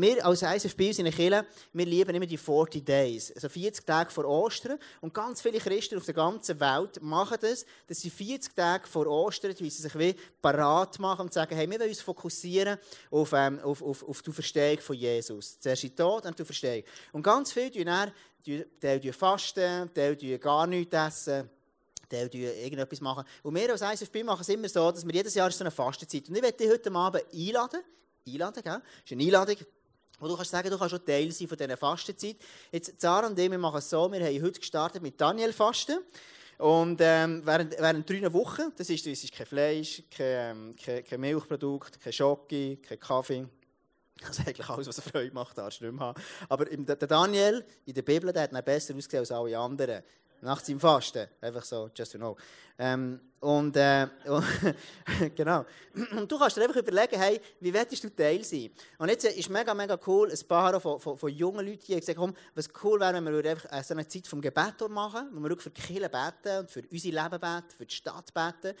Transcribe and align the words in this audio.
wir 0.00 0.24
als 0.24 0.42
ISFB 0.42 0.98
in 0.98 1.10
Kirche, 1.10 1.46
wir 1.72 1.86
lieben 1.86 2.14
immer 2.14 2.26
die 2.26 2.36
40 2.36 2.84
Days, 2.84 3.32
also 3.32 3.48
40 3.48 3.84
Tage 3.84 4.10
vor 4.10 4.24
Ostern. 4.24 4.78
Und 5.00 5.12
ganz 5.14 5.40
viele 5.40 5.58
Christen 5.58 5.96
auf 5.96 6.04
der 6.04 6.14
ganzen 6.14 6.58
Welt 6.60 7.02
machen 7.02 7.38
das, 7.40 7.64
dass 7.86 8.00
sie 8.00 8.10
40 8.10 8.54
Tage 8.54 8.86
vor 8.86 9.06
Ostern, 9.06 9.54
wie 9.58 9.70
sie 9.70 9.82
sich 9.82 9.98
wie 9.98 10.14
parat 10.40 10.98
machen 10.98 11.22
und 11.22 11.32
sagen, 11.32 11.54
hey, 11.56 11.68
wir 11.68 11.78
wollen 11.78 11.88
uns 11.88 12.00
fokussieren 12.00 12.78
auf, 13.10 13.32
ähm, 13.32 13.60
auf, 13.60 13.82
auf, 13.82 14.08
auf 14.08 14.22
die 14.22 14.32
Verstehung 14.32 14.78
von 14.78 14.96
Jesus. 14.96 15.58
Zuerst 15.58 15.82
die 15.82 15.94
Tod, 15.94 16.24
dann 16.24 16.34
die 16.34 16.44
Verstehung. 16.44 16.84
Und 17.12 17.22
ganz 17.22 17.52
viele 17.52 17.70
tun 17.70 17.84
dann, 17.86 18.12
die 18.44 19.12
fasten, 19.12 19.90
die 19.94 20.38
gar 20.38 20.66
nichts 20.66 20.94
essen, 20.94 21.48
die 22.10 22.44
irgendetwas 22.44 23.00
machen. 23.00 23.24
Und 23.42 23.54
wir 23.54 23.70
als 23.70 23.82
ISFB 23.82 24.22
machen 24.22 24.42
es 24.42 24.48
immer 24.48 24.68
so, 24.68 24.90
dass 24.90 25.06
wir 25.06 25.14
jedes 25.14 25.34
Jahr 25.34 25.50
so 25.50 25.64
eine 25.64 25.70
Fastenzeit. 25.70 26.28
Und 26.28 26.36
ich 26.36 26.42
werde 26.42 26.56
dich 26.56 26.70
heute 26.70 26.92
Abend 26.92 27.24
einladen, 27.32 27.80
einladen, 28.26 28.62
gell? 28.62 28.72
Das 28.72 28.82
ist 29.04 29.12
eine 29.12 29.22
Einladung, 29.22 29.56
wo 30.18 30.28
du 30.28 30.36
kannst 30.36 30.50
sagen, 30.50 30.70
du 30.70 30.78
kannst 30.78 30.90
schon 30.90 31.04
Teil 31.04 31.30
sein 31.32 31.48
von 31.48 31.58
dieser 31.58 31.76
Fastenzeit. 31.76 32.36
Jetzt, 32.70 33.00
Zara 33.00 33.26
und 33.26 33.38
ich, 33.38 33.50
wir 33.50 33.58
machen 33.58 33.78
es 33.78 33.90
so, 33.90 34.10
wir 34.10 34.24
haben 34.24 34.42
heute 34.42 34.60
gestartet 34.60 35.02
mit 35.02 35.20
Daniel 35.20 35.52
Fasten. 35.52 35.98
Und 36.58 37.00
ähm, 37.00 37.42
während, 37.44 37.72
während 37.78 38.08
drei 38.08 38.32
Wochen, 38.32 38.72
das 38.76 38.88
ist, 38.88 39.04
das 39.06 39.24
ist 39.24 39.32
kein 39.32 39.46
Fleisch, 39.46 40.02
kein, 40.10 40.56
ähm, 40.56 40.76
kein, 40.76 41.04
kein 41.04 41.20
Milchprodukt, 41.20 42.00
kein 42.00 42.12
Schoki, 42.12 42.78
kein 42.80 43.00
Kaffee. 43.00 43.46
Das 44.20 44.38
ist 44.38 44.46
eigentlich 44.46 44.68
alles, 44.68 44.86
was 44.86 45.00
Freude 45.00 45.34
macht, 45.34 45.58
darfst 45.58 45.80
du 45.80 45.86
nicht 45.86 45.94
mehr 45.94 46.06
haben. 46.06 46.22
Aber 46.48 46.64
der 46.64 46.96
Daniel 46.96 47.64
in 47.84 47.94
der 47.94 48.02
Bibel, 48.02 48.32
der 48.32 48.44
hat 48.44 48.64
besser 48.64 48.94
ausgesehen 48.94 49.20
als 49.20 49.32
alle 49.32 49.58
anderen 49.58 50.02
nach 50.40 50.60
seinem 50.60 50.78
Fasten. 50.78 51.26
Einfach 51.40 51.64
so, 51.64 51.90
just 51.94 52.12
to 52.12 52.18
know. 52.18 52.36
Ähm, 52.78 53.20
und, 53.44 53.76
äh, 53.76 54.06
genau. 55.36 55.66
Und 56.16 56.30
du 56.30 56.38
kannst 56.38 56.56
dir 56.56 56.62
einfach 56.62 56.76
überlegen, 56.76 57.20
hey, 57.20 57.40
wie 57.60 57.72
willst 57.72 58.02
du 58.02 58.08
Teil 58.08 58.42
sein? 58.42 58.70
Und 58.98 59.10
jetzt 59.10 59.24
ist 59.24 59.50
mega, 59.50 59.74
mega 59.74 59.98
cool, 60.06 60.30
ein 60.30 60.48
paar 60.48 60.80
von, 60.80 60.98
von, 60.98 61.18
von 61.18 61.30
jungen 61.30 61.66
Leuten, 61.66 61.84
die 61.86 62.00
gesagt 62.00 62.18
was 62.54 62.68
cool 62.82 62.98
wäre, 62.98 63.14
wenn 63.14 63.24
wir 63.26 63.50
einfach 63.50 63.82
so 63.84 63.94
eine 63.94 64.08
Zeit 64.08 64.26
vom 64.26 64.40
Gebet 64.40 64.88
machen, 64.88 65.28
wo 65.32 65.46
wir 65.46 65.56
für 65.58 65.70
die 65.70 66.00
beten 66.00 66.58
und 66.60 66.70
für 66.70 66.82
unser 66.90 67.08
Leben 67.08 67.40
beten, 67.40 67.76
für 67.76 67.86
die 67.86 67.94
Stadt 67.94 68.32
beten. 68.32 68.74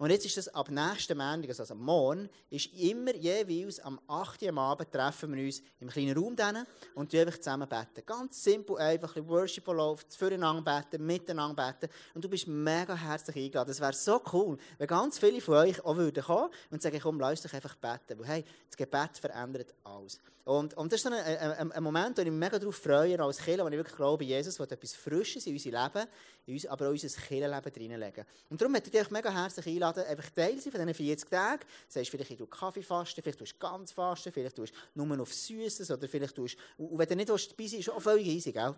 Und 0.00 0.08
jetzt 0.08 0.24
ist 0.24 0.38
das 0.38 0.48
ab 0.48 0.70
nächsten 0.70 1.18
Montag, 1.18 1.50
also 1.50 1.74
am 1.74 1.80
Morgen, 1.80 2.30
ist 2.48 2.72
immer 2.72 3.14
jeweils 3.14 3.80
am 3.80 4.00
8. 4.08 4.42
Uhr 4.44 4.56
Abend 4.56 4.90
treffen 4.90 5.36
wir 5.36 5.44
uns 5.44 5.62
im 5.78 5.88
kleinen 5.88 6.16
Raum 6.16 6.34
dann 6.34 6.66
und 6.94 7.14
einfach 7.14 7.36
zusammen 7.36 7.68
beten. 7.68 8.06
Ganz 8.06 8.42
simpel, 8.42 8.78
einfach 8.78 9.14
ein 9.16 9.28
Worship 9.28 9.66
läuft, 9.66 10.14
füreinander 10.14 10.62
beten, 10.62 11.04
miteinander 11.04 11.54
beten. 11.54 11.92
Und 12.14 12.24
du 12.24 12.30
bist 12.30 12.48
mega 12.48 12.94
herzlich 12.94 13.36
eingeladen. 13.36 13.68
Das 13.68 13.78
wäre 13.78 13.92
so 13.92 14.09
cool, 14.32 14.56
wenn 14.78 14.86
ganz 14.86 15.18
viele 15.18 15.40
von 15.40 15.54
euch 15.54 15.84
auch 15.84 15.96
würden 15.96 16.22
kommen 16.22 16.50
und 16.70 16.82
sagen, 16.82 16.98
komm, 17.02 17.20
lass 17.20 17.42
dich 17.42 17.52
einfach 17.54 17.76
beten. 17.76 18.18
Weil, 18.18 18.26
hey, 18.26 18.44
das 18.68 18.76
Gebet 18.76 19.18
verändert 19.18 19.74
alles. 19.84 20.18
Und, 20.44 20.74
und 20.74 20.90
das 20.90 20.98
ist 20.98 21.04
dann 21.04 21.12
ein, 21.12 21.36
ein, 21.38 21.72
ein, 21.72 21.82
Moment, 21.82 22.16
wo 22.16 22.22
ich 22.22 22.28
mich 22.28 22.38
mega 22.38 22.58
darauf 22.58 22.74
freue, 22.74 23.20
als 23.20 23.38
Kirche, 23.38 23.62
wo 23.62 23.68
ich 23.68 23.76
wirklich 23.76 23.96
glaube, 23.96 24.24
Jesus 24.24 24.58
will 24.58 24.66
etwas 24.68 24.94
Frisches 24.94 25.46
in 25.46 25.52
unser 25.52 25.70
Leben, 25.70 26.08
in 26.46 26.54
uns, 26.54 26.66
aber 26.66 26.86
auch 26.86 26.90
in 26.90 26.94
unser 26.94 27.20
Kirchenleben 27.20 27.90
reinlegen. 27.90 28.24
Und 28.48 28.60
darum 28.60 28.72
möchte 28.72 28.90
ich 28.90 28.98
dich 28.98 29.10
mega 29.10 29.30
herzlich 29.30 29.66
einladen, 29.66 30.02
einfach 30.04 30.30
Teil 30.30 30.58
sein 30.58 30.72
von 30.72 30.80
diesen 30.80 30.94
40 30.94 31.30
Tagen. 31.30 31.60
Du 31.60 31.66
sagst, 31.88 32.10
vielleicht 32.10 32.40
du 32.40 32.46
Kaffee 32.46 32.82
fasten, 32.82 33.22
vielleicht 33.22 33.38
tust 33.38 33.52
du 33.52 33.58
ganz 33.58 33.92
fasten, 33.92 34.32
vielleicht 34.32 34.56
tust 34.56 34.72
du 34.94 35.04
nur 35.04 35.20
auf 35.20 35.32
Süßes 35.32 35.90
oder 35.90 36.08
vielleicht 36.08 36.34
tust 36.34 36.56
und 36.78 36.98
wenn 36.98 37.08
du 37.08 37.16
nicht 37.16 37.28
dabei 37.28 37.42
bist, 37.56 37.74
ist 37.74 37.90
auch 37.90 38.00
völlig 38.00 38.26
easy, 38.26 38.52
gell? 38.52 38.74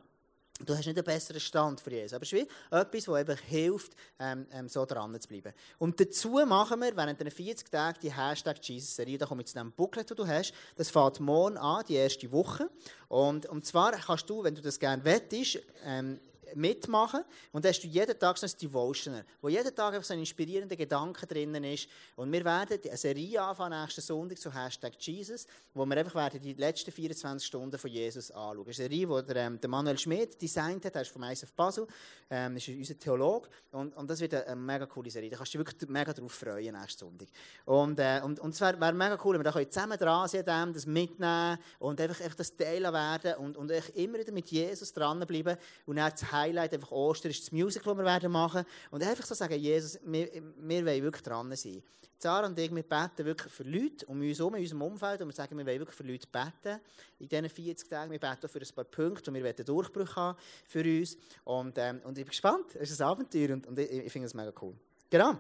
Du 0.61 0.77
hast 0.77 0.87
nicht 0.87 0.97
einen 0.97 1.05
besseren 1.05 1.41
Stand 1.41 1.81
für 1.81 1.91
Jesus. 1.91 2.13
Aber 2.13 2.23
es 2.23 2.33
ist 2.33 2.39
wie 2.39 2.77
etwas, 2.77 3.05
das 3.05 3.21
eben 3.21 3.39
hilft, 3.49 3.93
ähm, 4.19 4.47
ähm, 4.53 4.69
so 4.69 4.85
dran 4.85 5.19
zu 5.21 5.29
bleiben. 5.29 5.53
Und 5.79 5.99
dazu 5.99 6.41
machen 6.47 6.81
wir 6.81 6.97
während 6.97 7.21
den 7.21 7.31
40 7.31 7.71
Tagen 7.71 7.99
die 8.03 8.13
Hashtag 8.13 8.59
Jesus-Serie. 8.63 9.19
Da 9.19 9.27
komme 9.27 9.43
ich 9.43 9.49
zu 9.49 9.55
dem 9.55 9.73
Booklet, 9.73 10.11
das 10.11 10.17
du 10.17 10.27
hast. 10.27 10.53
Das 10.77 10.91
fängt 10.91 11.21
morgen 11.21 11.57
an, 11.57 11.85
die 11.89 11.95
erste 11.95 12.31
Woche. 12.31 12.69
Und, 13.09 13.47
und 13.47 13.67
zwar 13.67 13.93
kannst 13.93 14.29
du, 14.31 14.45
wenn 14.45 14.55
du 14.55 14.63
das 14.63 14.79
gerne 14.79 15.05
wettest, 15.05 15.59
ähm, 15.85 16.21
mitmachen. 16.55 17.25
Und 17.53 17.65
dann 17.65 17.73
hast 17.73 17.83
du 17.83 17.87
jeden 17.87 18.19
Tag 18.19 18.39
so 18.39 18.47
ein 18.47 18.53
Devotional, 18.61 19.25
wo 19.41 19.49
jeden 19.49 19.75
Tag 19.75 19.95
einfach 19.95 20.07
so 20.07 20.15
ein 20.15 20.21
inspirierender 20.21 20.77
Gedanke 20.77 21.27
drinnen 21.27 21.65
ist. 21.65 21.89
Und 22.17 22.31
wir 22.33 22.45
werden 22.45 22.79
eine 22.85 22.97
Serie 22.97 23.43
anfangen 23.43 23.81
nächsten 23.81 24.01
Sonntag 24.01 24.39
zu 24.39 24.53
Hashtag 24.53 24.95
Jesus, 24.99 25.47
wo 25.75 25.85
wir 25.87 25.97
einfach 25.97 26.15
werden 26.15 26.41
die 26.41 26.55
letzten 26.55 26.93
24 26.93 27.47
Stunden 27.47 27.79
von 27.79 27.91
Jesus 27.91 28.31
anschauen. 28.31 28.65
Eine 28.65 28.75
Serie, 28.75 29.07
die 29.07 29.27
der, 29.27 29.37
ähm, 29.37 29.61
der 29.61 29.71
Manuel 29.71 29.99
Schmidt 29.99 30.41
designt 30.41 30.85
hat, 30.85 30.95
er 30.95 31.03
ist 31.03 31.11
vom 31.11 31.23
ISF 31.23 31.53
Basel, 31.53 31.87
ähm, 32.31 32.57
ist 32.57 32.69
unser 32.69 32.99
Theologe. 32.99 33.49
Und, 33.73 33.97
und 33.97 34.09
das 34.09 34.21
wird 34.21 34.35
eine, 34.35 34.57
mega 34.57 34.87
coole 34.87 35.11
Serie. 35.11 35.31
Da 35.31 35.37
kannst 35.37 35.55
du 35.55 35.59
dich 35.59 35.67
wirklich 35.67 35.91
mega 35.91 36.13
darauf 36.13 36.33
freuen 36.33 36.75
nächsten 36.75 37.01
Sonntag. 37.01 37.29
Und, 37.65 37.99
äh, 37.99 38.21
und, 38.23 38.41
und 38.41 38.55
es 38.55 38.61
wäre 38.61 38.81
wär 38.81 38.93
mega 38.93 39.19
cool, 39.25 39.35
wenn 39.39 39.45
wir 39.45 39.51
da 39.51 39.71
zusammen 39.71 39.99
dran 39.99 40.29
sind, 40.29 40.47
das 40.47 40.87
mitnehmen 40.87 41.59
und 41.79 42.01
einfach, 42.01 42.21
einfach 42.21 42.37
das 42.37 42.57
teilen 42.57 42.93
werden 42.93 43.35
und, 43.37 43.57
und 43.57 43.71
immer 43.95 44.19
wieder 44.19 44.33
mit 44.33 44.51
Jesus 44.51 44.93
dranbleiben 44.93 45.57
und 45.87 45.97
dann 45.97 46.11
das 46.11 46.31
Highlight 46.43 46.75
einfach 46.75 46.91
Ostern 46.91 47.31
ist 47.31 47.43
das 47.43 47.53
Musical, 47.53 47.95
das 47.95 47.99
wir 47.99 48.05
werden 48.05 48.33
machen. 48.33 48.65
Und 48.91 49.03
einfach 49.03 49.25
so 49.25 49.35
sagen, 49.35 49.59
Jesus, 49.59 49.99
wir, 50.05 50.29
wir 50.33 50.87
wollen 50.87 51.03
wirklich 51.03 51.23
dran 51.23 51.55
sein. 51.55 51.83
Zara 52.19 52.47
und 52.47 52.57
ich, 52.57 52.73
wir 52.73 52.83
beten 52.85 53.25
wirklich 53.25 53.53
für 53.53 53.65
Leute 53.65 54.07
um 54.07 54.21
uns 54.21 54.39
herum, 54.39 54.55
in 54.55 54.63
unserem 54.63 54.83
Umfeld, 54.83 55.21
und 55.21 55.29
wir 55.29 55.35
sagen, 55.35 55.59
wir 55.59 55.67
wollen 55.67 55.81
wirklich 55.81 55.97
für 55.97 56.05
Leute 56.05 56.29
beten. 56.29 56.81
In 57.19 57.29
diesen 57.29 57.49
40 57.49 57.89
Tagen, 57.89 58.13
wir 58.13 58.21
beten 58.21 58.47
auch 58.47 58.51
für 58.51 58.61
ein 58.61 58.75
paar 58.75 58.85
Punkte, 58.85 59.31
und 59.31 59.35
wir 59.35 59.43
wollen 59.43 59.57
einen 59.57 59.67
Durchbruch 59.67 60.17
haben 60.17 60.39
für 60.69 60.85
uns. 60.85 61.17
Und, 61.45 61.77
ähm, 61.79 62.01
und 62.05 62.17
ich 62.17 62.25
bin 62.25 62.31
gespannt, 62.31 62.77
es 62.77 62.93
ist 62.93 63.03
ein 63.03 63.09
Abenteuer, 63.09 63.55
und, 63.55 63.67
und 63.67 63.79
ich, 63.79 63.91
ich 63.91 64.13
finde 64.13 64.27
es 64.27 64.35
mega 64.35 64.53
cool. 64.61 64.75
Genau. 65.11 65.37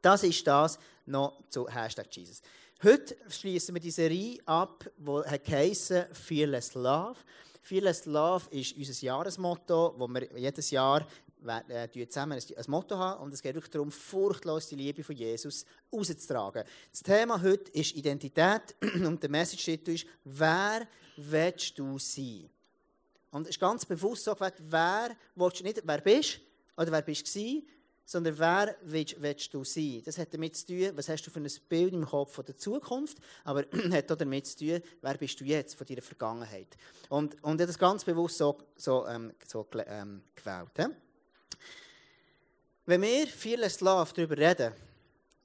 Das 0.00 0.22
ist 0.22 0.46
das 0.46 0.78
noch 1.04 1.42
zu 1.50 1.68
Hashtag 1.68 2.06
Jesus. 2.10 2.40
Heute 2.82 3.16
schließen 3.28 3.74
wir 3.74 3.80
die 3.80 3.90
Serie 3.90 4.38
ab, 4.46 4.88
die 4.96 5.52
heißt 5.52 5.92
Fearless 6.12 6.74
Love. 6.74 7.18
Fearless 7.66 8.04
Love 8.04 8.44
ist 8.50 8.76
unser 8.76 9.04
Jahresmotto, 9.04 9.92
wo 9.98 10.06
wir 10.06 10.28
jedes 10.38 10.70
Jahr 10.70 11.04
äh, 11.68 12.06
zusammen 12.08 12.38
ein 12.38 12.64
Motto 12.68 12.96
haben 12.96 13.24
und 13.24 13.34
es 13.34 13.42
geht 13.42 13.56
wirklich 13.56 13.72
darum, 13.72 13.90
furchtlos 13.90 14.68
die 14.68 14.76
Liebe 14.76 15.02
von 15.02 15.16
Jesus 15.16 15.66
rauszutragen. 15.92 16.62
Das 16.92 17.02
Thema 17.02 17.42
heute 17.42 17.72
ist 17.72 17.96
Identität 17.96 18.76
und 19.04 19.20
der 19.20 19.30
Message 19.30 19.66
ist, 19.66 20.06
wer 20.22 20.86
willst 21.16 21.76
du 21.76 21.98
sein? 21.98 22.48
Und 23.32 23.42
es 23.42 23.48
ist 23.50 23.60
ganz 23.60 23.84
bewusst 23.84 24.22
so 24.22 24.32
gesagt, 24.32 24.62
wer 24.68 25.16
willst 25.34 25.58
du 25.58 25.64
nicht, 25.64 25.82
wer 25.84 26.00
bist 26.00 26.38
oder 26.76 26.92
wer 26.92 27.02
bist 27.02 27.26
du 27.26 27.62
sondern 28.06 28.38
wer 28.38 28.76
willst, 28.82 29.20
willst, 29.20 29.52
du 29.52 29.64
sein? 29.64 30.00
Das 30.04 30.16
hat 30.16 30.32
damit 30.32 30.56
zu 30.56 30.66
tun, 30.66 30.92
was 30.94 31.08
hast 31.08 31.26
du 31.26 31.30
für 31.30 31.40
ein 31.40 31.50
Bild 31.68 31.92
im 31.92 32.06
Kopf 32.06 32.32
von 32.32 32.44
der 32.46 32.56
Zukunft, 32.56 33.18
aber 33.44 33.64
hat 33.90 34.10
auch 34.10 34.16
damit 34.16 34.46
zu 34.46 34.56
tun, 34.56 34.80
wer 35.02 35.18
bist 35.18 35.40
du 35.40 35.44
jetzt 35.44 35.74
von 35.74 35.86
deiner 35.86 36.02
Vergangenheit? 36.02 36.68
Und, 37.08 37.42
und 37.42 37.60
ich 37.60 37.66
das 37.66 37.78
ganz 37.78 38.04
bewusst 38.04 38.38
so, 38.38 38.56
so, 38.76 39.06
ähm, 39.06 39.32
so 39.46 39.66
ähm, 39.86 40.22
gewählt. 40.36 40.70
He? 40.76 40.84
Wenn 42.86 43.02
wir 43.02 43.26
Fearless 43.26 43.80
Love 43.80 44.12
darüber 44.14 44.38
reden, 44.38 44.72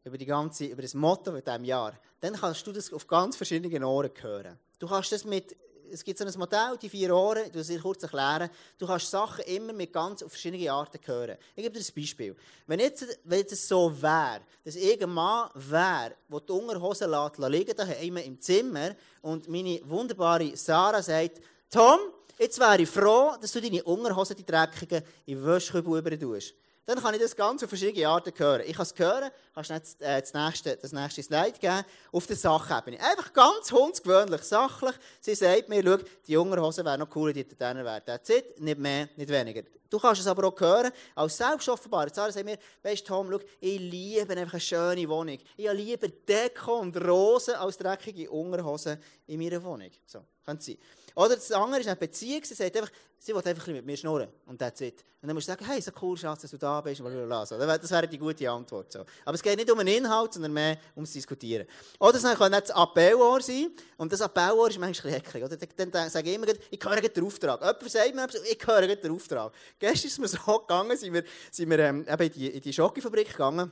über, 0.04 0.18
die 0.18 0.28
ganze, 0.28 0.66
über 0.66 0.84
das 0.84 0.94
Motto 0.94 1.36
in 1.36 1.44
diesem 1.44 1.66
Jahr, 1.66 2.00
dann 2.20 2.34
kannst 2.34 2.66
du 2.68 2.72
das 2.72 2.94
auf 2.94 3.08
ganz 3.08 3.36
verschiedenen 3.36 3.84
Ohren 3.84 4.12
hören. 4.22 4.60
Du 4.78 4.88
kannst 4.88 5.12
das 5.12 5.26
mit 5.26 5.56
es 5.92 6.04
gibt 6.04 6.18
so 6.18 6.26
ein 6.26 6.34
Modell, 6.38 6.78
die 6.82 6.90
vier 6.90 7.16
Ohren, 7.16 7.44
ich 7.46 7.68
dir 7.68 7.80
kurz 7.80 8.04
erklären. 8.04 8.50
Du 8.78 8.88
kannst 8.88 9.10
Sachen 9.10 9.44
immer 9.46 9.74
mit 9.74 9.92
ganz 9.92 10.24
auf 10.24 10.32
verschiedene 10.32 10.72
Arten 10.72 11.00
hören. 11.06 11.38
Ich 11.56 11.64
gebe 11.64 11.78
dir 11.78 11.86
ein 11.86 11.96
Beispiel. 11.96 12.36
Wenn 12.68 12.80
jetzt, 12.80 13.20
wenn 13.24 13.46
es 13.46 13.68
so 13.68 13.92
wäre, 14.02 14.42
dass 14.64 14.76
irgendein 14.76 15.14
Mann 15.14 15.50
wäre, 15.56 16.16
der 16.30 16.40
die 16.40 16.52
Unterhose 16.52 17.06
liegen 17.50 17.76
daheim 17.76 18.18
im 18.18 18.40
Zimmer 18.40 18.96
und 19.22 19.48
meine 19.48 19.82
wunderbare 19.84 20.56
Sarah 20.56 21.02
sagt, 21.02 21.42
Tom, 21.70 22.00
jetzt 22.38 22.60
wäre 22.60 22.82
ich 22.82 22.90
froh, 22.90 23.34
dass 23.40 23.52
du 23.52 23.62
deine 23.62 23.84
Unterhose, 23.84 24.36
die 24.36 24.46
dreckigen, 24.46 25.04
in 25.26 25.38
den 25.38 25.46
Wäschkübel 25.46 26.00
über 26.00 26.20
tust 26.20 26.54
dann 26.86 27.00
kann 27.00 27.14
ich 27.14 27.22
das 27.22 27.36
ganz 27.36 27.64
auf 27.64 27.70
verschiedene 27.70 28.08
Arten 28.08 28.34
hören. 28.36 28.64
Ich 28.66 28.76
kann 28.76 28.84
es 28.84 28.98
hören, 28.98 29.32
kannst 29.54 29.70
du 29.70 29.74
jetzt 29.74 30.02
äh, 30.02 30.22
das, 30.22 30.34
nächste, 30.34 30.78
das 30.78 30.92
nächste 30.92 31.24
Slide 31.24 31.58
geben, 31.60 31.84
auf 32.12 32.28
der 32.28 32.36
Sachebene. 32.36 33.00
Einfach 33.00 33.32
ganz 33.34 33.72
hundsgewöhnlich, 33.72 34.42
sachlich. 34.42 34.96
Sie 35.20 35.36
sagt 35.36 35.70
mir, 35.70 35.84
schau, 35.84 35.98
die 36.28 36.32
Jungerhose 36.32 36.84
wäre 36.84 36.98
noch 36.98 37.10
cooler, 37.10 37.34
die 37.34 37.42
Italiener 37.42 37.86
wären. 37.86 38.04
That's 38.06 38.30
it, 38.30 38.60
nicht 38.60 38.80
mehr, 38.80 39.10
nicht 39.16 39.30
weniger. 39.30 39.64
Du 39.90 40.00
kannst 40.00 40.22
es 40.22 40.28
aber 40.28 40.48
auch 40.48 40.60
hören, 40.60 40.92
als 41.16 41.38
selbstoffenbar. 41.38 42.08
Sarah 42.14 42.32
sagt 42.32 42.46
mir, 42.46 42.58
weisst 42.82 43.06
Tom, 43.06 43.30
schau, 43.30 43.40
ich 43.60 43.80
liebe 43.80 44.32
einfach 44.32 44.54
eine 44.54 44.62
schöne 44.62 45.10
Wohnung. 45.10 45.38
Ich 45.58 45.68
habe 45.68 45.78
lieber 45.78 46.08
Deko 46.08 46.80
und 46.80 46.96
Rosen 46.96 47.56
als 47.56 47.78
dreckige 47.78 48.32
Unterhosen 48.32 48.98
in 49.28 49.40
meiner 49.40 49.62
Wohnung. 49.62 49.92
So, 50.06 50.24
könnte 50.52 50.66
sein. 50.66 50.78
Oder 51.16 51.36
das 51.36 51.52
andere 51.52 51.82
ist 51.82 51.88
eine 51.88 51.96
Beziehung. 51.96 52.44
Sie 52.44 52.54
sagt 52.54 52.76
einfach, 52.76 52.92
sie 53.20 53.34
will 53.36 53.42
einfach 53.44 53.68
mit 53.68 53.86
mir 53.86 53.98
schnurren. 53.98 54.30
Und 54.46 54.60
that's 54.60 54.82
it. 54.82 55.04
Und 55.22 55.28
dann 55.28 55.36
musst 55.36 55.48
du 55.48 55.52
sagen, 55.52 55.66
hey, 55.66 55.80
so 55.82 55.92
cool, 56.02 56.18
Schatz, 56.18 56.42
dass 56.42 56.52
du 56.52 56.58
da 56.58 56.82
bist. 56.82 57.00
Das 57.00 57.92
wäre 57.92 58.08
die 58.08 58.18
gute 58.18 58.50
Antwort. 58.50 58.92
So. 58.92 59.06
Aber 59.26 59.36
es 59.36 59.44
geht 59.44 59.56
nicht 59.58 59.70
um 59.70 59.78
den 59.78 59.88
Inhalt, 59.88 60.34
sondern 60.34 60.54
mehr 60.54 60.78
ums 60.96 61.12
Diskutieren. 61.12 61.68
Oder 62.00 62.16
es 62.16 62.24
kann 62.24 62.52
das 62.52 62.72
Appellohr 62.72 63.42
sein. 63.42 63.72
Und 63.98 64.12
das 64.12 64.22
Appellohr 64.22 64.70
ist 64.70 64.80
manchmal 64.80 65.14
ein 65.14 65.22
bisschen 65.22 65.44
Oder? 65.44 65.58
Dann, 65.58 66.10
sage 66.10 66.30
ich 66.30 66.36
immer, 66.36 66.48
ich 66.48 66.84
höre 66.84 67.02
den 67.02 67.26
Auftrag. 67.26 67.62
Jemand 67.62 67.92
sagt 67.92 68.16
mir, 68.16 68.28
ich 68.50 68.68
höre 68.68 68.96
den 68.96 69.12
Auftrag. 69.12 69.54
Gestern 69.78 70.08
ist 70.08 70.14
es 70.14 70.20
mir 70.20 70.28
so 70.28 70.60
gegangen, 70.60 70.98
sind 70.98 71.14
wir, 71.14 71.24
sind 71.52 71.70
wir 71.70 71.80
ähm, 71.80 72.06
in 72.08 72.32
die, 72.32 72.48
in 72.48 72.62
die 72.62 72.74
Schokofabrik 72.74 73.30
gegangen. 73.30 73.72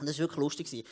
Und 0.00 0.08
das 0.08 0.16
war 0.18 0.24
wirklich 0.24 0.40
lustig. 0.40 0.84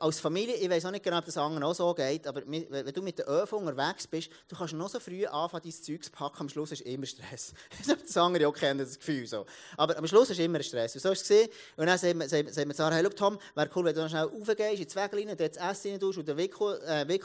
Als 0.00 0.18
Familie, 0.18 0.54
ich 0.54 0.68
weiß 0.68 0.86
auch 0.86 0.90
nicht 0.90 1.04
genau, 1.04 1.18
ob 1.18 1.26
das 1.26 1.36
anderen 1.36 1.62
auch 1.62 1.74
so 1.74 1.92
geht, 1.94 2.26
aber 2.26 2.42
wenn 2.46 2.92
du 2.92 3.02
mit 3.02 3.18
der 3.18 3.28
ÖV 3.28 3.52
unterwegs 3.52 4.06
bist, 4.06 4.30
du 4.48 4.56
kannst 4.56 4.72
noch 4.72 4.88
so 4.88 4.98
früh 4.98 5.26
anfangen, 5.26 5.62
dein 5.62 5.72
Zeug 5.72 6.02
zu 6.02 6.10
packen, 6.10 6.40
am 6.40 6.48
Schluss 6.48 6.72
ist 6.72 6.80
immer 6.80 7.06
Stress. 7.06 7.52
Ich 7.70 7.80
weiß 7.80 7.86
nicht, 7.88 8.08
das 8.08 8.16
andere 8.16 8.48
auch 8.48 8.54
kennen, 8.54 8.80
das 8.80 8.98
Gefühl 8.98 9.26
so. 9.26 9.44
Aber 9.76 9.96
am 9.96 10.06
Schluss 10.06 10.30
ist 10.30 10.40
immer 10.40 10.62
Stress. 10.62 10.94
Und 10.94 11.02
so 11.02 11.10
ist 11.10 11.22
es 11.22 11.28
gesehen. 11.28 11.50
Und 11.76 11.86
dann 11.86 12.00
wir, 12.00 12.28
sagen 12.28 12.68
wir 12.68 12.74
Sarah, 12.74 12.96
hey, 12.96 13.08
Tom, 13.10 13.38
wäre 13.54 13.70
cool, 13.76 13.84
wenn 13.84 13.94
du 13.94 14.00
noch 14.00 14.08
schnell 14.08 14.24
raufgehst, 14.24 14.80
in 14.80 14.88
die 14.88 14.98
rein, 14.98 15.36
dort 15.36 15.56
das 15.56 15.70
Essen 15.70 15.92
rein 15.92 16.00
tust 16.00 16.18
und 16.18 16.26
den 16.26 16.36
Wickel, 16.36 16.80
äh, 16.86 17.20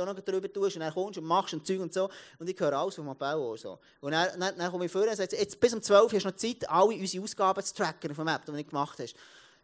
auch 0.00 0.06
noch 0.06 0.20
drüber 0.20 0.52
tust 0.52 0.76
und 0.76 0.80
dann 0.80 0.92
kommst 0.92 1.18
und 1.18 1.24
machst 1.24 1.54
und 1.54 1.66
Zeug 1.66 1.80
und 1.80 1.92
so. 1.92 2.10
Und 2.38 2.48
ich 2.48 2.60
höre 2.60 2.78
alles 2.78 2.94
vom 2.94 3.08
Abbau 3.08 3.56
so. 3.56 3.78
Und 4.00 4.12
dann, 4.12 4.38
dann, 4.38 4.56
dann 4.56 4.70
komme 4.70 4.84
ich 4.84 4.92
vor 4.92 5.02
und 5.02 5.16
sage, 5.16 5.36
jetzt 5.36 5.58
bis 5.58 5.72
um 5.72 5.82
12 5.82 6.12
hast 6.12 6.24
du 6.24 6.28
noch 6.28 6.36
Zeit, 6.36 6.68
alle 6.68 6.94
unsere 6.94 7.24
Ausgaben 7.24 7.64
zu 7.64 7.74
tracken 7.74 8.14
vom 8.14 8.28
App, 8.28 8.44
die 8.44 8.52
du 8.52 8.64
gemacht 8.64 8.98
hast. 9.00 9.14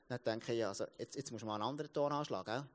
Dann 0.09 0.21
denke 0.25 0.53
ich, 0.53 0.65
also 0.65 0.85
jetzt, 0.99 1.17
jetzt 1.17 1.33
musst 1.33 1.45
du 1.45 1.51
einen 1.51 1.63
anderen 1.63 1.93
Ton 1.93 2.13
anschlagen. 2.13 2.69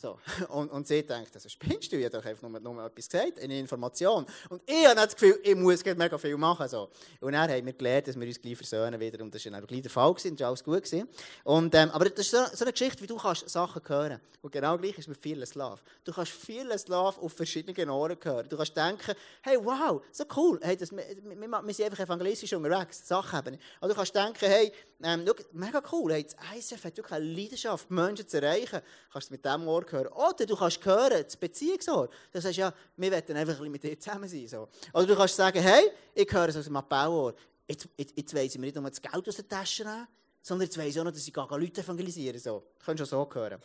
So. 0.00 0.16
Und, 0.48 0.70
und 0.70 0.86
sie 0.86 1.02
denkt, 1.02 1.34
also 1.34 1.48
spinnst 1.48 1.90
du? 1.90 1.96
Ich 1.96 2.04
habe 2.04 2.18
doch 2.18 2.24
einfach 2.24 2.48
nur, 2.48 2.60
nur 2.60 2.84
etwas 2.84 3.08
gesagt, 3.08 3.40
eine 3.40 3.58
Information. 3.58 4.24
Und 4.48 4.62
ich 4.64 4.86
habe 4.86 4.94
das 4.94 5.16
Gefühl, 5.16 5.40
ich 5.42 5.56
muss 5.56 5.84
mega 5.84 6.16
viel 6.16 6.36
machen. 6.36 6.68
So. 6.68 6.88
Und 7.20 7.32
dann 7.32 7.50
haben 7.50 7.66
wir 7.66 7.72
gelernt, 7.72 8.06
dass 8.06 8.18
wir 8.18 8.26
uns 8.26 8.40
gleich 8.40 8.56
versöhnen 8.56 9.00
wieder. 9.00 9.20
Und 9.22 9.34
das 9.34 9.44
war 9.44 9.52
dann 9.52 9.66
gleich 9.66 9.82
der 9.82 9.90
Fall, 9.90 10.14
gewesen, 10.14 10.36
das 10.36 10.40
war 10.40 10.48
alles 10.48 10.62
gut. 10.62 10.84
Gewesen. 10.84 11.08
Und, 11.42 11.74
ähm, 11.74 11.90
aber 11.90 12.08
das 12.10 12.20
ist 12.26 12.30
so, 12.30 12.38
so, 12.54 12.64
eine 12.64 12.72
Geschichte, 12.72 13.02
wie 13.02 13.08
du 13.08 13.16
kannst 13.16 13.48
Sachen 13.48 13.82
hören 13.88 14.20
Und 14.40 14.52
genau 14.52 14.78
gleich 14.78 14.96
ist 14.98 15.08
mit 15.08 15.18
Fearless 15.20 15.56
Love. 15.56 15.80
Du 16.04 16.12
kannst 16.12 16.30
Fearless 16.30 16.86
Love 16.86 17.20
auf 17.20 17.32
verschiedenen 17.32 17.90
Ohren 17.90 18.16
hören. 18.22 18.48
Du 18.48 18.56
kannst 18.56 18.76
denken, 18.76 19.14
hey, 19.42 19.58
wow, 19.60 20.00
so 20.12 20.24
cool. 20.36 20.60
Hey, 20.62 20.76
das, 20.76 20.92
wir, 20.92 21.04
wir, 21.24 21.48
wir 21.48 21.74
sind 21.74 21.86
einfach 21.86 22.04
evangelistisch 22.04 22.52
unterwegs, 22.52 23.06
Sachen 23.06 23.32
haben. 23.32 23.58
Oder 23.80 23.88
du 23.88 23.94
kannst 23.94 24.14
denken, 24.14 24.46
hey, 24.46 24.72
ähm, 25.02 25.24
schau, 25.26 25.34
mega 25.52 25.82
cool, 25.92 26.12
hey, 26.12 26.24
das 26.24 26.34
ICF 26.56 26.84
hat 26.84 26.96
wirklich 26.96 27.12
eine 27.12 27.24
Leidenschaft, 27.24 27.90
Menschen 27.90 28.26
zu 28.26 28.42
erreichen. 28.42 28.80
Du 28.80 29.12
kannst 29.12 29.30
mit 29.30 29.44
dem 29.44 29.66
Ohr 29.66 29.84
hören. 29.92 30.08
Oder 30.08 30.46
du 30.46 30.56
kannst 30.56 30.84
hören, 30.84 31.22
das 31.24 31.36
Beziehungsohr. 31.36 32.08
Du 32.32 32.40
sagst, 32.40 32.58
ja, 32.58 32.72
wir 32.96 33.12
wollen 33.12 33.36
einfach 33.36 33.60
mit 33.60 33.82
dir 33.82 33.98
zusammen 33.98 34.28
sein. 34.28 34.46
So. 34.48 34.68
Oder 34.92 35.06
du 35.06 35.16
kannst 35.16 35.36
sagen, 35.36 35.60
hey, 35.60 35.90
ich 36.14 36.32
höre 36.32 36.48
es 36.48 36.56
aus 36.56 36.64
dem 36.64 36.76
Appellohr. 36.76 37.34
Jetzt, 37.66 37.88
jetzt, 37.96 38.14
jetzt 38.16 38.34
weiss 38.34 38.54
ich 38.54 38.58
mir 38.58 38.66
nicht 38.66 38.76
nur 38.76 38.88
das 38.88 39.00
Geld 39.00 39.28
aus 39.28 39.36
der 39.36 39.48
Tasche 39.48 39.84
nehmen, 39.84 40.06
sondern 40.42 40.66
jetzt 40.66 40.78
weiss 40.78 40.88
ich 40.88 41.00
auch 41.00 41.04
noch, 41.04 41.12
dass 41.12 41.26
ich 41.26 41.34
Leute 41.34 41.80
evangelisieren. 41.80 42.38
So. 42.38 42.64
Du 42.78 42.84
kannst 42.84 42.98
schon 42.98 43.06
so 43.06 43.28
hören. 43.32 43.60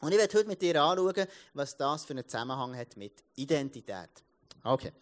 Und 0.00 0.12
ich 0.12 0.18
werde 0.18 0.38
heute 0.38 0.48
mit 0.48 0.62
dir 0.62 0.80
anschauen, 0.82 1.26
was 1.54 1.76
das 1.76 2.04
für 2.04 2.12
einen 2.12 2.28
Zusammenhang 2.28 2.76
hat 2.76 2.96
mit 2.96 3.12
Identität. 3.36 4.10
Okay. 4.62 4.92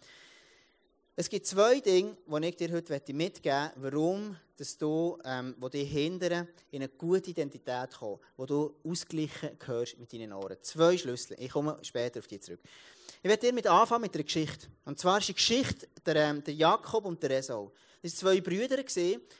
Es 1.19 1.29
gibt 1.29 1.47
zwei 1.47 1.79
Dinge, 1.79 2.15
die 2.27 2.45
ich 2.45 2.55
dir 2.57 2.71
heute 2.71 2.93
mitgeben 3.11 3.17
möchte, 3.17 3.71
warum 3.77 4.37
dass 4.55 4.77
du, 4.77 5.17
ähm, 5.25 5.55
wo 5.59 5.67
dich 5.67 5.89
hindern, 5.89 6.47
in 6.69 6.83
eine 6.83 6.89
gute 6.89 7.31
Identität 7.31 7.91
kommen, 7.97 8.19
wo 8.35 8.45
du 8.45 8.75
ausgleichen 8.83 9.57
gehörst 9.57 9.97
mit 9.97 10.13
deinen 10.13 10.31
Ohren. 10.31 10.57
Zwei 10.61 10.95
Schlüssel. 10.95 11.35
Ich 11.39 11.51
komme 11.51 11.79
später 11.81 12.19
auf 12.19 12.27
die 12.27 12.39
zurück. 12.39 12.59
Ich 13.23 13.29
werde 13.29 13.47
dir 13.47 13.53
mit 13.53 13.65
anfangen 13.65 14.03
mit 14.03 14.13
einer 14.13 14.25
Geschichte. 14.25 14.67
Und 14.85 14.99
zwar 14.99 15.17
ist 15.17 15.29
die 15.29 15.33
Geschichte 15.33 15.87
der, 16.05 16.17
ähm, 16.17 16.43
der 16.43 16.53
Jakob 16.53 17.05
und 17.05 17.21
der 17.23 17.31
Esau. 17.31 17.71
Das 18.03 18.23
waren 18.23 18.35
zwei 18.35 18.41
Brüder 18.41 18.77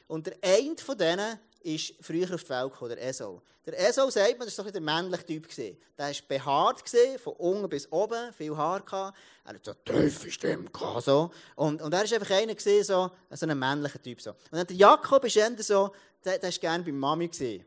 und 0.07 0.25
der 0.25 0.38
eine 0.41 0.75
von 0.77 0.97
denen 0.97 1.39
ist 1.62 1.94
früher 2.01 2.33
auf 2.33 2.44
die 2.44 2.50
Welt 2.50 2.71
gekommen, 2.71 2.95
der 2.95 3.07
Esau. 3.07 3.42
Der 3.65 3.77
Esau, 3.89 4.09
sagt 4.09 4.39
man, 4.39 4.48
war 4.48 4.63
doch 4.63 4.71
der 4.71 4.81
männliche 4.81 5.25
Typ. 5.25 5.56
Der 5.56 5.75
war 5.98 6.13
behaart, 6.27 6.83
von 7.19 7.33
unten 7.33 7.68
bis 7.68 7.92
oben, 7.92 8.31
viel 8.33 8.56
Haar. 8.56 8.81
Gehabt. 8.81 9.18
Er 9.44 9.54
hatte 9.54 9.59
so 9.63 9.74
tiefe 9.74 10.31
Stimme. 10.31 10.69
So. 11.01 11.31
Und, 11.56 11.81
und 11.81 11.94
er 11.94 12.00
war 12.00 12.13
einfach 12.13 12.31
einer, 12.31 12.56
so, 12.83 13.12
so 13.31 13.45
ein 13.45 13.59
männlicher 13.59 14.01
Typ. 14.01 14.21
So. 14.21 14.31
Und 14.51 14.69
der 14.69 14.75
Jakob 14.75 15.25
ist 15.25 15.36
eher 15.36 15.51
so, 15.62 15.92
der, 16.24 16.42
war 16.42 16.51
gerne 16.51 16.83
bei 16.83 16.92
Mami. 16.92 17.27
Gewesen. 17.27 17.65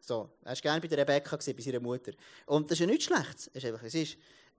So, 0.00 0.30
er 0.42 0.50
war 0.50 0.56
gerne 0.56 0.80
bei 0.80 0.88
der 0.88 0.98
Rebecca, 0.98 1.36
gewesen, 1.36 1.56
bei 1.56 1.62
seiner 1.62 1.80
Mutter. 1.80 2.12
Und 2.46 2.70
das 2.70 2.76
ist 2.76 2.80
ja 2.80 2.86
nichts 2.86 3.04
Schlechtes. 3.04 3.46
Ist 3.48 3.64
einfach, 3.64 3.82
es 3.82 3.94
ist. 3.94 4.16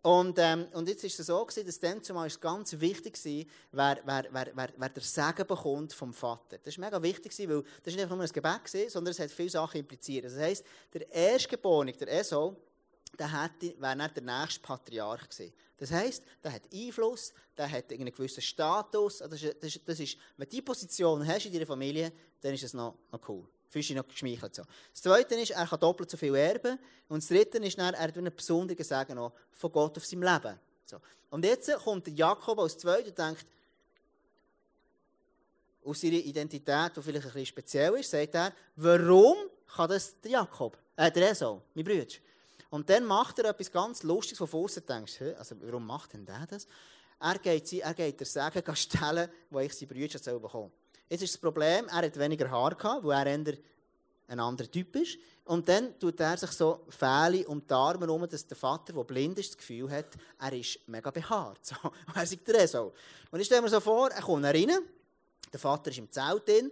Und, 0.07 0.39
ähm, 0.39 0.68
und 0.71 0.88
jetzt 0.88 1.04
war 1.04 1.09
es 1.09 1.18
so, 1.18 1.45
gewesen, 1.45 1.65
dass 1.65 1.80
dann 1.81 2.01
zumal 2.01 2.30
ganz 2.39 2.80
wichtig 2.80 3.18
war, 3.25 3.98
wer, 4.06 4.25
wer, 4.31 4.54
wer, 4.56 4.74
wer, 4.77 4.89
der 4.89 5.04
Segen 5.04 5.45
bekommt 5.45 5.92
vom 5.92 6.13
Vater. 6.13 6.59
Das 6.59 6.77
war 6.77 6.86
mega 6.86 7.04
wichtig, 7.04 7.38
weil 7.50 7.62
das 7.83 7.94
nicht 7.94 8.04
einfach 8.04 8.15
nur 8.15 8.24
ein 8.24 8.31
Gebet, 8.31 8.63
gewesen, 8.63 8.89
sondern 8.89 9.12
es 9.12 9.19
hat 9.19 9.30
viele 9.31 9.50
Sachen 9.50 9.81
impliziert. 9.81 10.24
Das 10.24 10.38
heisst, 10.38 10.63
der 10.94 11.12
Erstgeborene, 11.12 11.92
der 11.92 12.07
Esau, 12.21 12.56
der 13.19 13.30
wäre 13.59 13.95
nicht 13.98 14.15
der 14.15 14.24
nächste 14.24 14.62
Patriarch 14.62 15.27
gewesen. 15.27 15.54
Das 15.75 15.92
heisst, 15.92 16.24
der 16.42 16.54
hat 16.54 16.62
Einfluss, 16.74 17.33
der 17.57 17.69
hat 17.69 17.92
einen 17.92 18.09
gewissen 18.09 18.42
Status. 18.42 19.18
Das 19.18 19.44
ist, 19.44 19.57
das 19.62 19.75
ist, 19.75 19.89
das 19.89 20.00
ist, 20.00 20.18
wenn 20.38 20.45
du 20.45 20.51
diese 20.51 20.63
Position 20.63 21.27
hast 21.27 21.48
in 21.48 21.51
deiner 21.51 21.65
Familie, 21.65 22.13
dann 22.39 22.54
ist 22.54 22.63
das 22.63 22.74
noch, 22.74 22.95
noch 23.12 23.27
cool 23.27 23.45
dich 23.74 23.90
noch 23.92 24.08
geschmeichelt. 24.08 24.56
So. 24.56 24.64
Das 24.94 25.02
Zweite 25.02 25.36
ist, 25.36 25.52
er 25.52 25.66
kann 25.66 25.80
doppelt 25.80 26.10
so 26.10 26.18
viel 26.18 26.36
erben. 26.36 26.80
Und 27.10 27.22
das 27.22 27.30
Dritte 27.30 27.58
ist, 27.60 27.78
dann, 27.78 27.94
er 27.94 28.02
hat 28.04 28.18
einen 28.18 28.36
besonderen 28.36 28.84
Segen 28.84 29.31
von 29.52 29.72
Gott 29.72 29.98
auf 29.98 30.06
seinem 30.06 30.24
Leben. 30.24 30.60
So. 30.86 30.98
Und 31.30 31.44
jetzt 31.44 31.74
kommt 31.84 32.08
der 32.08 32.14
Jakob 32.14 32.60
als 32.60 32.78
Zweiter 32.78 33.08
und 33.08 33.18
denkt, 33.18 33.46
aus 35.84 36.02
seiner 36.02 36.16
Identität, 36.16 36.92
die 36.96 37.02
vielleicht 37.02 37.25
ein 37.25 37.31
bisschen 37.31 37.46
speziell 37.46 37.94
ist, 37.96 38.12
sagt 38.12 38.36
er, 38.36 38.54
warum 38.75 39.38
kann 39.74 39.90
das 39.90 40.19
der 40.22 40.31
Jakob, 40.31 40.78
äh, 40.96 41.12
der 41.12 41.31
Esau, 41.31 41.62
mein 41.74 41.86
Bruder? 41.86 42.06
Und 42.69 42.90
dann 42.90 43.06
macht 43.06 43.40
er 43.40 43.46
etwas 43.46 43.72
ganz 43.72 44.04
Lustiges, 44.04 44.38
von 44.38 44.64
außen 44.64 44.86
denkst, 44.86 45.22
also 45.38 45.56
warum 45.62 45.86
macht 45.86 46.14
denn 46.14 46.25
der 46.25 46.46
das? 46.46 46.68
Er 47.19 47.40
geht, 47.40 47.72
er 47.74 47.94
geht 47.94 48.19
der 48.19 48.28
Segen 48.28 48.75
stellen, 48.75 49.30
wo 49.50 49.60
ich 49.60 49.74
seine 49.74 49.88
Brüder 49.88 50.19
bekommen 50.19 50.50
soll. 50.52 50.72
Jetzt 51.09 51.24
ist 51.24 51.33
das 51.33 51.42
Problem, 51.42 51.88
er 51.88 52.06
hat 52.06 52.19
weniger 52.19 52.50
Haar 52.50 52.75
gehabt, 52.75 53.04
weil 53.06 53.27
er 53.27 53.38
eher 53.38 53.57
ein 54.27 54.39
anderer 54.39 54.69
Typ 54.69 54.95
ist. 54.95 55.18
Und 55.45 55.69
dann 55.69 55.98
tut 55.98 56.19
er 56.19 56.38
sich 56.38 56.51
so 56.51 56.86
Fähle 56.89 57.48
um 57.48 57.65
die 57.65 57.74
Arme 57.74 58.06
herum, 58.06 58.27
dass 58.27 58.45
der 58.45 58.57
Vater, 58.57 58.92
der 58.92 59.04
blind 59.04 59.39
ist, 59.39 59.51
das 59.51 59.57
Gefühl 59.57 59.89
hat, 59.89 60.07
er 60.39 60.54
ist 60.54 60.80
mega 60.88 61.09
behaart. 61.09 61.59
So. 61.63 61.75
Er 62.13 62.25
sagt 62.25 62.50
er 62.50 62.68
so. 62.68 62.94
Und 63.31 63.39
ich 63.39 63.45
stelle 63.45 63.62
mir 63.62 63.69
so 63.69 63.80
vor, 63.80 64.09
er 64.12 64.21
kommt 64.21 64.44
rein, 64.44 64.71
der 65.51 65.59
Vater 65.59 65.89
ist 65.92 65.98
im 65.98 66.12
Zelt 66.12 66.48
drin, 66.48 66.71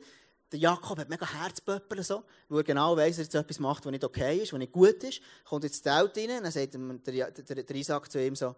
der 0.52 0.60
Jakob 0.60 1.00
hat 1.00 1.10
mega 1.10 1.26
Herzpöppel, 1.26 2.04
so, 2.04 2.24
weil 2.50 2.60
er 2.60 2.64
genau 2.64 2.96
weiss, 2.98 3.18
dass 3.18 3.34
er 3.34 3.42
etwas 3.42 3.60
macht, 3.60 3.86
was 3.86 3.92
nicht 3.92 4.04
okay 4.04 4.40
ist, 4.40 4.52
was 4.52 4.60
nicht 4.60 4.74
gut 4.74 5.04
ist. 5.04 5.22
Kommt 5.46 5.64
ins 5.64 5.82
Zelt 5.82 6.18
rein, 6.18 6.44
dann 6.44 6.52
sagt 6.52 6.74
der, 6.74 7.32
der, 7.32 7.64
der 7.64 7.76
Isaac 7.76 8.12
zu 8.12 8.22
ihm 8.22 8.36
so, 8.36 8.56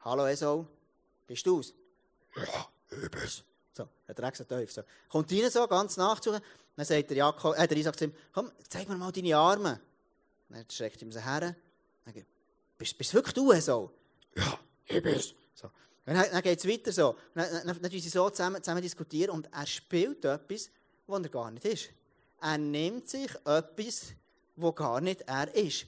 «Hallo 0.00 0.26
Esau, 0.26 0.66
bist 1.26 1.46
du 1.46 1.60
es?» 1.60 1.74
So, 3.76 3.86
hat 4.08 4.18
er 4.18 4.28
extra 4.28 4.44
tief. 4.44 4.72
So. 4.72 4.82
Kommt 5.10 5.30
rein 5.30 5.50
so, 5.50 5.66
ganz 5.66 5.98
nachzuchen. 5.98 6.40
Dann 6.76 6.86
sagt 6.86 7.10
der, 7.10 7.18
Jakob, 7.18 7.58
äh, 7.58 7.68
der 7.68 7.76
Isaac 7.76 7.98
zu 7.98 8.06
ihm, 8.06 8.14
komm, 8.32 8.50
zeig 8.70 8.88
mir 8.88 8.96
mal 8.96 9.12
deine 9.12 9.36
Arme. 9.36 9.78
Dann 10.48 10.64
schreckt 10.70 11.02
ihm 11.02 11.12
so 11.12 11.20
her. 11.20 11.54
Dann 12.04 12.14
geht, 12.14 12.26
bist, 12.78 12.96
bist 12.96 13.12
wirklich 13.12 13.34
du 13.34 13.52
so? 13.60 13.92
Ja, 14.34 14.58
ich 14.86 15.02
bin's. 15.02 15.34
So. 15.54 15.70
Dann, 16.06 16.16
dann 16.16 16.42
geht 16.42 16.58
es 16.58 16.66
weiter 16.66 16.90
so. 16.90 17.16
Dann, 17.34 17.66
dann, 17.66 17.82
dann, 17.82 17.90
sie 17.90 18.00
so 18.00 18.30
zusammen, 18.30 18.62
zusammen 18.62 18.80
diskutieren 18.80 19.30
und 19.30 19.52
er 19.52 19.66
spielt 19.66 20.24
etwas, 20.24 20.70
was 21.06 21.22
er 21.22 21.28
gar 21.28 21.50
nicht 21.50 21.66
ist. 21.66 21.90
Er 22.40 22.56
nimmt 22.56 23.10
sich 23.10 23.30
etwas, 23.44 24.12
wo 24.56 24.72
gar 24.72 25.02
nicht 25.02 25.20
er 25.22 25.54
ist. 25.54 25.86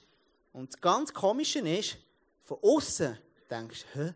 Und 0.53 0.75
das 0.75 0.81
ganz 0.81 1.15
Komische 1.15 1.61
ist, 1.61 1.97
von 2.43 2.59
außen 2.63 3.17
denkst 3.51 3.87
du, 3.95 4.15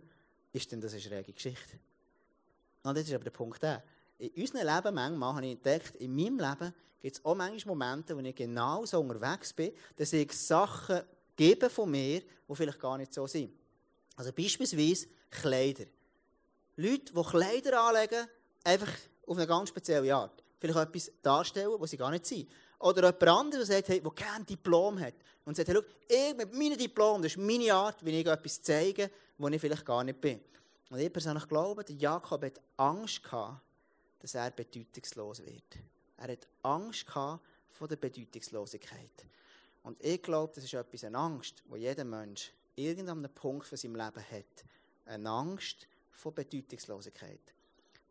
ist 0.53 0.71
denn 0.71 0.81
das 0.83 0.93
eine 0.93 1.01
schräge 1.01 1.33
Geschichte? 1.33 1.79
Und 2.83 2.97
das 2.97 3.07
ist 3.07 3.15
aber 3.15 3.25
der 3.25 3.31
Punkt 3.31 3.63
der. 3.63 3.83
In 4.19 4.31
unserem 4.41 4.67
Leben 4.67 4.95
manchmal 4.95 5.35
habe 5.35 5.47
ich 5.47 5.53
entdeckt, 5.53 5.97
in 5.97 6.15
meinem 6.15 6.39
Leben 6.39 6.75
gibt 7.01 7.17
es 7.17 7.25
auch 7.25 7.35
manchmal 7.35 7.75
Momente, 7.77 8.17
wo 8.17 8.21
ich 8.21 8.35
genau 8.35 8.85
so 8.85 9.01
unterwegs 9.01 9.53
bin, 9.53 9.73
dass 9.97 10.13
ich 10.13 10.33
Sachen 10.33 11.01
gebe 11.35 11.69
von 11.69 11.91
mir, 11.91 12.21
die 12.21 12.55
vielleicht 12.55 12.81
gar 12.81 12.99
nicht 12.99 13.13
so 13.13 13.27
sind. 13.27 13.53
Also 14.17 14.33
beispielsweise 14.33 15.09
Kleider. 15.31 15.87
Leute, 16.77 17.13
die 17.13 17.23
Kleider 17.23 17.81
anlegen, 17.83 18.27
einfach 18.65 18.93
auf 19.27 19.37
eine 19.37 19.47
ganz 19.47 19.71
spezielle 19.71 20.15
Art. 20.15 20.43
Vielleicht 20.59 20.79
etwas 20.79 21.11
darstellen, 21.23 21.75
was 21.79 21.91
sie 21.91 21.97
gar 21.97 22.11
nicht 22.11 22.27
sind. 22.27 22.49
Oder 22.79 23.07
jemand 23.07 23.23
anderes, 23.23 23.69
der 23.69 23.77
sagt, 23.79 23.89
hey, 23.89 24.01
der 24.01 24.11
kein 24.13 24.47
Diplom 24.47 25.01
hat. 25.01 25.15
Und 25.45 25.57
sagt, 25.57 25.69
hey, 25.69 25.77
schau, 25.77 26.35
mit 26.37 26.53
meinem 26.53 26.79
Diplom, 26.79 27.23
das 27.23 27.33
ist 27.33 27.39
meine 27.39 27.73
Art, 27.73 28.05
wie 28.05 28.21
ich 28.21 28.27
etwas 28.27 28.63
zeige, 28.63 29.11
wo 29.39 29.49
ich 29.49 29.61
vielleicht 29.61 29.85
gar 29.85 30.05
nicht 30.05 30.21
bin. 30.21 30.41
Und 30.91 30.99
ich 30.99 31.13
persönlich 31.13 31.49
glaube, 31.49 31.85
der 31.85 31.97
Jakob 31.97 32.45
hat 32.45 32.61
Angst 32.77 33.23
gehabt, 33.23 33.61
dass 34.21 34.35
er 34.35 34.51
bedeutungslos 34.51 35.45
wird. 35.45 35.79
Er 36.17 36.33
hat 36.33 36.47
Angst 36.63 37.07
gehabt 37.07 37.45
vor 37.71 37.89
der 37.89 37.97
Bedeutungslosigkeit. 37.97 39.27
Und 39.83 40.03
ich 40.05 40.23
glaube, 40.23 40.53
das 40.55 40.65
ist 40.65 40.75
etwas, 40.75 41.05
eine 41.05 41.19
Angst, 41.19 41.63
wo 41.67 41.77
jeder 41.77 42.05
Mensch 42.05 42.53
irgendeinem 42.77 43.33
Punkt 43.33 43.67
von 43.67 43.77
seinem 43.77 43.97
Leben 43.97 44.23
hat. 44.31 44.65
Eine 45.07 45.29
Angst 45.29 45.89
vor 46.11 46.33
Bedeutungslosigkeit. 46.33 47.41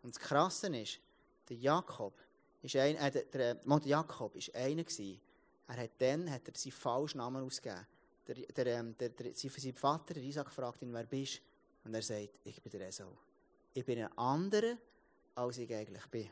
Und 0.04 0.16
das 0.16 0.22
Krasse 0.22 0.76
ist, 0.76 1.00
der 1.48 1.58
Jakob 1.58 2.14
ist 2.62 2.76
ein, 2.76 2.96
äh, 2.96 3.12
der, 3.12 3.24
der, 3.24 3.56
der 3.56 3.80
Jakob 3.86 4.36
ist 4.36 4.54
einer 4.54 4.84
gewesen. 4.84 5.22
Er 5.68 5.78
hat 5.78 5.92
dann 6.00 6.30
hat 6.30 6.48
er 6.48 6.54
seinen 6.56 6.74
falschen 6.74 7.20
Namen 7.20 7.44
ausgegeben. 7.44 7.88
Der, 8.28 8.36
der, 8.36 8.66
ähm, 8.68 8.98
der, 8.98 9.10
der, 9.10 9.34
sein 9.34 9.74
Vater, 9.74 10.14
der 10.14 10.24
Isaac, 10.24 10.52
fragt 10.52 10.82
ihn, 10.82 10.94
wer 10.94 11.06
bist 11.06 11.38
du? 11.38 11.51
Und 11.84 11.94
er 11.94 12.02
sagt, 12.02 12.40
ich 12.44 12.62
bin 12.62 12.72
der 12.72 12.88
Esau. 12.88 13.18
Ich 13.74 13.86
bin 13.86 14.00
ein 14.00 14.18
anderer, 14.18 14.78
als 15.36 15.58
ich 15.58 15.74
eigentlich 15.74 16.06
bin. 16.08 16.30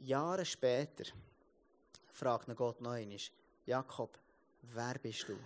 Jahre 0.00 0.44
später 0.44 1.04
fragt 2.12 2.48
ihn 2.48 2.56
Gott 2.56 2.80
noch 2.80 2.92
einmal, 2.92 3.18
Jakob, 3.66 4.18
wer 4.62 4.98
bist 4.98 5.28
du? 5.28 5.36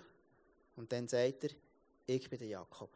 Und 0.76 0.90
dann 0.92 1.06
sagt 1.06 1.44
er, 1.44 1.50
ich 2.06 2.28
bin 2.28 2.38
der 2.38 2.48
Jakob. 2.48 2.90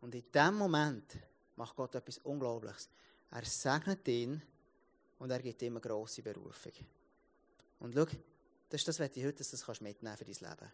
Und 0.00 0.14
in 0.14 0.24
dem 0.32 0.54
Moment 0.54 1.16
macht 1.56 1.76
Gott 1.76 1.94
etwas 1.94 2.18
Unglaubliches. 2.18 2.88
Er 3.30 3.44
segnet 3.44 4.06
ihn 4.08 4.40
und 5.18 5.30
er 5.30 5.40
gibt 5.40 5.62
ihm 5.62 5.74
eine 5.74 5.80
grosse 5.80 6.22
Berufung. 6.22 6.72
Und 7.80 7.94
schau, 7.94 8.06
das 8.68 8.80
ist 8.80 8.88
das, 8.88 9.00
was 9.00 9.16
ich 9.16 9.24
heute 9.24 9.38
dass 9.38 9.50
das 9.50 9.80
mitnehmen 9.80 10.16
für 10.16 10.24
dein 10.24 10.34
Leben. 10.34 10.72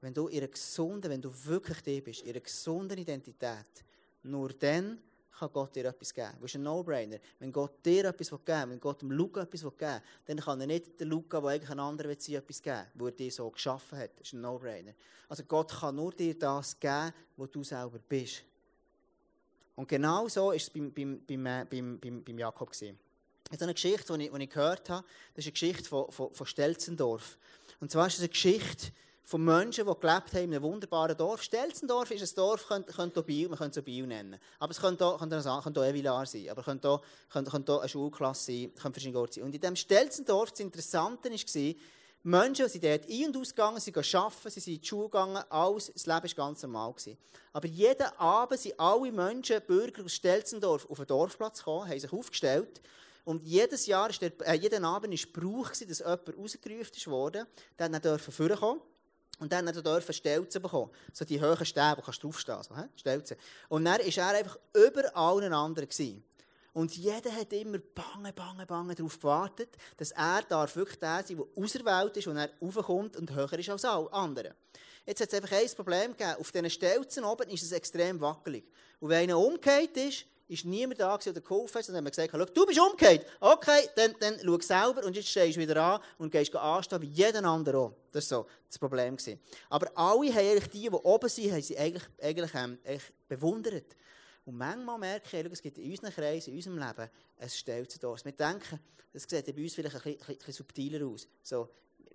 Wenn 0.00 0.14
du 0.14 0.28
in 0.28 0.38
einer 0.38 0.48
gesunden, 0.48 1.10
wenn 1.10 1.22
du 1.22 1.32
wirklich 1.44 1.80
da 1.82 2.04
bist, 2.04 2.22
in 2.22 2.30
einer 2.30 2.40
gesunden 2.40 2.98
Identität, 2.98 3.84
nur 4.26 4.50
dann 4.50 4.98
kann 5.38 5.50
Gott 5.52 5.76
dir 5.76 5.84
etwas 5.84 6.14
geben. 6.14 6.32
Das 6.40 6.50
ist 6.50 6.54
ein 6.54 6.62
No-Brainer. 6.62 7.18
Wenn 7.38 7.52
Gott 7.52 7.84
dir 7.84 8.06
etwas 8.06 8.30
geben 8.30 8.46
will, 8.46 8.70
wenn 8.70 8.80
Gott 8.80 9.02
dem 9.02 9.10
Luca 9.10 9.42
etwas 9.42 9.60
geben 9.60 9.74
will, 9.80 10.00
dann 10.26 10.38
kann 10.38 10.60
er 10.60 10.66
nicht 10.66 10.98
dem 10.98 11.08
Luca, 11.08 11.40
der 11.40 11.50
eigentlich 11.50 11.70
ein 11.70 11.80
anderer 11.80 12.08
will, 12.08 12.34
etwas 12.34 12.62
geben, 12.62 12.86
wo 12.94 13.06
er 13.06 13.12
dich 13.12 13.34
so 13.34 13.50
geschaffen 13.50 13.98
hat. 13.98 14.10
Das 14.18 14.28
ist 14.28 14.32
ein 14.32 14.40
No-Brainer. 14.40 14.92
Also 15.28 15.44
Gott 15.44 15.72
kann 15.72 15.96
nur 15.96 16.12
dir 16.12 16.38
das 16.38 16.78
geben, 16.78 17.12
was 17.36 17.50
du 17.50 17.62
selber 17.62 17.98
bist. 18.08 18.42
Und 19.74 19.88
genau 19.88 20.26
so 20.28 20.46
war 20.46 20.54
es 20.54 20.70
beim, 20.70 20.90
beim, 20.90 21.20
beim, 21.26 21.46
äh, 21.46 21.66
beim, 21.68 21.98
beim, 22.00 22.38
Jakob. 22.38 22.70
Das 22.70 22.82
ist 22.82 23.62
eine 23.62 23.74
Geschichte, 23.74 24.16
die 24.16 24.24
ich, 24.24 24.32
die 24.32 24.42
ich 24.42 24.50
gehört 24.50 24.88
habe. 24.88 25.06
Das 25.34 25.44
ist 25.44 25.48
eine 25.48 25.52
Geschichte 25.52 25.84
von, 25.88 26.10
von, 26.10 26.32
von 26.32 26.46
Stelzendorf. 26.46 27.38
Und 27.78 27.90
zwar 27.90 28.06
ist 28.06 28.14
es 28.14 28.20
eine 28.20 28.30
Geschichte 28.30 28.90
von 29.26 29.44
Menschen, 29.44 29.84
die 29.84 29.92
gelebt 30.00 30.32
haben 30.34 30.44
in 30.44 30.54
einem 30.54 30.62
wunderbaren 30.62 31.16
Dorf. 31.16 31.42
Stelzendorf 31.42 32.12
ist 32.12 32.22
ein 32.22 32.36
Dorf, 32.36 32.68
könnte, 32.68 32.92
könnte 32.92 33.22
Biel, 33.24 33.48
man 33.48 33.58
könnte 33.58 33.80
es 33.80 33.84
Biel 33.84 34.06
nennen. 34.06 34.38
Aber 34.60 34.70
es 34.70 34.80
könnte 34.80 35.04
auch, 35.04 35.18
könnte 35.18 35.50
auch, 35.50 35.64
könnte 35.64 35.80
auch 35.80 35.84
Evilar 35.84 36.24
sein, 36.26 36.48
aber 36.48 36.62
könnte 36.62 36.88
auch, 36.88 37.02
könnte, 37.28 37.50
könnte 37.50 37.72
auch 37.72 37.80
eine 37.80 37.88
Schulklasse 37.88 38.52
sein, 38.52 38.72
könnte 38.76 39.00
verschiedene 39.00 39.18
Orte 39.18 39.34
sein. 39.34 39.44
Und 39.44 39.52
in 39.52 39.60
diesem 39.60 39.74
Stelzendorf, 39.74 40.52
das 40.52 40.60
Interessante 40.60 41.28
war, 41.28 41.74
Menschen, 42.22 42.70
die 42.72 42.78
dort 42.78 43.10
ein- 43.10 43.26
und 43.26 43.36
ausgegangen 43.36 43.80
sind, 43.80 43.96
arbeiten, 43.96 44.50
sie 44.50 44.60
sind 44.60 44.74
in 44.74 44.80
die 44.80 44.86
Schule 44.86 45.08
gegangen, 45.08 45.42
alles, 45.50 45.92
das 45.92 46.06
Leben 46.06 46.22
war 46.22 46.46
ganz 46.46 46.62
normal. 46.62 46.92
Gewesen. 46.92 47.18
Aber 47.52 47.66
jeden 47.66 48.06
Abend 48.18 48.60
sind 48.60 48.78
alle 48.78 49.10
Menschen, 49.10 49.60
Bürger 49.66 50.04
aus 50.04 50.12
Stelzendorf, 50.12 50.88
auf 50.88 50.98
den 50.98 51.06
Dorfplatz 51.08 51.58
gekommen, 51.58 51.88
haben 51.88 51.98
sich 51.98 52.12
aufgestellt. 52.12 52.80
Und 53.24 53.42
jedes 53.42 53.86
Jahr, 53.86 54.08
ist 54.08 54.22
der, 54.22 54.30
äh, 54.46 54.54
jeden 54.54 54.84
Abend 54.84 55.12
war 55.12 55.32
Brauch, 55.32 55.70
dass 55.70 55.80
jemand 55.80 56.38
rausgerufen 56.38 57.12
wurde, 57.12 57.48
dann 57.76 58.00
durfte 58.00 58.30
vorkommen 58.30 58.80
und 59.38 59.52
dann 59.52 59.66
dürfen 59.66 60.12
Stelzen 60.12 60.62
bekommen. 60.62 60.90
So 61.12 61.24
die 61.24 61.40
hohen 61.40 61.66
Stäbe, 61.66 61.96
wo 61.98 62.02
kannst 62.02 62.22
du 62.22 62.28
draufstehen. 62.28 62.62
So, 62.62 62.74
Stelzen. 62.96 63.36
Und 63.68 63.84
dann 63.84 63.98
war 63.98 64.32
er 64.32 64.38
einfach 64.38 64.58
über 64.74 65.16
allen 65.16 65.52
anderen. 65.52 65.88
Gewesen. 65.88 66.24
Und 66.72 66.94
jeder 66.94 67.32
hat 67.32 67.52
immer 67.54 67.78
bange, 67.78 68.32
bange, 68.34 68.66
bange 68.66 68.94
darauf 68.94 69.18
gewartet, 69.18 69.70
dass 69.96 70.10
er 70.10 70.42
darf 70.42 70.76
wirklich 70.76 70.98
der 70.98 71.24
sein 71.26 71.38
der 71.38 71.46
auserwählt 71.56 72.16
ist 72.18 72.26
und 72.26 72.36
er 72.36 72.50
raufkommt 72.60 73.16
und 73.16 73.34
höher 73.34 73.58
ist 73.58 73.70
als 73.70 73.84
alle 73.86 74.12
anderen. 74.12 74.52
Jetzt 75.06 75.22
hat 75.22 75.28
es 75.28 75.34
einfach 75.34 75.56
ein 75.56 75.68
Problem 75.74 76.10
gegeben. 76.12 76.36
Auf 76.38 76.52
diesen 76.52 76.68
Stelzen 76.68 77.24
oben 77.24 77.48
ist 77.48 77.62
es 77.62 77.72
extrem 77.72 78.20
wackelig. 78.20 78.64
Und 79.00 79.08
wenn 79.08 79.22
einer 79.22 79.38
umgekehrt 79.38 79.96
ist, 79.96 80.26
ist 80.48 80.64
niemand 80.64 81.00
da 81.00 81.16
gewesen, 81.16 81.34
der 81.34 81.42
geholfen 81.42 81.74
hat, 81.74 81.84
sondern 81.84 82.04
haben 82.04 82.10
gesagt, 82.10 82.30
schau, 82.32 82.44
du 82.44 82.66
bist 82.66 82.78
umgekehrt. 82.78 83.26
Okay, 83.40 83.88
dann, 83.96 84.14
dann 84.20 84.38
schau 84.42 84.60
selber 84.60 85.04
und 85.04 85.16
jetzt 85.16 85.28
stehst 85.28 85.56
du 85.56 85.60
wieder 85.60 85.82
an 85.82 86.00
und 86.18 86.30
gehst 86.30 86.54
anstehen 86.54 87.02
wie 87.02 87.08
jeden 87.08 87.44
anderen 87.44 87.80
auch. 87.80 87.92
Das 88.12 88.30
war 88.30 88.42
so 88.42 88.46
das 88.68 88.78
Problem. 88.78 89.16
Gewesen. 89.16 89.40
Aber 89.68 89.90
alle 89.94 90.32
haben 90.32 90.38
eigentlich 90.38 90.68
die, 90.68 90.82
die 90.82 90.90
oben 90.90 91.28
sind, 91.28 91.52
haben 91.52 91.62
sie 91.62 91.76
eigentlich, 91.76 92.04
eigentlich, 92.22 92.54
ähm, 92.54 92.78
eigentlich 92.84 93.12
bewundert. 93.28 93.96
Und 94.44 94.56
manchmal 94.56 94.98
merke 94.98 95.40
ich, 95.40 95.52
es 95.52 95.62
gibt 95.62 95.78
in 95.78 95.90
unseren 95.90 96.12
Kreisen, 96.12 96.50
in 96.50 96.56
unserem 96.56 96.78
Leben, 96.78 97.10
es 97.38 97.58
stellt 97.58 97.90
sich 97.90 98.00
da. 98.00 98.14
Wir 98.22 98.32
denken, 98.32 98.78
das 99.12 99.24
sieht 99.24 99.46
bei 99.46 99.62
uns 99.62 99.74
vielleicht 99.74 99.96
ein 99.96 100.02
bisschen, 100.02 100.20
ein 100.28 100.36
bisschen 100.36 100.52
subtiler 100.52 101.06
aus. 101.06 101.26
So, 101.42 101.68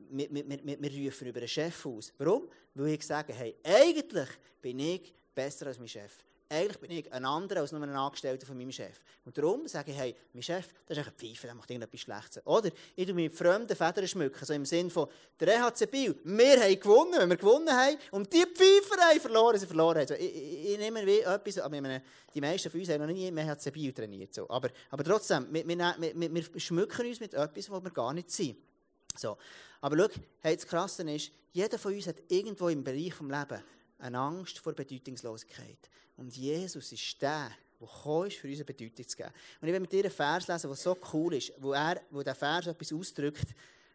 wir, 0.09 0.33
wir, 0.33 0.47
wir, 0.47 0.81
wir 0.81 1.05
rufen 1.05 1.27
über 1.27 1.39
einen 1.39 1.49
Chef 1.49 1.85
aus. 1.85 2.13
Warum? 2.17 2.49
Weil 2.75 2.87
ich 2.93 3.05
sage, 3.05 3.33
hey, 3.33 3.57
eigentlich 3.63 4.29
bin 4.61 4.79
ich 4.79 5.13
besser 5.35 5.67
als 5.67 5.77
mein 5.77 5.89
Chef 5.89 6.13
eigentlich 6.51 6.79
bin 6.79 6.91
ich 6.91 7.13
ein 7.13 7.23
anderer 7.23 7.61
als 7.61 7.71
nur 7.71 7.81
ein 7.81 7.89
Angestellter 7.89 8.45
von 8.45 8.57
meinem 8.57 8.71
Chef. 8.71 8.99
Und 9.23 9.37
darum 9.37 9.67
sage 9.67 9.91
ich, 9.91 9.97
hey, 9.97 10.15
mein 10.33 10.43
Chef, 10.43 10.67
das 10.85 10.97
ist 10.97 11.07
ein 11.07 11.13
Pfeife, 11.13 11.47
der 11.47 11.55
macht 11.55 11.69
irgendetwas 11.69 12.01
Schlechtes. 12.01 12.45
Oder 12.45 12.69
ich 12.95 13.05
tue 13.05 13.15
mit 13.15 13.33
fremden 13.33 13.75
Federn 13.75 14.07
schmücken, 14.07 14.45
so 14.45 14.53
im 14.53 14.65
Sinn 14.65 14.89
von, 14.89 15.07
der 15.39 15.47
EHC 15.47 15.89
Biel, 15.89 16.19
wir 16.23 16.61
haben 16.61 16.79
gewonnen, 16.79 17.13
wenn 17.17 17.29
wir 17.29 17.37
gewonnen 17.37 17.69
haben, 17.69 17.97
und 18.11 18.31
die 18.33 18.43
Pfeifer 18.43 19.01
haben 19.01 19.19
verloren, 19.19 19.57
sie 19.57 19.65
verloren 19.65 19.99
haben. 19.99 20.07
So, 20.07 20.13
ich, 20.15 20.71
ich, 20.71 20.77
nehme 20.77 21.05
wie 21.05 21.21
etwas, 21.21 21.57
aber 21.59 21.79
meine, 21.79 22.03
die 22.33 22.41
meisten 22.41 22.69
von 22.69 22.79
uns 22.81 22.89
haben 22.89 23.07
noch 23.07 23.13
nie 23.13 23.27
im 23.27 23.37
EHC 23.37 23.71
Biel 23.71 23.93
trainiert. 23.93 24.33
So. 24.33 24.49
Aber, 24.49 24.69
aber 24.89 25.03
trotzdem, 25.05 25.47
wir, 25.51 26.43
schmücken 26.57 27.07
uns 27.07 27.19
mit 27.21 27.33
etwas, 27.33 27.69
wo 27.71 27.81
wir 27.81 27.91
gar 27.91 28.13
nicht 28.13 28.29
sind. 28.29 28.57
So. 29.15 29.37
Aber 29.79 29.97
schau, 29.97 30.21
hey, 30.41 30.55
das 30.55 30.67
Krasse 30.67 31.09
ist, 31.09 31.31
jeder 31.53 31.79
von 31.79 31.93
uns 31.93 32.07
hat 32.07 32.17
irgendwo 32.27 32.67
im 32.67 32.83
Bereich 32.83 33.13
des 33.17 33.21
Lebens 33.21 33.61
eine 34.01 34.19
Angst 34.19 34.59
vor 34.59 34.73
Bedeutungslosigkeit. 34.73 35.77
Und 36.17 36.35
Jesus 36.35 36.91
ist 36.91 37.21
der, 37.21 37.51
der 37.79 37.87
gekommen 37.87 38.27
ist, 38.27 38.37
für 38.37 38.47
uns 38.47 38.57
eine 38.57 38.65
Bedeutung 38.65 39.07
zu 39.07 39.17
geben. 39.17 39.31
Und 39.61 39.67
ich 39.67 39.73
will 39.73 39.79
mit 39.79 39.91
dir 39.91 40.03
einen 40.03 40.11
Vers 40.13 40.47
lesen, 40.47 40.67
der 40.67 40.75
so 40.75 40.97
cool 41.13 41.33
ist, 41.35 41.53
wo, 41.57 41.73
er, 41.73 42.01
wo 42.09 42.21
der 42.21 42.35
Vers 42.35 42.67
etwas 42.67 42.93
ausdrückt, 42.93 43.47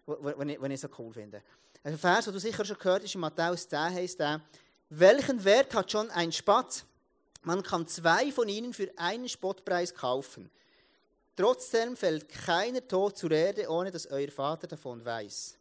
was 0.06 0.48
ich, 0.48 0.62
ich 0.62 0.80
so 0.80 0.88
cool 0.98 1.12
finde. 1.12 1.42
Ein 1.82 1.98
Vers, 1.98 2.24
den 2.24 2.34
du 2.34 2.40
sicher 2.40 2.64
schon 2.64 2.78
gehört 2.78 3.04
hast, 3.04 3.14
in 3.14 3.20
Matthäus 3.20 3.68
10 3.68 3.78
heißt 3.78 4.18
der, 4.18 4.40
welchen 4.88 5.44
Wert 5.44 5.74
hat 5.74 5.90
schon 5.90 6.10
ein 6.10 6.32
Spatz? 6.32 6.84
Man 7.42 7.62
kann 7.62 7.86
zwei 7.86 8.32
von 8.32 8.48
ihnen 8.48 8.72
für 8.72 8.90
einen 8.96 9.28
Spottpreis 9.28 9.94
kaufen. 9.94 10.50
Trotzdem 11.36 11.96
fällt 11.96 12.28
keiner 12.28 12.86
tot 12.86 13.18
zur 13.18 13.30
Erde, 13.30 13.68
ohne 13.68 13.90
dass 13.90 14.06
euer 14.06 14.30
Vater 14.30 14.66
davon 14.66 15.04
weiß. 15.04 15.56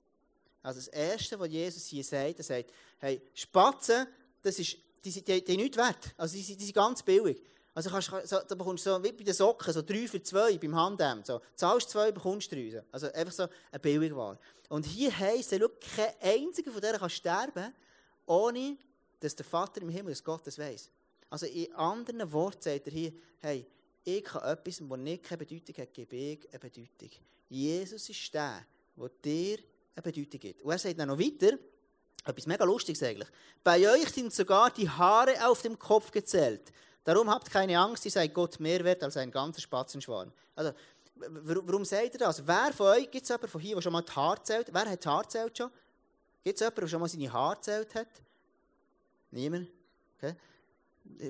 Also 0.64 0.80
das 0.80 0.88
Erste, 0.88 1.40
was 1.40 1.50
Jesus 1.50 1.86
hier 1.86 2.04
sagt, 2.04 2.40
er 2.40 2.44
sagt, 2.44 2.72
hey, 2.98 3.22
Spatzen, 3.34 4.08
das 4.46 4.60
ist 4.60 4.78
die 5.06 5.12
sind 5.12 5.28
die, 5.28 5.44
die 5.44 5.58
nichts 5.58 5.78
wert. 5.78 6.14
Also 6.18 6.36
die, 6.36 6.56
die 6.56 6.64
sind 6.64 6.74
ganz 6.74 7.04
billig. 7.04 7.40
Also 7.74 7.90
kannst, 7.90 8.10
so, 8.28 8.40
da 8.48 8.56
bekommst 8.56 8.86
du 8.86 8.92
so, 8.92 9.04
wie 9.04 9.12
bei 9.12 9.24
den 9.24 9.34
Socken, 9.34 9.72
so 9.72 9.82
drei 9.82 10.08
für 10.08 10.22
zwei 10.24 10.58
beim 10.58 10.76
Handhemd. 10.76 11.26
So, 11.26 11.42
zahlst 11.56 11.90
zwei, 11.90 12.12
bekommst 12.12 12.52
drei. 12.52 12.82
Also 12.92 13.12
einfach 13.12 13.34
so 13.34 13.48
eine 13.72 13.80
Billigware. 13.80 14.40
Und 14.70 14.86
hier 14.86 15.16
heisst 15.18 15.54
es, 15.54 15.62
kein 15.96 16.14
einziger 16.22 16.72
von 16.72 16.82
denen 16.82 16.98
kann 16.98 17.10
sterben, 17.10 17.74
ohne 18.26 18.78
dass 19.20 19.36
der 19.36 19.46
Vater 19.46 19.82
im 19.82 19.90
Himmel, 19.90 20.14
dass 20.14 20.24
Gott 20.24 20.48
das 20.48 20.58
weiss. 20.58 20.90
Also 21.30 21.46
in 21.46 21.72
anderen 21.76 22.32
Worten 22.32 22.62
sagt 22.62 22.88
er 22.88 22.94
hier, 22.94 23.14
hey, 23.40 23.68
ich 24.04 24.34
habe 24.34 24.48
etwas, 24.48 24.78
das 24.78 24.98
nicht 24.98 25.24
keine 25.24 25.46
Bedeutung 25.46 25.76
hat, 25.78 25.94
gebe 25.94 26.16
ich 26.16 26.50
eine 26.50 26.60
Bedeutung. 26.60 27.10
Jesus 27.50 28.10
ist 28.10 28.34
der, 28.34 28.66
der 28.96 29.10
dir 29.24 29.58
eine 29.96 30.02
Bedeutung 30.02 30.40
gibt. 30.40 30.62
Und 30.62 30.72
er 30.72 30.80
sagt 30.80 30.98
dann 30.98 31.10
noch 31.10 31.20
weiter, 31.20 31.58
etwas 32.26 32.48
mega 32.48 32.66
Lustiges 32.66 33.04
eigentlich. 33.04 33.30
Bei 33.64 33.80
euch 33.90 34.10
sind 34.10 34.34
sogar 34.34 34.72
die 34.72 34.90
Haare 34.90 35.48
auf 35.48 35.62
dem 35.62 35.78
Kopf 35.78 36.12
gezählt. 36.12 36.74
Darum 37.04 37.30
habt 37.30 37.52
keine 37.52 37.78
Angst, 37.78 38.04
ihr 38.06 38.12
seid 38.12 38.34
Gott 38.34 38.60
mehr 38.60 38.84
wert 38.84 39.04
als 39.04 39.16
ein 39.18 39.32
ganzer 39.32 39.62
Spatzenschwarm. 39.62 40.32
Also, 40.56 40.74
warum 41.16 41.86
sagt 41.86 42.16
ihr 42.16 42.20
das? 42.20 42.46
Wer 42.46 42.74
von 42.74 42.88
euch, 42.88 43.10
gibt 43.12 43.24
es 43.24 43.30
jemanden 43.30 43.48
von 43.48 43.62
hier, 43.62 43.76
der 43.76 43.82
schon 43.82 43.94
mal 43.94 44.02
die 44.02 44.12
Haare 44.12 44.42
zählt? 44.42 44.68
Wer 44.72 44.90
hat 44.90 45.04
die 45.04 45.08
Haare 45.08 45.28
zählt 45.28 45.58
schon? 45.58 45.70
Gibt 46.44 46.56
es 46.56 46.62
jemanden, 46.62 46.82
der 46.82 46.88
schon 46.88 47.00
mal 47.00 47.08
seine 47.08 47.32
Haare 47.32 47.62
zählt 47.62 47.96
hat? 47.96 48.08
Niemand? 49.32 49.68
Okay. 50.18 50.36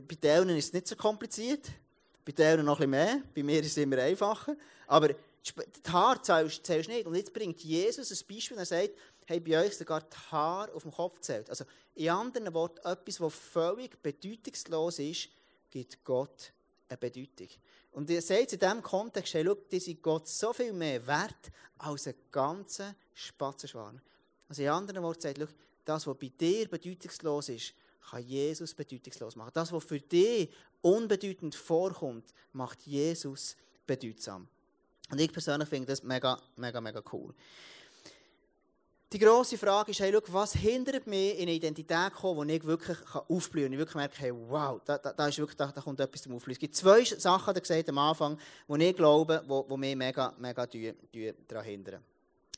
Bei 0.08 0.16
denen 0.16 0.58
ist 0.58 0.68
es 0.68 0.74
nicht 0.74 0.88
so 0.88 0.96
kompliziert. 0.96 1.68
Bei 2.24 2.32
denen 2.32 2.66
noch 2.66 2.80
ein 2.80 2.90
bisschen 2.90 2.92
mehr. 2.92 3.22
Bei 3.36 3.44
mir 3.44 3.60
ist 3.60 3.68
es 3.68 3.78
immer 3.78 3.98
einfacher. 3.98 4.56
Aber 4.88 5.10
die 5.10 5.92
Haare 5.92 6.22
zählst 6.22 6.68
du 6.68 6.92
nicht. 6.92 7.06
Und 7.06 7.16
jetzt 7.16 7.34
bringt 7.34 7.62
Jesus 7.62 8.12
ein 8.12 8.28
Beispiel, 8.28 8.58
er 8.58 8.66
sagt, 8.66 8.92
haben 9.28 9.44
bei 9.44 9.66
euch 9.66 9.76
sogar 9.78 10.02
die 10.02 10.32
Haare 10.32 10.74
auf 10.74 10.84
dem 10.84 10.92
Kopf 10.92 11.20
zählt. 11.20 11.50
Also 11.50 11.66
in 11.96 12.10
anderen 12.10 12.54
Worten, 12.54 12.86
etwas, 12.86 13.20
was 13.20 13.34
völlig 13.34 14.02
bedeutungslos 14.02 15.00
ist, 15.00 15.30
gibt 15.72 16.04
Gott 16.04 16.52
eine 16.88 16.98
Bedeutung. 16.98 17.50
Und 17.92 18.10
ihr 18.10 18.22
seht 18.22 18.54
in 18.54 18.60
diesem 18.60 18.82
Kontext, 18.82 19.34
hey, 19.34 19.44
schau, 19.46 19.56
die 19.56 19.80
sind 19.80 20.02
Gott 20.02 20.28
so 20.28 20.54
viel 20.54 20.74
mehr 20.74 21.06
wert 21.08 21.52
als 21.78 22.08
ein 22.08 22.16
ganzer 22.32 22.94
Spatzenschwarm. 23.14 24.00
Also 24.50 24.62
in 24.62 24.70
anderen 24.70 25.02
Worten 25.02 25.22
sagt, 25.22 25.38
schau, 25.40 25.48
das, 25.86 26.06
was 26.06 26.18
bei 26.18 26.30
dir 26.30 26.68
bedeutungslos 26.68 27.50
ist, 27.50 27.74
kann 28.10 28.24
Jesus 28.24 28.74
bedeutungslos 28.74 29.36
machen. 29.36 29.52
Das, 29.54 29.72
was 29.72 29.84
für 29.84 30.00
dich 30.00 30.50
unbedeutend 30.82 31.56
vorkommt, 31.56 32.34
macht 32.54 32.82
Jesus 32.84 33.56
bedeutsam. 33.88 34.48
Und 35.10 35.20
ich 35.20 35.32
persönlich 35.32 35.70
finde 35.70 35.88
das 35.88 36.04
mega, 36.04 36.40
mega, 36.56 36.82
mega 36.82 37.02
cool. 37.12 37.34
Die 39.16 39.20
grosse 39.20 39.58
Frage 39.58 39.92
ist, 39.92 40.02
hey, 40.02 40.14
was 40.28 40.52
hindert 40.56 41.08
mich, 41.08 41.36
in 41.36 41.44
eine 41.44 41.54
Identität 41.54 42.12
zu 42.14 42.20
kommen, 42.20 42.50
die 42.50 42.56
ich 42.56 42.66
wirklich 42.66 42.98
aufblühen 43.30 43.68
kann? 43.68 43.74
Ich 43.74 43.80
wirklich 43.80 43.96
merke, 43.96 44.36
wow, 44.50 44.82
da, 44.84 44.98
da, 44.98 45.28
ist 45.30 45.38
wirklich, 45.38 45.56
da, 45.56 45.68
da 45.68 45.80
kommt 45.80 46.02
etwas 46.02 46.24
zum 46.24 46.36
Aufblühen. 46.36 46.56
Es 46.56 46.60
gibt 46.60 46.76
zwei 46.76 47.02
Sachen, 47.06 47.54
die 47.54 47.62
gesagt 47.62 47.88
am 47.88 47.98
Anfang, 47.98 48.38
die 48.68 48.84
ich 48.84 48.94
glaube, 48.94 49.42
die 49.48 49.78
mich 49.78 49.96
mega, 49.96 50.34
mega 50.38 50.68
daran 51.48 51.64
hindern. 51.64 52.04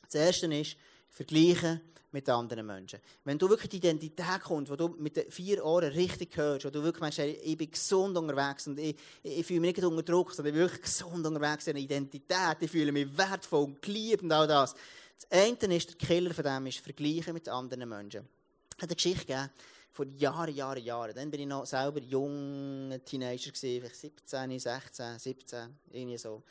Das 0.02 0.16
erste 0.16 0.52
ist, 0.52 0.76
vergleichen 1.08 1.80
mit 2.10 2.28
anderen 2.28 2.66
Menschen. 2.66 2.98
Wenn 3.22 3.38
du 3.38 3.48
wirklich 3.48 3.68
die 3.68 3.76
Identität 3.76 4.40
kommst, 4.42 4.72
wo 4.72 4.74
du 4.74 4.88
mit 4.88 5.16
den 5.16 5.30
vier 5.30 5.64
Ohren 5.64 5.92
richtig 5.92 6.36
hörst, 6.36 6.64
wo 6.64 6.70
du 6.70 6.82
wirklich 6.82 7.00
meinst, 7.00 7.18
hey, 7.18 7.38
ich 7.40 7.56
bin 7.56 7.70
gesund 7.70 8.16
unterwegs 8.16 8.66
und 8.66 8.80
ich, 8.80 8.96
ich, 9.22 9.46
fühle 9.46 9.60
mich 9.60 9.76
nicht 9.76 9.86
unter 9.86 10.02
Druck, 10.02 10.32
sondern 10.32 10.52
ich 10.52 10.58
bin 10.58 10.68
wirklich 10.68 10.82
gesund 10.82 11.24
unterwegs 11.24 11.68
in 11.68 11.76
Identität, 11.76 12.56
ich 12.58 12.70
fühle 12.70 12.90
mich 12.90 13.16
wertvoll 13.16 13.62
und 13.62 13.80
geliebt 13.80 14.24
und 14.24 14.32
all 14.32 14.48
das. 14.48 14.74
Das 15.20 15.30
eine 15.30 15.76
ist, 15.76 15.88
der 15.88 15.96
Killer 15.96 16.32
von 16.32 16.44
dem 16.44 16.66
ist 16.66 16.78
Vergleichen 16.78 17.34
mit 17.34 17.48
anderen 17.48 17.88
Menschen. 17.88 18.28
hat 18.76 18.84
eine 18.84 18.94
Geschichte 18.94 19.26
gegeben, 19.26 19.50
vor 19.90 20.06
Jahren, 20.06 20.54
Jahren, 20.54 20.84
Jahren. 20.84 21.14
Dann 21.14 21.32
war 21.32 21.38
ich 21.38 21.46
noch 21.46 21.66
selber 21.66 22.00
junger 22.00 23.04
Teenager, 23.04 23.50
vielleicht 23.52 23.96
17, 23.96 24.58
16, 24.58 25.18
17, 25.18 25.78
irgendwie 25.90 26.18
so. 26.18 26.42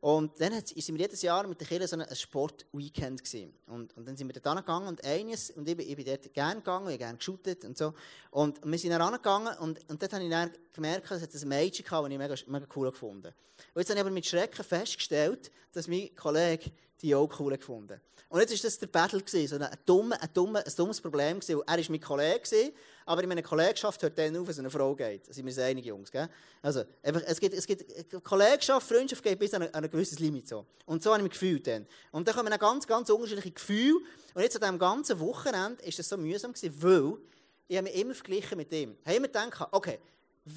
Und 0.00 0.40
dann 0.40 0.52
sind 0.64 0.88
wir 0.88 1.02
jedes 1.02 1.20
Jahr 1.20 1.46
mit 1.46 1.60
den 1.60 1.68
Kindern 1.68 1.86
so 1.86 1.96
ein 1.96 2.16
Sportweekend. 2.16 3.22
Und, 3.66 3.94
und 3.94 4.08
dann 4.08 4.16
sind 4.16 4.28
wir 4.28 4.40
dort 4.40 4.46
angegangen 4.46 4.88
und 4.88 5.04
eines, 5.04 5.50
und 5.50 5.68
ich, 5.68 5.78
ich 5.78 5.94
bin 5.94 6.06
dort 6.06 6.32
gerne 6.32 6.56
gegangen, 6.56 6.86
ich 6.86 6.92
habe 6.92 6.98
gerne 6.98 7.18
geshootet 7.18 7.66
und 7.66 7.76
so. 7.76 7.92
Und 8.30 8.64
wir 8.64 8.78
sind 8.78 8.90
dann 8.90 9.02
angegangen 9.02 9.56
und, 9.58 9.78
und 9.90 10.02
dort 10.02 10.12
habe 10.14 10.24
ich 10.24 10.30
dann 10.30 10.50
gemerkt, 10.72 11.10
es 11.10 11.22
hat 11.22 11.34
ein 11.34 11.48
Mädchen 11.48 11.84
gehabt, 11.84 12.06
das 12.06 12.12
ich 12.12 12.18
mega, 12.18 12.34
mega 12.46 12.66
cool 12.74 12.90
gefunden 12.90 13.34
Und 13.74 13.80
jetzt 13.80 13.90
habe 13.90 13.98
ich 13.98 14.00
aber 14.00 14.10
mit 14.10 14.24
Schrecken 14.24 14.64
festgestellt, 14.64 15.52
dass 15.72 15.86
mein 15.86 16.14
Kollege 16.16 16.72
die 17.02 17.14
auch 17.14 17.28
cool 17.38 17.56
gefunden. 17.56 18.00
Und 18.28 18.38
jetzt 18.38 18.52
war 18.52 18.58
das 18.62 18.78
der 18.78 18.86
Battle, 18.86 19.22
so 19.26 19.56
ein, 19.56 19.68
dummer, 19.84 20.22
ein, 20.22 20.28
dummer, 20.32 20.64
ein 20.64 20.72
dummes 20.76 21.00
Problem. 21.00 21.40
Gewesen. 21.40 21.60
Er 21.66 21.76
war 21.76 21.84
mein 21.88 22.00
Kollege, 22.00 22.72
aber 23.04 23.22
in 23.24 23.28
meiner 23.28 23.42
Kollegschaft 23.42 24.00
hört 24.02 24.16
dann 24.16 24.36
auf, 24.36 24.46
wenn 24.46 24.52
es 24.52 24.58
eine 24.60 24.70
Frau 24.70 24.94
geht. 24.94 25.28
Da 25.28 25.32
sind 25.32 25.44
wir 25.44 25.50
uns 25.50 25.58
einig, 25.58 25.84
Jungs. 25.84 26.12
Gell? 26.12 26.28
Also, 26.62 26.84
einfach, 27.02 27.22
es 27.26 27.40
gibt, 27.40 27.54
es 27.54 27.66
gibt, 27.66 28.22
Kollegschaft, 28.22 28.86
Freundschaft 28.86 29.24
geht 29.24 29.36
bis 29.36 29.52
an 29.52 29.62
ein, 29.62 29.74
ein 29.74 29.90
gewisses 29.90 30.20
Limit. 30.20 30.46
So. 30.46 30.64
Und 30.86 31.02
so 31.02 31.10
habe 31.10 31.18
ich 31.18 31.24
mich 31.24 31.32
gefühlt 31.32 31.66
dann. 31.66 31.86
Und 32.12 32.28
dann 32.28 32.36
kommen 32.36 32.56
ganz, 32.56 32.86
ganz 32.86 33.10
unterschiedliche 33.10 33.50
Gefühle. 33.50 33.98
Und 34.34 34.42
jetzt 34.42 34.54
an 34.56 34.62
diesem 34.62 34.78
ganzen 34.78 35.18
Wochenende 35.18 35.82
war 35.82 35.92
das 35.96 36.08
so 36.08 36.16
mühsam, 36.16 36.52
gewesen, 36.52 36.82
weil 36.82 37.18
ich 37.66 37.76
habe 37.76 37.88
mich 37.88 37.96
immer 38.00 38.14
verglichen 38.14 38.58
mit 38.58 38.72
ihm. 38.72 38.96
Ich 39.00 39.06
habe 39.06 39.16
immer 39.16 39.26
gedacht, 39.26 39.68
okay, 39.72 39.98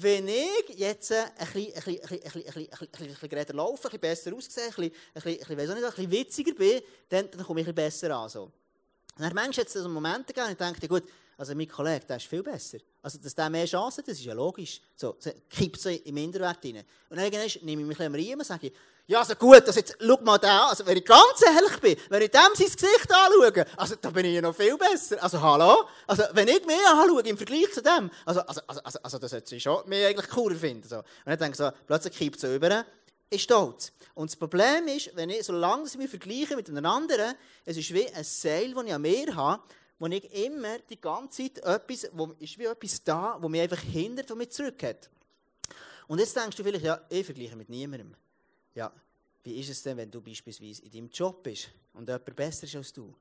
wenn 0.00 0.28
ich 0.28 0.76
jetzt 0.76 1.12
ein 1.12 1.30
bisschen, 1.52 3.56
laufe, 3.56 3.90
ein 3.90 4.00
besser 4.00 4.34
aussehe, 4.34 4.64
ein 4.64 4.92
bisschen, 5.14 6.10
witziger 6.10 6.54
bin, 6.54 6.80
dann, 7.08 7.30
dann 7.30 7.44
komme 7.44 7.60
ich 7.60 7.68
ein 7.68 7.74
besser 7.74 8.16
an. 8.16 8.28
So. 8.28 8.44
Und 8.44 8.52
dann 9.18 9.52
jetzt 9.52 9.72
so 9.72 9.88
Momente 9.88 10.32
gegeben, 10.32 10.46
und 10.46 10.52
ich 10.52 10.58
denke, 10.58 10.88
gut, 10.88 11.04
also 11.36 11.54
mein 11.54 11.68
Kollege, 11.68 12.06
der 12.06 12.16
ist 12.16 12.26
viel 12.26 12.42
besser. 12.42 12.78
Also, 13.02 13.18
dass 13.18 13.34
der 13.34 13.50
mehr 13.50 13.66
Chancen 13.66 13.98
hat, 13.98 14.08
das 14.08 14.18
ist 14.18 14.24
ja 14.24 14.34
logisch. 14.34 14.80
So, 14.94 15.16
kippt 15.48 15.80
so 15.80 15.88
im 15.88 16.14
Minderwert 16.14 16.64
rein. 16.64 16.84
Und 17.08 17.16
dann 17.16 17.30
nehme 17.30 17.44
ich 17.44 17.62
mich 17.62 18.00
ein 18.00 18.12
bisschen 18.12 18.38
und 18.38 18.46
sage, 18.46 18.72
ja, 19.06 19.18
also 19.18 19.34
gut, 19.34 19.66
also 19.66 19.78
jetzt, 19.78 19.98
schau 20.00 20.18
mal 20.22 20.38
da. 20.38 20.68
Also, 20.68 20.86
wenn 20.86 20.96
ich 20.96 21.04
ganz 21.04 21.42
ehrlich 21.44 21.78
bin, 21.78 21.96
wenn 22.08 22.22
ich 22.22 22.30
dem 22.30 22.40
sein 22.54 22.66
Gesicht 22.66 23.12
anschaue, 23.12 23.66
also, 23.76 23.96
da 24.00 24.08
bin 24.08 24.24
ich 24.24 24.34
ja 24.34 24.40
noch 24.40 24.56
viel 24.56 24.78
besser. 24.78 25.22
Also, 25.22 25.42
hallo? 25.42 25.84
Also, 26.06 26.22
wenn 26.32 26.48
ich 26.48 26.64
mehr 26.64 26.90
anschaue 26.90 27.20
im 27.20 27.36
Vergleich 27.36 27.70
zu 27.72 27.82
dem, 27.82 28.10
also, 28.24 28.40
also, 28.40 28.62
also, 28.66 28.80
also, 28.82 28.98
also 29.02 29.18
das 29.18 29.30
sollte 29.30 29.56
ich 29.56 29.62
schon 29.62 29.86
mehr 29.88 30.08
eigentlich 30.08 30.30
cooler 30.30 30.56
finden. 30.56 30.88
So. 30.88 30.96
Und 30.96 31.04
dann 31.26 31.38
denke 31.38 31.52
ich 31.52 31.58
so, 31.58 31.70
plötzlich 31.86 32.16
kippt 32.16 32.40
so 32.40 32.54
über, 32.54 32.86
ist 33.28 33.42
stolz. 33.42 33.92
Und 34.14 34.30
das 34.30 34.36
Problem 34.36 34.88
ist, 34.88 35.14
wenn 35.14 35.28
ich, 35.28 35.44
solange 35.44 35.86
ich 35.86 35.98
mich 35.98 36.08
vergleiche 36.08 36.56
mit 36.56 36.70
einem 36.70 36.86
anderen, 36.86 37.34
es 37.66 37.76
ist 37.76 37.92
wie 37.92 38.08
ein 38.08 38.24
Seil, 38.24 38.72
das 38.72 38.84
ich 38.84 38.94
an 38.94 39.02
mir 39.02 39.34
habe, 39.36 39.62
wo 39.98 40.06
ich 40.06 40.46
immer 40.46 40.78
die 40.88 41.00
ganze 41.00 41.52
Zeit 41.52 41.58
etwas, 41.58 42.08
wo 42.12 42.34
ist 42.38 42.58
wie 42.58 42.64
etwas 42.64 43.04
da, 43.04 43.36
wo 43.38 43.50
mich 43.50 43.60
einfach 43.60 43.80
hindert, 43.80 44.30
wo 44.30 44.34
mich 44.34 44.50
zurückhält. 44.50 45.10
Und 46.06 46.20
jetzt 46.20 46.34
denkst 46.34 46.56
du 46.56 46.62
vielleicht, 46.62 46.84
ja, 46.84 47.00
ich 47.10 47.24
vergleiche 47.24 47.56
mit 47.56 47.68
niemandem. 47.68 48.14
Ja, 48.74 48.92
wie 49.44 49.60
ist 49.60 49.70
es 49.70 49.82
denn, 49.82 49.96
wenn 49.96 50.10
du 50.10 50.20
beispielsweise 50.20 50.82
in 50.82 50.90
deinem 50.90 51.10
Job 51.10 51.42
bist 51.42 51.68
und 51.92 52.08
jemand 52.08 52.36
besser 52.36 52.64
ist 52.64 52.76
als 52.76 52.92
du? 52.92 53.14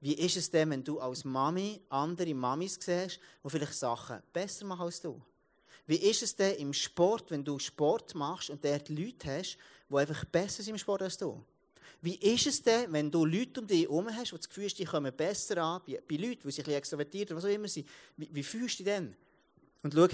Wie 0.00 0.14
ist 0.14 0.36
es 0.36 0.50
denn, 0.50 0.70
wenn 0.70 0.82
du 0.82 0.98
als 0.98 1.24
Mami 1.24 1.80
andere 1.88 2.34
Mamis 2.34 2.78
siehst, 2.80 3.20
die 3.44 3.50
vielleicht 3.50 3.74
Sachen 3.74 4.22
besser 4.32 4.64
machen 4.64 4.82
als 4.82 5.00
du? 5.00 5.20
Wie 5.86 5.96
ist 5.96 6.22
es 6.22 6.34
denn 6.34 6.56
im 6.56 6.72
Sport, 6.72 7.30
wenn 7.30 7.44
du 7.44 7.58
Sport 7.58 8.14
machst 8.14 8.50
und 8.50 8.64
dort 8.64 8.88
Leute 8.88 9.38
hast, 9.38 9.58
die 9.88 9.96
einfach 9.96 10.24
besser 10.24 10.62
sind 10.62 10.74
im 10.74 10.78
Sport 10.78 11.02
als 11.02 11.18
du? 11.18 11.44
Wie 12.02 12.14
ist 12.14 12.46
es 12.46 12.62
denn, 12.62 12.92
wenn 12.92 13.10
du 13.10 13.24
Leute 13.26 13.60
um 13.60 13.66
dich 13.66 13.82
herum 13.82 14.08
hast, 14.08 14.32
die 14.32 14.36
das 14.36 14.48
Gefühl 14.48 14.64
hast, 14.64 14.78
die 14.78 14.84
kommen 14.84 15.14
besser 15.14 15.58
an, 15.58 15.82
bei, 15.86 16.00
bei 16.08 16.16
Leuten, 16.16 16.42
die 16.44 16.50
sich 16.50 16.66
ein 16.66 16.74
extrovertiert 16.74 17.30
oder 17.30 17.38
was 17.38 17.44
auch 17.44 17.48
immer 17.48 17.68
sind? 17.68 17.86
Wie, 18.16 18.28
wie 18.32 18.42
fühlst 18.42 18.80
du 18.80 18.84
dich 18.84 18.92
denn? 18.92 19.14
Und 19.82 19.92
schau, 19.92 20.08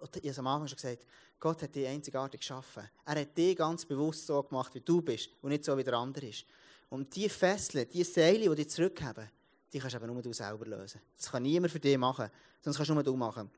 Gott, 0.00 0.16
ich 0.16 0.28
habe 0.30 0.40
am 0.40 0.46
Anfang 0.48 0.68
schon 0.68 0.76
gesagt, 0.76 1.06
Gott 1.38 1.62
hat 1.62 1.74
dich 1.74 1.86
einzigartig 1.86 2.40
geschaffen. 2.40 2.82
Er 3.06 3.20
hat 3.20 3.36
dich 3.36 3.56
ganz 3.56 3.84
bewusst 3.84 4.26
so 4.26 4.42
gemacht, 4.42 4.74
wie 4.74 4.80
du 4.80 5.00
bist 5.00 5.30
und 5.40 5.50
nicht 5.50 5.64
so, 5.64 5.76
wie 5.76 5.84
der 5.84 5.94
andere 5.94 6.26
ist. 6.26 6.44
Und 6.90 7.14
diese 7.14 7.28
Fesseln, 7.28 7.88
diese 7.92 8.12
Seile, 8.12 8.48
die 8.48 8.54
dich 8.56 8.70
zurückhaben, 8.70 9.30
die 9.72 9.78
kannst 9.78 9.94
du 9.94 9.98
aber 9.98 10.06
nur 10.08 10.20
du 10.20 10.32
selber 10.32 10.66
lösen. 10.66 11.00
Das 11.16 11.30
kann 11.30 11.42
niemand 11.44 11.72
für 11.72 11.78
dich 11.78 11.96
machen, 11.96 12.28
sonst 12.60 12.76
kannst 12.76 12.90
du 12.90 12.94
nur 12.94 13.04
du 13.04 13.16
machen. 13.16 13.50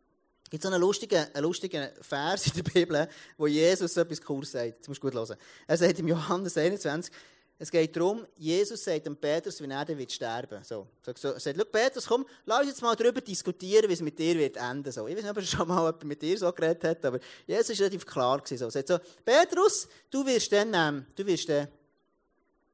Es 0.44 0.50
gibt 0.50 0.62
so 0.62 0.68
einen 0.68 0.80
lustigen, 0.80 1.26
einen 1.32 1.42
lustigen 1.42 1.88
Vers 2.02 2.46
in 2.48 2.52
der 2.52 2.62
Bibel, 2.62 3.08
wo 3.38 3.46
Jesus 3.46 3.94
so 3.94 4.02
etwas 4.02 4.20
Cooles 4.20 4.52
sagt. 4.52 4.80
Das 4.80 4.88
musst 4.88 5.02
du 5.02 5.06
gut 5.06 5.14
hören. 5.14 5.36
Er 5.66 5.76
sagt 5.76 5.98
im 5.98 6.08
Johannes 6.08 6.56
21, 6.56 7.12
es 7.58 7.70
geht 7.70 7.96
darum, 7.96 8.26
Jesus 8.36 8.84
sagt 8.84 9.06
dem 9.06 9.16
Petrus, 9.16 9.62
wie 9.62 9.70
er 9.70 9.88
wird 9.88 10.12
sterben. 10.12 10.62
So, 10.62 10.88
so, 11.14 11.28
er 11.32 11.40
sagt, 11.40 11.72
Petrus, 11.72 12.06
komm, 12.06 12.26
lass 12.44 12.60
uns 12.60 12.68
jetzt 12.68 12.82
mal 12.82 12.94
darüber 12.94 13.22
diskutieren, 13.22 13.88
wie 13.88 13.94
es 13.94 14.02
mit 14.02 14.18
dir 14.18 14.34
wird 14.36 14.56
enden. 14.58 14.92
So. 14.92 15.06
Ich 15.06 15.16
weiß 15.16 15.22
nicht, 15.22 15.30
ob 15.30 15.36
er 15.38 15.42
schon 15.42 15.66
mal 15.66 15.78
jemand 15.78 16.04
mit 16.04 16.20
dir 16.20 16.36
so 16.36 16.52
geredet 16.52 16.84
hat, 16.84 17.04
aber 17.04 17.18
Jesus 17.46 17.70
war 17.70 17.78
relativ 17.78 18.04
klar. 18.04 18.38
Gewesen, 18.40 18.58
so. 18.58 18.68
Sagt 18.68 18.88
so, 18.88 18.98
Petrus, 19.24 19.88
du 20.10 20.26
wirst 20.26 20.52
dann, 20.52 20.72
ähm, 20.74 21.06
du 21.14 21.24
wirst 21.24 21.48
dann 21.48 21.68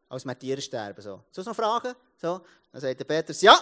als 0.09 0.25
Martyr 0.25 0.61
sterben. 0.61 1.01
So. 1.01 1.23
Soll 1.31 1.45
noch 1.45 1.55
Fragen? 1.55 1.95
So. 2.21 2.41
Dann 2.73 2.81
sagt 2.81 2.99
der 2.99 3.05
Petrus, 3.05 3.41
ja. 3.41 3.57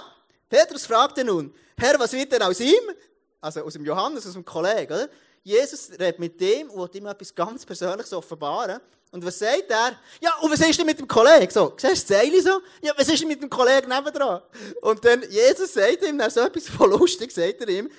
Petrus 0.49 0.87
fragte 0.87 1.23
nun, 1.23 1.55
Herr, 1.77 1.99
was 1.99 2.13
wird 2.13 2.33
denn 2.33 2.43
aus 2.43 2.61
ihm? 2.61 2.95
Also 3.43 3.63
aus 3.63 3.75
dem 3.75 3.85
Johannes, 3.85 4.27
aus 4.27 4.33
dem 4.33 4.45
Kollegen, 4.45 4.93
oder? 4.93 5.09
Jesus 5.43 5.91
redet 5.93 6.19
mit 6.19 6.41
dem 6.41 6.71
und 6.71 6.93
will 6.93 7.01
ihm 7.01 7.07
etwas 7.07 7.35
ganz 7.35 7.65
Persönliches 7.65 8.13
offenbaren. 8.13 8.81
Und 9.13 9.25
was 9.25 9.39
sagt 9.39 9.71
er? 9.71 9.99
Ja, 10.21 10.37
und 10.41 10.53
was 10.53 10.61
ist 10.61 10.79
denn 10.79 10.87
mit 10.87 10.99
dem 10.99 11.09
Kollegen? 11.09 11.51
So, 11.51 11.75
siehst 11.77 11.85
du 11.85 11.89
das 11.89 12.07
Zeile 12.07 12.41
so? 12.41 12.61
Ja, 12.81 12.93
was 12.97 13.09
ist 13.09 13.21
denn 13.21 13.29
mit 13.29 13.43
dem 13.43 13.51
Kollegen 13.51 13.89
nebendran? 13.89 14.43
Und 14.83 15.05
dann, 15.05 15.25
Jesus 15.29 15.73
sagt 15.73 16.05
ihm 16.07 16.17
dann 16.17 16.31
so 16.31 16.41
etwas 16.41 16.69
von 16.69 16.91
lustig, 16.91 17.33
sagt 17.33 17.61
er 17.61 17.69
ihm, 17.69 17.91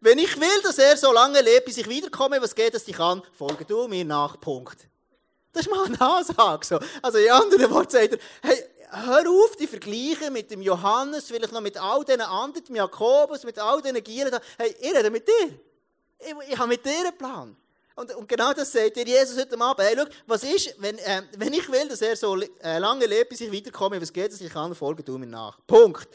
wenn 0.00 0.18
ich 0.18 0.40
will, 0.40 0.62
dass 0.62 0.78
er 0.78 0.96
so 0.96 1.12
lange 1.12 1.40
lebt, 1.40 1.66
bis 1.66 1.76
ich 1.76 1.88
wiederkomme, 1.88 2.40
was 2.40 2.54
geht 2.54 2.74
es 2.74 2.84
dich 2.84 2.98
an, 2.98 3.22
folge 3.32 3.64
du 3.64 3.88
mir 3.88 4.04
nach, 4.04 4.40
Punkt. 4.40 4.86
Das 5.52 5.66
ist 5.66 5.70
mal 5.70 5.84
eine 5.84 6.00
Ansage, 6.00 6.64
so. 6.64 6.78
Also 7.02 7.18
in 7.18 7.30
anderen 7.30 7.70
Worten 7.70 7.90
sagt 7.90 8.12
er, 8.12 8.18
hey, 8.42 8.64
hör 8.90 9.28
auf, 9.28 9.56
die 9.56 9.66
Vergleiche 9.66 10.30
mit 10.30 10.50
dem 10.50 10.62
Johannes, 10.62 11.26
vielleicht 11.26 11.52
noch 11.52 11.60
mit 11.60 11.76
all 11.76 12.04
diesen 12.04 12.20
anderen, 12.20 12.64
mit 12.68 12.76
Jakobus, 12.76 13.42
mit 13.42 13.58
all 13.58 13.82
diesen 13.82 14.02
Gieren. 14.04 14.38
Hey, 14.56 14.74
ich 14.80 14.94
rede 14.94 15.10
mit 15.10 15.26
dir. 15.26 15.58
Ich, 16.20 16.52
ich 16.52 16.58
habe 16.58 16.68
mit 16.68 16.84
dir 16.84 16.90
einen 16.90 17.16
Plan. 17.16 17.56
Und, 17.96 18.14
und, 18.14 18.28
genau 18.28 18.52
das 18.52 18.72
sagt 18.72 18.96
dir 18.96 19.04
Jesus 19.04 19.36
heute 19.38 19.60
Abend. 19.60 19.86
Hey, 19.86 19.94
schau, 19.96 20.06
was 20.26 20.42
ist, 20.42 20.74
wenn, 20.78 20.98
äh, 20.98 21.22
wenn 21.36 21.52
ich 21.52 21.70
will, 21.70 21.88
dass 21.88 22.00
er 22.00 22.16
so 22.16 22.36
äh, 22.36 22.78
lange 22.78 23.06
lebt, 23.06 23.30
bis 23.30 23.40
ich 23.40 23.50
wiederkomme, 23.50 24.00
was 24.00 24.12
geht 24.12 24.32
es, 24.32 24.40
ich 24.40 24.52
kann, 24.52 24.74
folge 24.74 25.02
du 25.02 25.18
mir 25.18 25.26
nach. 25.26 25.58
Punkt. 25.66 26.08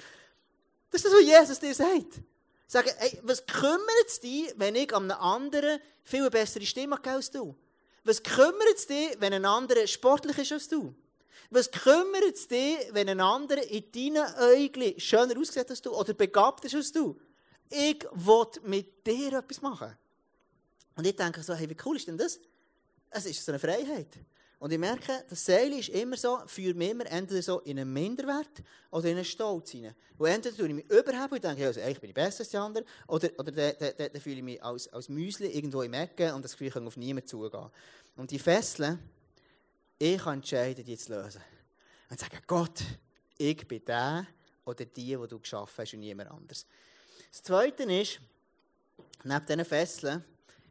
Das 0.90 1.04
ist 1.04 1.06
das, 1.06 1.14
was 1.14 1.22
Jesus 1.22 1.60
dir 1.60 1.76
sagt. 1.76 2.22
Sagen, 2.68 2.90
hey, 2.98 3.20
was 3.24 3.46
kümmert 3.46 4.08
es 4.08 4.20
dich, 4.20 4.54
wenn 4.56 4.76
ich 4.76 4.94
an 4.96 5.12
einem 5.12 5.22
anderen 5.22 5.80
viel 6.04 6.30
bessere 6.30 6.66
Stimme 6.66 6.96
habe 6.96 7.10
als 7.12 7.30
du? 7.30 7.56
Was 8.04 8.22
kümmert 8.24 8.76
es 8.76 8.88
dich, 8.88 9.16
wenn 9.20 9.34
ein 9.34 9.46
anderer 9.46 9.86
sportlich 9.88 10.38
ist 10.38 10.52
als 10.52 10.68
du? 10.68 10.96
Was 11.50 11.70
kümmert 11.70 12.34
es 12.34 12.48
dich, 12.48 12.78
wenn 12.92 13.10
ein 13.10 13.20
anderer 13.20 13.64
in 13.64 13.92
deinen 13.92 14.26
Augen 14.36 15.00
schöner 15.00 15.40
aussieht 15.40 15.70
als 15.70 15.82
du 15.82 15.92
oder 15.92 16.14
begabter 16.14 16.66
ist 16.66 16.76
als 16.76 16.92
du? 16.92 17.20
Ich 17.70 18.04
will 18.14 18.46
mit 18.64 19.06
dir 19.06 19.40
etwas 19.40 19.62
machen. 19.62 19.96
Und 20.96 21.06
ich 21.06 21.16
denke 21.16 21.44
so, 21.44 21.54
hey, 21.54 21.70
wie 21.70 21.78
cool 21.86 21.98
ist 21.98 22.08
denn 22.08 22.18
das? 22.18 22.40
Es 23.10 23.26
ist 23.26 23.44
so 23.44 23.52
eine 23.52 23.60
Freiheit. 23.60 24.18
Und 24.60 24.72
ich 24.72 24.80
merke, 24.80 25.26
das 25.30 25.46
Seil 25.46 25.74
ist 25.74 25.90
immer 25.90 26.16
so, 26.16 26.40
führt 26.48 26.78
mich 26.78 26.90
immer 26.90 27.06
entweder 27.08 27.42
so 27.42 27.60
in 27.60 27.78
einen 27.78 27.92
Minderwert 27.92 28.64
oder 28.90 29.10
in 29.10 29.18
einen 29.18 29.26
Stolz 29.26 29.72
hinein. 29.72 29.94
Wo 30.18 30.26
entweder 30.26 30.56
tue 30.56 30.68
ich 30.68 30.74
mich 30.74 30.86
überheben 30.86 31.34
und 31.34 31.44
denke, 31.44 31.68
also, 31.68 31.82
eigentlich 31.82 32.00
bin 32.00 32.10
ich 32.10 32.16
besser 32.16 32.40
als 32.40 32.50
die 32.50 32.58
anderen, 32.58 32.88
oder, 33.08 33.30
oder 33.38 33.52
dann, 33.52 34.22
fühle 34.22 34.38
ich 34.38 34.44
mich 34.44 34.64
als, 34.64 34.88
als 34.88 35.10
Müsli 35.10 35.48
irgendwo 35.48 35.82
im 35.82 35.94
Ecke 35.94 36.34
und 36.34 36.44
das 36.44 36.54
Gefühl, 36.54 36.68
ich 36.68 36.74
kann 36.74 36.88
auf 36.88 36.96
niemanden 36.96 37.28
zugehen. 37.28 37.70
Und 38.16 38.32
die 38.32 38.40
Fesseln, 38.40 38.98
ich 40.00 40.18
kann 40.18 40.36
entscheiden, 40.36 40.86
die 40.86 40.98
zu 40.98 41.14
lösen. 41.14 41.42
Und 42.10 42.20
sagen, 42.20 42.40
Gott, 42.48 42.82
ich 43.38 43.68
bin 43.68 43.84
der 43.84 44.26
oder 44.64 44.86
die, 44.86 45.18
die 45.18 45.28
du 45.28 45.40
geschaffen 45.40 45.76
hast 45.78 45.94
und 45.94 46.00
niemand 46.00 46.32
anders. 46.32 46.66
Das 47.36 47.44
Zweite 47.44 47.84
ist, 47.84 48.22
neben 49.26 49.46
diesen 49.46 49.66
Fesseln, 49.66 50.24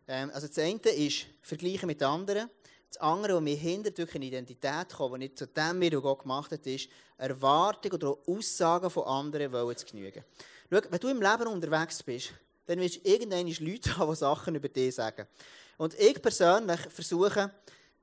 ähm, 0.08 0.30
also 0.32 0.46
das 0.46 0.58
eine 0.58 0.78
ist 0.78 1.26
Vergleichen 1.42 1.86
mit 1.86 2.02
anderen. 2.02 2.48
Das 2.88 2.96
andere, 3.02 3.34
was 3.34 3.42
mir 3.42 3.54
hindert, 3.54 3.98
wirklich 3.98 4.14
eine 4.14 4.24
Identität 4.24 4.90
zu 4.90 4.96
kommen, 4.96 5.20
die 5.20 5.26
nicht 5.26 5.38
zu 5.38 5.46
dem, 5.46 5.78
wie 5.82 5.90
Gott 5.90 6.22
gemacht 6.22 6.52
hat, 6.52 6.66
ist, 6.66 6.88
Erwartungen 7.18 8.02
oder 8.02 8.16
Aussagen 8.26 8.88
von 8.88 9.04
anderen 9.04 9.52
wollen 9.52 9.76
zu 9.76 9.84
genügen. 9.84 10.24
Schau, 10.70 10.80
wenn 10.88 11.00
du 11.00 11.08
im 11.08 11.20
Leben 11.20 11.46
unterwegs 11.48 12.02
bist, 12.02 12.32
dann 12.64 12.80
wirst 12.80 12.96
du 12.96 13.10
irgendwann 13.10 13.46
Leute 13.60 13.98
haben, 13.98 14.10
die 14.10 14.16
Sachen 14.16 14.54
über 14.54 14.68
dich 14.70 14.94
sagen. 14.94 15.26
Und 15.76 15.92
ich 16.00 16.22
persönlich 16.22 16.80
versuche, 16.80 17.52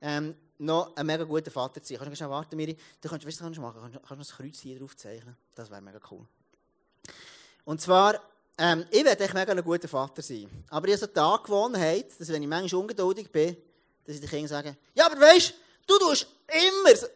ähm, 0.00 0.36
noch 0.58 0.94
ein 0.94 1.04
mega 1.04 1.24
guter 1.24 1.50
Vater 1.50 1.82
zu 1.82 1.94
sein. 1.94 2.04
Kannst 2.04 2.20
du 2.20 2.30
warten, 2.30 2.56
Miri? 2.56 2.76
Du 3.00 3.08
kannst, 3.08 3.26
weißt 3.26 3.40
kannst 3.40 3.58
du 3.58 3.60
machen? 3.60 3.98
Kannst, 4.06 4.30
du 4.30 4.34
ein 4.36 4.46
Kreuz 4.46 4.60
hier 4.60 4.78
drauf 4.78 4.96
zeichnen? 4.96 5.36
Das 5.52 5.68
wäre 5.68 5.82
mega 5.82 5.98
cool. 6.12 6.24
Und 7.64 7.80
zwar, 7.80 8.20
ähm, 8.62 8.86
ich 8.90 9.04
werde 9.04 9.24
echt 9.24 9.34
mega 9.34 9.50
ein 9.50 9.64
guter 9.64 9.88
Vater 9.88 10.22
sein. 10.22 10.46
Aber 10.70 10.86
ich 10.86 10.94
habe 10.94 11.00
so 11.00 11.06
die 11.08 11.18
Angewohnheit, 11.18 12.06
dass 12.16 12.28
wenn 12.28 12.42
ich 12.42 12.48
manchmal 12.48 12.80
ungeduldig 12.80 13.28
bin, 13.32 13.56
dass 14.04 14.14
ich 14.14 14.20
den 14.20 14.30
Kindern 14.30 14.48
sage, 14.48 14.76
ja, 14.94 15.06
aber 15.06 15.20
weißt 15.20 15.52
du, 15.84 15.98
du 15.98 16.06
tust 16.06 16.28
immer 16.46 16.96
so. 16.96 17.08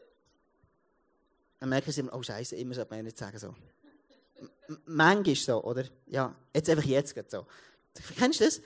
Dann 1.61 1.69
merken 1.69 1.93
sie 1.93 2.01
immer, 2.01 2.15
oh 2.15 2.23
Scheiße, 2.23 2.57
immer 2.57 2.75
sollte 2.75 2.93
man 2.93 3.05
nicht 3.05 3.17
sagen 3.17 3.39
so. 3.39 3.55
manchmal 4.87 5.37
so, 5.37 5.63
oder? 5.63 5.85
Ja, 6.09 6.35
jetzt 6.53 6.69
einfach 6.69 6.85
jetzt 6.85 7.15
geht 7.15 7.31
so. 7.31 7.47
Kennst 8.19 8.41
du 8.41 8.45
das? 8.45 8.61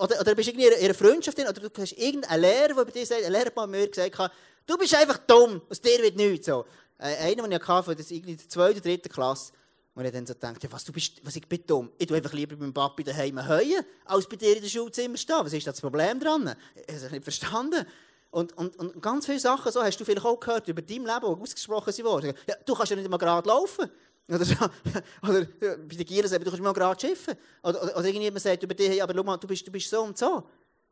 Oder, 0.00 0.20
oder 0.20 0.34
bist 0.34 0.48
du 0.48 0.52
irgendwie 0.52 0.74
in 0.76 0.84
einer 0.84 0.94
Freundschaft 0.94 1.38
drin, 1.38 1.46
oder 1.46 1.68
du 1.68 1.82
hast 1.82 1.92
irgendeinen 1.92 2.40
Lehrer, 2.40 2.74
der 2.74 2.84
bei 2.84 2.90
dir 2.90 3.06
sagt, 3.06 3.22
ein 3.22 3.30
Lehrer 3.30 3.52
hat 3.54 3.68
mir 3.68 3.86
gesagt, 3.86 4.32
du 4.66 4.76
bist 4.76 4.92
einfach 4.92 5.18
dumm, 5.18 5.62
aus 5.70 5.80
dir 5.80 6.02
wird 6.02 6.16
nichts. 6.16 6.46
So. 6.46 6.64
Äh, 6.98 7.14
einer, 7.30 7.44
den 7.44 7.52
ich 7.52 7.68
hatte, 7.68 7.94
das 7.94 8.10
irgendwie 8.10 8.34
der 8.34 8.48
zweiten, 8.48 8.80
dritten 8.80 9.08
Klasse, 9.08 9.52
wo 9.98 10.02
ich 10.02 10.12
dann 10.12 10.24
so 10.24 10.34
dachte, 10.34 10.64
ja, 10.64 10.72
was, 10.72 10.84
du 10.84 10.92
bist, 10.92 11.20
was, 11.24 11.34
ich 11.34 11.46
bin 11.48 11.60
dumm. 11.66 11.90
Ich 11.98 12.06
tue 12.06 12.16
einfach 12.16 12.32
lieber 12.32 12.54
bei 12.54 12.60
meinem 12.60 12.72
Papi 12.72 13.02
daheim 13.02 13.46
heuen, 13.48 13.84
als 14.04 14.28
bei 14.28 14.36
dir 14.36 14.54
in 14.54 14.62
der 14.62 14.68
Schulzimmer 14.68 15.16
stehen. 15.16 15.40
Was 15.40 15.52
ist 15.52 15.66
das 15.66 15.80
Problem 15.80 16.20
dran? 16.20 16.54
Ich 16.76 16.94
habe 16.94 17.06
es 17.06 17.10
nicht 17.10 17.24
verstanden. 17.24 17.84
Und, 18.30 18.56
und, 18.56 18.76
und 18.76 19.02
ganz 19.02 19.26
viele 19.26 19.40
Sachen 19.40 19.72
so 19.72 19.82
hast 19.82 19.98
du 19.98 20.04
vielleicht 20.04 20.24
auch 20.24 20.38
gehört 20.38 20.68
über 20.68 20.82
dein 20.82 21.04
Leben, 21.04 21.20
die 21.20 21.42
ausgesprochen 21.42 21.92
wurden. 22.04 22.32
Ja, 22.46 22.54
du 22.64 22.74
kannst 22.76 22.90
ja 22.90 22.96
nicht 22.96 23.08
mal 23.08 23.16
gerade 23.16 23.48
laufen. 23.48 23.90
Oder, 24.28 24.44
so, 24.44 24.54
oder 25.28 25.44
bei 25.44 25.96
den 25.96 26.06
Gielen 26.06 26.28
sagt 26.28 26.46
du 26.46 26.50
kannst 26.50 26.62
mal 26.62 26.72
gerade 26.72 27.00
schiffen. 27.00 27.34
Oder, 27.64 27.82
oder, 27.82 27.96
oder 27.96 28.06
irgendjemand 28.06 28.42
sagt 28.42 28.62
über 28.62 28.74
dich, 28.74 29.02
aber 29.02 29.14
schau 29.16 29.24
mal, 29.24 29.36
du 29.36 29.48
bist, 29.48 29.66
du 29.66 29.72
bist 29.72 29.90
so 29.90 30.02
und 30.02 30.16
so. 30.16 30.44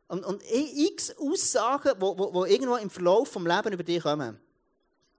Und, 0.09 0.25
und 0.25 0.43
x 0.43 1.15
Aussagen, 1.17 1.93
die 1.95 2.01
wo, 2.01 2.17
wo, 2.17 2.33
wo 2.33 2.43
irgendwo 2.43 2.75
im 2.75 2.89
Verlauf 2.89 3.31
des 3.31 3.41
Lebens 3.41 3.73
über 3.73 3.83
dich 3.83 4.03
kommen. 4.03 4.37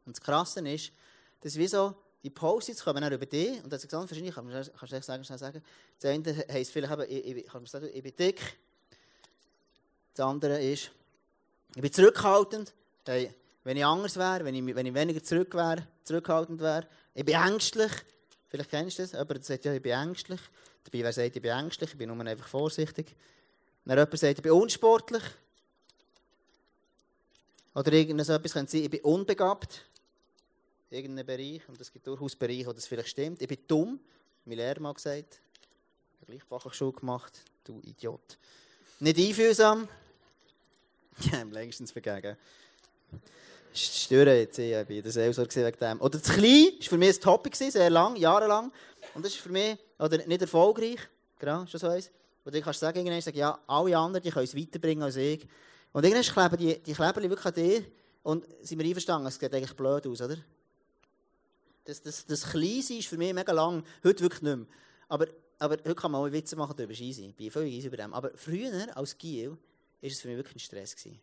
Und 0.04 0.14
das 0.14 0.20
Krasse 0.20 0.60
ist, 0.68 0.92
dass 1.40 1.56
wie 1.56 1.68
so, 1.68 1.94
die 2.22 2.30
Post-its 2.30 2.82
kommen 2.82 3.02
auch 3.04 3.10
über 3.10 3.26
dich. 3.26 3.62
Und 3.62 3.72
das 3.72 3.84
ist 3.84 3.90
ganz 3.90 4.06
verschiedene, 4.06 4.32
kannst 4.32 4.92
du 4.92 4.96
echt 4.96 5.04
sagen, 5.04 5.24
schnell 5.24 5.38
sagen. 5.38 5.62
Das 6.00 6.10
eine 6.10 6.44
heisst 6.50 6.72
vielleicht 6.72 6.92
eben, 6.92 7.38
ich, 7.38 7.46
ich, 7.46 7.70
sagen, 7.70 7.88
ich 7.92 8.02
bin 8.02 8.16
dick. 8.16 8.40
Das 10.14 10.26
andere 10.26 10.60
ist, 10.60 10.90
ich 11.74 11.82
bin 11.82 11.92
zurückhaltend. 11.92 12.74
Hey, 13.06 13.32
wenn 13.64 13.76
ich 13.76 13.84
anders 13.84 14.16
wäre, 14.16 14.44
wenn 14.44 14.54
ich, 14.54 14.74
wenn 14.74 14.86
ich 14.86 14.94
weniger 14.94 15.22
zurück 15.22 15.54
wäre, 15.54 15.86
zurückhaltend 16.02 16.60
wäre. 16.60 16.88
Ich 17.14 17.24
bin 17.24 17.34
ängstlich. 17.34 17.92
Vielleicht 18.48 18.70
kennst 18.70 18.98
du 18.98 19.02
das. 19.02 19.14
Aber 19.14 19.40
sagt 19.40 19.64
ja, 19.64 19.72
ich 19.72 19.82
bin 19.82 19.92
ängstlich. 19.92 20.40
Dabei, 20.84 21.04
wer 21.04 21.12
sagt, 21.12 21.36
ich 21.36 21.42
bin 21.42 21.52
ängstlich, 21.52 21.90
ich 21.90 21.98
bin 21.98 22.14
nur 22.14 22.26
einfach 22.26 22.48
vorsichtig. 22.48 23.14
Wenn 23.84 23.96
jemand 23.96 24.18
sagt, 24.18 24.38
ich 24.38 24.42
bin 24.42 24.52
unsportlich. 24.52 25.22
Oder 27.74 27.92
irgendetwas 27.92 28.52
könnte 28.52 28.72
sein, 28.72 28.82
ich 28.82 28.90
bin 28.90 29.00
unbegabt. 29.02 29.84
Irgendein 30.90 31.26
Bereich. 31.26 31.68
Und 31.68 31.80
es 31.80 31.92
gibt 31.92 32.06
durchaus 32.06 32.34
Bereiche, 32.34 32.66
wo 32.66 32.72
das 32.72 32.86
vielleicht 32.86 33.08
stimmt. 33.08 33.42
Ich 33.42 33.48
bin 33.48 33.58
dumm. 33.66 34.00
Mein 34.44 34.56
Lehrer 34.56 34.80
mal 34.80 34.94
gesagt. 34.94 35.40
Ich 36.20 36.26
gleich 36.26 36.42
Fachhochschule 36.44 36.92
gemacht. 36.92 37.32
Du 37.64 37.80
Idiot. 37.82 38.38
Nicht 39.00 39.18
einfühlsam. 39.18 39.88
Ja, 41.32 41.40
am 41.40 41.50
längstens 41.50 41.90
vergeben. 41.90 42.36
Stören 43.74 44.36
jetzt, 44.36 44.56
ich 44.56 44.86
bin 44.86 45.02
das 45.02 45.18
auch 45.18 45.32
so 45.32 45.42
wegen 45.42 45.78
dem. 45.78 46.00
Oder 46.00 46.18
das 46.20 46.28
Klein 46.28 46.72
war 46.78 46.88
für 46.88 46.96
mich 46.96 47.16
ein 47.16 47.20
Topic, 47.20 47.56
sehr 47.56 47.90
lang, 47.90 48.14
jahrelang. 48.14 48.70
Und 49.14 49.24
das 49.24 49.32
ist 49.32 49.40
für 49.40 49.48
mich 49.48 49.76
oder 49.98 50.24
nicht 50.24 50.40
erfolgreich. 50.40 51.00
Genau, 51.40 51.66
schon 51.66 51.80
so 51.80 51.88
eins. 51.88 52.10
Und 52.44 52.54
dann 52.54 52.62
kannst 52.62 52.80
du 52.80 52.86
sagen, 52.86 53.04
irgendwann 53.04 53.34
ja, 53.34 53.58
alle 53.66 53.98
anderen 53.98 54.22
die 54.22 54.30
können 54.30 54.44
es 54.44 54.56
weiterbringen 54.56 55.02
als 55.02 55.16
ich. 55.16 55.46
Und 55.92 56.04
irgendwann 56.04 56.50
kleben 56.50 56.56
die, 56.56 56.82
die 56.82 56.94
Kleber 56.94 57.22
wirklich 57.22 57.46
an 57.46 57.54
dir. 57.54 57.84
Und 58.22 58.46
sind 58.62 58.78
wir 58.78 58.86
einverstanden, 58.86 59.26
es 59.26 59.34
sieht 59.34 59.52
eigentlich 59.52 59.74
blöd 59.74 60.06
aus, 60.06 60.20
oder? 60.20 60.36
Das, 61.88 62.02
das, 62.02 62.26
das 62.26 62.42
Kleinsein 62.42 62.98
ist 62.98 63.08
für 63.08 63.16
mich 63.16 63.32
mega 63.32 63.50
lang, 63.50 63.82
heute 64.04 64.20
wirklich 64.20 64.42
nicht 64.42 64.56
mehr. 64.56 64.66
Aber, 65.08 65.26
aber 65.58 65.72
heute 65.78 65.94
kann 65.94 66.12
man 66.12 66.20
auch 66.20 66.30
Witze 66.30 66.54
machen 66.54 66.74
darüber, 66.76 66.92
ist. 66.92 67.00
Ich 67.00 67.34
bin 67.34 67.50
völlig 67.50 67.72
easy 67.72 67.86
über 67.86 67.96
dem. 67.96 68.12
Aber 68.12 68.30
früher, 68.34 68.94
als 68.94 69.16
Giel, 69.16 69.52
war 69.52 69.56
es 70.02 70.20
für 70.20 70.28
mich 70.28 70.36
wirklich 70.36 70.56
ein 70.56 70.60
Stress. 70.60 70.94
Gewesen. 70.94 71.18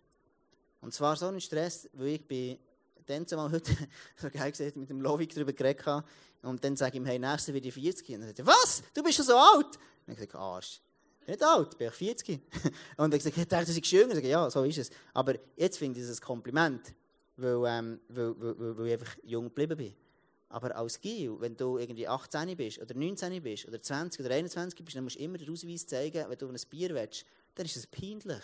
Und 0.81 0.91
zwar 0.91 1.15
so 1.17 1.27
ein 1.27 1.39
Stress, 1.39 1.87
weil 1.93 2.07
ich 2.07 2.25
bin 2.25 2.57
dann 3.05 3.27
zumal 3.27 3.51
heute 3.51 3.77
so 4.17 4.27
geil 4.31 4.49
gesehen, 4.49 4.73
mit 4.77 4.89
dem 4.89 5.01
Lovik 5.01 5.35
darüber 5.35 5.53
geredet 5.53 5.85
habe. 5.85 6.03
Und 6.41 6.63
dann 6.63 6.75
sage 6.75 6.93
ich 6.93 6.97
ihm, 6.97 7.05
hey, 7.05 7.19
nächstes 7.19 7.53
wird 7.53 7.67
ich 7.67 7.73
40. 7.75 8.09
Und 8.09 8.21
er 8.23 8.27
sagt, 8.29 8.47
was? 8.47 8.81
Du 8.91 9.03
bist 9.03 9.17
schon 9.17 9.25
so 9.25 9.37
alt? 9.37 9.77
Und 10.07 10.13
ich 10.13 10.19
sage, 10.19 10.35
Arsch. 10.35 10.81
Nicht 11.27 11.43
alt, 11.43 11.77
bin 11.77 11.89
ich 11.89 11.93
40. 11.93 12.39
Und 12.97 13.13
er 13.13 13.19
sagt, 13.19 13.37
ich 13.37 13.47
dachte, 13.47 13.71
du 13.71 13.83
schön. 13.83 14.05
Und 14.05 14.09
ich 14.09 14.15
sage, 14.15 14.29
ja, 14.29 14.49
so 14.49 14.63
ist 14.63 14.79
es. 14.79 14.89
Aber 15.13 15.35
jetzt 15.57 15.77
finde 15.77 15.99
ich 15.99 16.07
es 16.07 16.17
ein 16.17 16.25
Kompliment, 16.25 16.91
weil, 17.37 17.61
ähm, 17.67 17.99
weil, 18.09 18.33
weil, 18.39 18.77
weil 18.79 18.87
ich 18.87 18.93
einfach 18.93 19.17
jung 19.23 19.43
geblieben 19.45 19.77
bin. 19.77 20.04
Aber 20.49 20.75
als 20.75 21.01
Gil, 21.01 21.35
wenn 21.39 21.57
du 21.57 21.77
irgendwie 21.77 22.07
18 22.07 22.55
bist, 22.55 22.79
oder 22.79 22.93
19 22.93 23.41
bist, 23.41 23.67
oder 23.67 23.81
20 23.81 24.21
oder 24.23 24.35
21 24.35 24.83
bist, 24.83 24.95
dann 24.95 25.03
musst 25.03 25.17
du 25.17 25.23
immer 25.23 25.37
den 25.37 25.51
Ausweis 25.51 25.87
zeigen, 25.87 26.25
wenn 26.29 26.37
du 26.37 26.47
ein 26.47 26.57
Bier 26.69 26.93
willst. 26.93 27.25
Dann 27.55 27.65
ist 27.65 27.77
es 27.77 27.87
peinlich. 27.87 28.43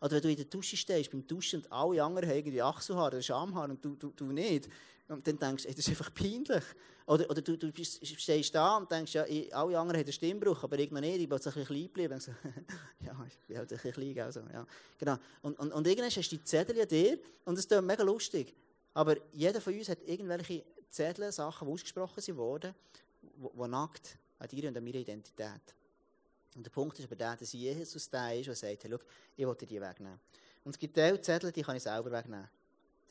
Oder 0.00 0.12
wenn 0.12 0.22
du 0.22 0.30
in 0.30 0.36
der 0.36 0.44
Dusche 0.46 0.76
stehst, 0.76 1.10
beim 1.10 1.26
Duschen 1.26 1.62
und 1.62 1.72
alle 1.72 2.02
anderen 2.02 2.28
haben 2.28 2.36
irgendwie 2.36 2.60
Achselhaar 2.60 3.08
oder 3.08 3.22
Schamhaar 3.22 3.70
und 3.70 3.84
du, 3.84 3.94
du, 3.94 4.10
du 4.10 4.26
nicht. 4.26 4.68
Und 5.08 5.26
dann 5.26 5.38
denkst 5.38 5.62
du, 5.64 5.68
das 5.68 5.78
ist 5.78 5.88
einfach 5.88 6.12
peinlich. 6.12 6.64
Oder, 7.06 7.30
oder 7.30 7.40
du, 7.40 7.56
du 7.56 7.70
stehst 7.84 8.54
da 8.54 8.78
und 8.78 8.90
denkst, 8.90 9.14
ja, 9.14 9.22
alle 9.22 9.78
anderen 9.78 10.00
haben 10.00 10.04
einen 10.04 10.12
Stimmbruch, 10.12 10.64
aber 10.64 10.76
ich 10.80 10.90
noch 10.90 11.00
nicht, 11.00 11.20
ich 11.20 11.28
bin 11.28 11.36
jetzt 11.36 11.46
ein 11.46 11.54
bisschen 11.54 11.66
klein 11.66 11.82
geblieben. 11.84 12.20
So, 12.20 12.32
ja, 13.06 13.26
ich 13.28 13.38
bin 13.46 13.58
halt 13.58 13.72
ein 13.72 13.78
bisschen 13.78 13.92
klein, 13.92 14.18
also, 14.26 14.40
ja. 14.52 14.66
Genau. 14.98 15.16
Und, 15.42 15.58
und, 15.60 15.72
und 15.72 15.86
irgendwann 15.86 16.10
hast 16.10 16.32
du 16.32 16.36
die 16.36 16.42
Zettel 16.42 16.80
an 16.80 16.88
dir 16.88 17.18
und 17.44 17.56
das 17.56 17.64
ist 17.64 17.82
mega 17.82 18.02
lustig. 18.02 18.52
Aber 18.96 19.14
jeder 19.30 19.60
von 19.60 19.74
uns 19.74 19.90
hat 19.90 19.98
irgendwelche 20.06 20.64
Zettel, 20.88 21.30
Sachen, 21.30 21.68
die 21.68 21.74
ausgesprochen 21.74 22.34
wurden, 22.34 22.74
die 23.20 23.68
nackt 23.68 24.16
an 24.38 24.48
dir 24.48 24.68
und 24.70 24.76
an 24.78 24.82
meiner 24.82 24.96
Identität. 24.96 25.60
Und 26.54 26.64
der 26.64 26.70
Punkt 26.70 26.98
ist 26.98 27.04
aber 27.04 27.14
der, 27.14 27.36
dass 27.36 27.52
Jesus 27.52 28.08
der 28.08 28.38
ist, 28.38 28.46
der 28.46 28.54
sagt, 28.54 28.84
hey, 28.84 28.90
schau, 28.90 28.98
ich 29.36 29.46
will 29.46 29.54
dir 29.54 29.66
die 29.66 29.80
wegnehmen. 29.82 30.18
Und 30.64 30.70
es 30.70 30.78
gibt 30.78 30.96
diese 30.96 31.20
Zettel, 31.20 31.52
die 31.52 31.60
kann 31.60 31.76
ich 31.76 31.82
selber 31.82 32.10
wegnehmen. 32.10 32.48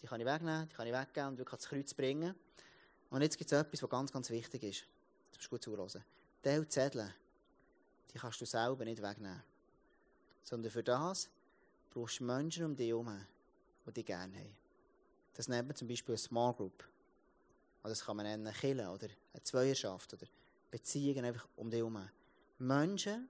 Die 0.01 0.07
kann 0.07 0.19
ich 0.19 0.25
wegnehmen, 0.25 0.67
die 0.67 0.73
kann 0.73 0.87
ich 0.87 0.93
weggeben 0.93 1.27
und 1.27 1.37
wirklich 1.37 1.53
ans 1.53 1.67
Kreuz 1.67 1.93
bringen. 1.93 2.33
Und 3.11 3.21
jetzt 3.21 3.37
gibt 3.37 3.51
es 3.51 3.59
etwas, 3.59 3.83
was 3.83 3.89
ganz, 3.91 4.11
ganz 4.11 4.31
wichtig 4.31 4.63
ist. 4.63 4.81
Du 5.33 5.37
musst 5.37 5.49
gut 5.51 5.61
zuhören. 5.61 6.03
Diese 6.43 6.67
Zettel, 6.67 7.13
die 8.11 8.17
kannst 8.17 8.41
du 8.41 8.45
selber 8.45 8.85
nicht 8.85 9.03
wegnehmen. 9.03 9.43
Sondern 10.43 10.71
für 10.71 10.83
das 10.83 11.29
brauchst 11.91 12.21
du 12.21 12.23
Menschen 12.23 12.65
um 12.65 12.75
dich 12.75 12.87
herum, 12.87 13.23
die 13.85 13.93
dich 13.93 14.05
gerne 14.07 14.35
haben. 14.35 14.64
Das 15.35 15.47
nennt 15.47 15.67
man 15.67 15.75
zum 15.75 15.87
Beispiel 15.87 16.13
eine 16.13 16.17
Small 16.19 16.53
Group. 16.53 16.83
Oder 17.81 17.89
das 17.89 18.03
kann 18.03 18.17
man 18.17 18.25
nennen 18.25 18.51
Killen 18.53 18.87
oder 18.87 19.07
eine 19.33 19.43
Zweierschaft 19.43 20.13
oder 20.13 20.25
Beziehungen 20.71 21.25
einfach 21.25 21.47
um 21.55 21.69
dich 21.69 21.79
herum. 21.79 22.09
Menschen, 22.57 23.29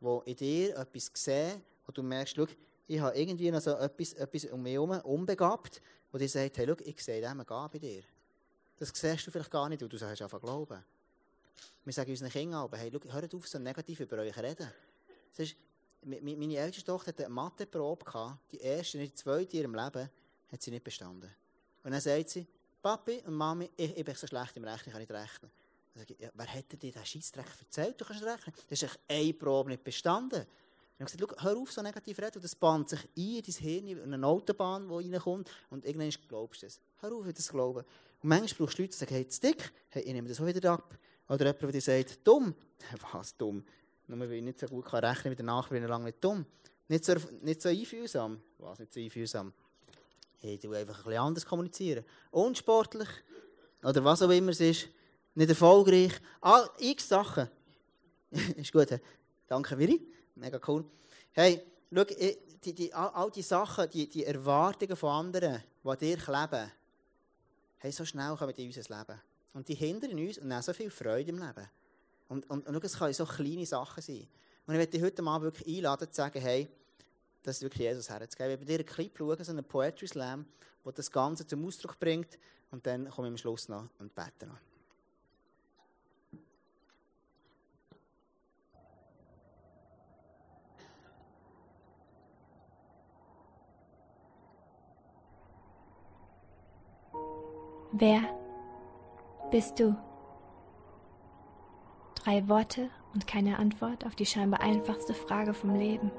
die 0.00 0.30
in 0.30 0.36
dir 0.36 0.76
etwas 0.76 1.10
sehen, 1.14 1.62
wo 1.86 1.92
du 1.92 2.02
merkst, 2.02 2.34
schau, 2.34 2.46
ich 2.88 3.00
habe 3.00 3.16
irgendwie 3.16 3.50
noch 3.50 3.60
so 3.60 3.72
etwas, 3.76 4.14
etwas 4.14 4.46
um 4.46 4.62
mich 4.62 4.72
herum, 4.72 4.90
unbegabt, 5.02 5.80
wo 6.10 6.18
dir 6.18 6.28
sagt, 6.28 6.58
hey, 6.58 6.66
schau, 6.66 6.76
ich 6.84 7.02
sehe 7.02 7.20
dem 7.20 7.46
Gabe 7.46 7.78
bei 7.78 7.78
dir. 7.78 8.02
Das 8.78 8.90
siehst 8.92 9.26
du 9.26 9.30
vielleicht 9.30 9.50
gar 9.50 9.68
nicht, 9.68 9.80
weil 9.80 9.88
du 9.88 9.96
sagst 9.96 10.22
einfach 10.22 10.40
glauben. 10.40 10.82
Wir 11.84 11.92
sagen 11.92 12.10
unseren 12.10 12.30
Kindern 12.30 12.60
aber, 12.60 12.76
hey, 12.78 12.90
schau, 12.92 13.12
hört 13.12 13.34
auf, 13.34 13.46
so 13.46 13.58
negativ 13.58 14.00
über 14.00 14.18
euch 14.18 14.36
reden. 14.36 14.68
Das 15.30 15.46
ist, 15.46 15.56
meine 16.02 16.56
älteste 16.56 16.84
Tochter 16.86 17.08
hatte 17.08 17.26
eine 17.26 17.34
Matheprobe, 17.34 18.38
die 18.50 18.58
erste 18.58 18.98
und 18.98 19.04
die 19.04 19.14
zweite 19.14 19.56
in 19.56 19.62
ihrem 19.62 19.74
Leben, 19.74 20.10
hat 20.50 20.62
sie 20.62 20.70
nicht 20.70 20.84
bestanden. 20.84 21.30
Und 21.84 21.92
dann 21.92 22.00
sagt 22.00 22.30
sie, 22.30 22.46
Papi 22.80 23.22
und 23.26 23.34
Mami, 23.34 23.70
ich, 23.76 23.96
ich 23.96 24.04
bin 24.04 24.14
so 24.14 24.26
schlecht 24.26 24.56
im 24.56 24.64
Rechnen, 24.64 24.86
ich 24.86 24.92
kann 24.92 25.00
nicht 25.00 25.10
rechnen. 25.10 25.50
Dann 25.94 26.00
sage 26.00 26.14
ich, 26.14 26.20
ja, 26.20 26.30
wer 26.34 26.46
hätte 26.46 26.76
dir 26.76 26.90
diesen 26.90 27.04
Scheissdreck 27.04 27.46
erzählt? 27.60 28.00
Du 28.00 28.04
kannst 28.04 28.22
rechnen. 28.22 28.54
Das 28.68 28.82
ist 28.82 28.98
eine 29.08 29.34
Probe 29.34 29.70
nicht 29.70 29.84
bestanden. 29.84 30.46
Ich 30.94 31.00
habe 31.00 31.10
gesagt, 31.10 31.42
hör 31.42 31.56
auf, 31.56 31.72
so 31.72 31.82
negativ 31.82 32.18
reden. 32.18 32.40
das 32.40 32.54
bahnt 32.54 32.88
sich 32.88 33.00
ein 33.00 33.08
in 33.16 33.42
dein 33.42 33.54
Hirn, 33.54 33.88
in 33.88 34.14
eine 34.14 34.26
Autobahn, 34.26 34.88
die 34.88 35.12
reinkommt. 35.12 35.50
Und 35.70 35.84
irgendwann 35.84 36.10
glaubst 36.28 36.62
du 36.62 36.66
es. 36.66 36.80
Hör 37.00 37.12
auf, 37.12 37.26
das 37.32 37.48
glauben. 37.48 37.84
Und 38.22 38.28
manchmal 38.28 38.66
brauchst 38.66 38.78
du 38.78 38.82
Leute, 38.82 38.92
die 38.92 38.98
sagen, 38.98 39.14
hey, 39.14 39.24
dick, 39.24 39.72
hey, 39.90 40.02
ich 40.02 40.12
nehme 40.12 40.28
das 40.28 40.40
auch 40.40 40.46
wieder 40.46 40.72
ab. 40.72 40.96
Oder 41.28 41.46
jemand, 41.46 41.62
der 41.62 41.72
dir 41.72 41.80
sagt, 41.80 42.26
dumm. 42.26 42.54
Was, 43.12 43.36
dumm? 43.36 43.64
Nur 44.06 44.20
weil 44.20 44.32
ich 44.32 44.42
nicht 44.42 44.58
so 44.58 44.66
gut 44.66 44.84
kann 44.84 45.04
rechnen 45.04 45.30
mit 45.30 45.38
der 45.38 45.46
Nachbarin, 45.46 45.84
lange 45.84 46.06
nicht 46.06 46.22
dumm. 46.22 46.44
Nicht 46.88 47.04
so, 47.04 47.14
nicht 47.42 47.62
so 47.62 47.68
einfühlsam. 47.68 48.40
Was, 48.58 48.78
nicht 48.78 48.92
so 48.92 49.00
einfühlsam? 49.00 49.52
Hey, 50.44 50.58
du 50.58 50.72
einfach 50.72 51.06
ein 51.06 51.16
anders 51.18 51.46
kommunizieren. 51.46 52.04
Unsportlich. 52.32 53.08
Oder 53.80 54.02
was 54.02 54.22
auch 54.22 54.30
immer 54.30 54.50
es 54.50 54.58
ist 54.58 54.88
nicht 55.36 55.48
erfolgreich. 55.48 56.10
All, 56.40 56.68
x 56.80 57.08
Sachen. 57.08 57.48
ist 58.56 58.72
gut, 58.72 58.90
he? 58.90 58.98
danke 59.46 59.78
Viri, 59.78 60.04
mega 60.34 60.58
cool. 60.66 60.84
Hey, 61.30 61.62
schau, 61.94 62.02
die, 62.02 62.74
die, 62.74 62.92
all, 62.92 63.10
all 63.10 63.30
die 63.30 63.42
Sachen, 63.42 63.88
die, 63.90 64.08
die 64.08 64.24
Erwartungen 64.24 64.96
von 64.96 65.10
anderen, 65.10 65.62
die 65.84 65.96
dir 65.98 66.16
kleben, 66.16 66.72
hey, 67.78 67.92
so 67.92 68.04
schnell 68.04 68.34
kommen 68.34 68.52
die 68.52 68.64
in 68.64 68.74
unser 68.74 68.98
Leben. 68.98 69.20
Und 69.52 69.68
die 69.68 69.76
hindern 69.76 70.18
uns 70.18 70.38
und 70.38 70.48
nehmen 70.48 70.62
so 70.62 70.72
viel 70.72 70.90
Freude 70.90 71.30
im 71.30 71.38
Leben. 71.38 71.70
Und, 72.26 72.50
und, 72.50 72.66
und 72.66 72.74
schau, 72.74 72.80
es 72.82 72.98
können 72.98 73.14
so 73.14 73.26
kleine 73.26 73.64
Sachen 73.64 74.02
sein. 74.02 74.26
Und 74.66 74.74
ich 74.74 74.78
möchte 74.78 74.98
dich 74.98 75.02
heute 75.02 75.22
mal 75.22 75.40
wirklich 75.40 75.76
einladen, 75.76 76.10
zu 76.10 76.16
sagen, 76.16 76.40
hey, 76.40 76.68
das 77.42 77.56
ist 77.56 77.62
wirklich 77.62 77.88
Jesus 77.88 78.08
herzugeben. 78.08 78.52
Ich 78.52 78.58
bei 78.58 78.64
dir 78.64 78.74
einen 78.74 78.86
Clip 78.86 79.16
schauen, 79.16 79.44
so 79.44 79.52
einen 79.52 79.64
Poetry 79.64 80.06
Slam, 80.06 80.46
der 80.84 80.92
das 80.92 81.10
Ganze 81.10 81.46
zum 81.46 81.66
Ausdruck 81.66 81.98
bringt. 81.98 82.38
Und 82.70 82.86
dann 82.86 83.08
komme 83.10 83.28
ich 83.28 83.32
am 83.32 83.36
Schluss 83.36 83.68
noch 83.68 83.88
und 83.98 84.14
bete 84.14 84.46
noch. 84.46 84.58
Wer 97.94 98.22
bist 99.50 99.78
du? 99.78 99.94
Drei 102.14 102.48
Worte 102.48 102.88
und 103.12 103.26
keine 103.26 103.58
Antwort 103.58 104.06
auf 104.06 104.14
die 104.14 104.24
scheinbar 104.24 104.60
einfachste 104.60 105.12
Frage 105.12 105.52
vom 105.52 105.74
Leben. 105.74 106.10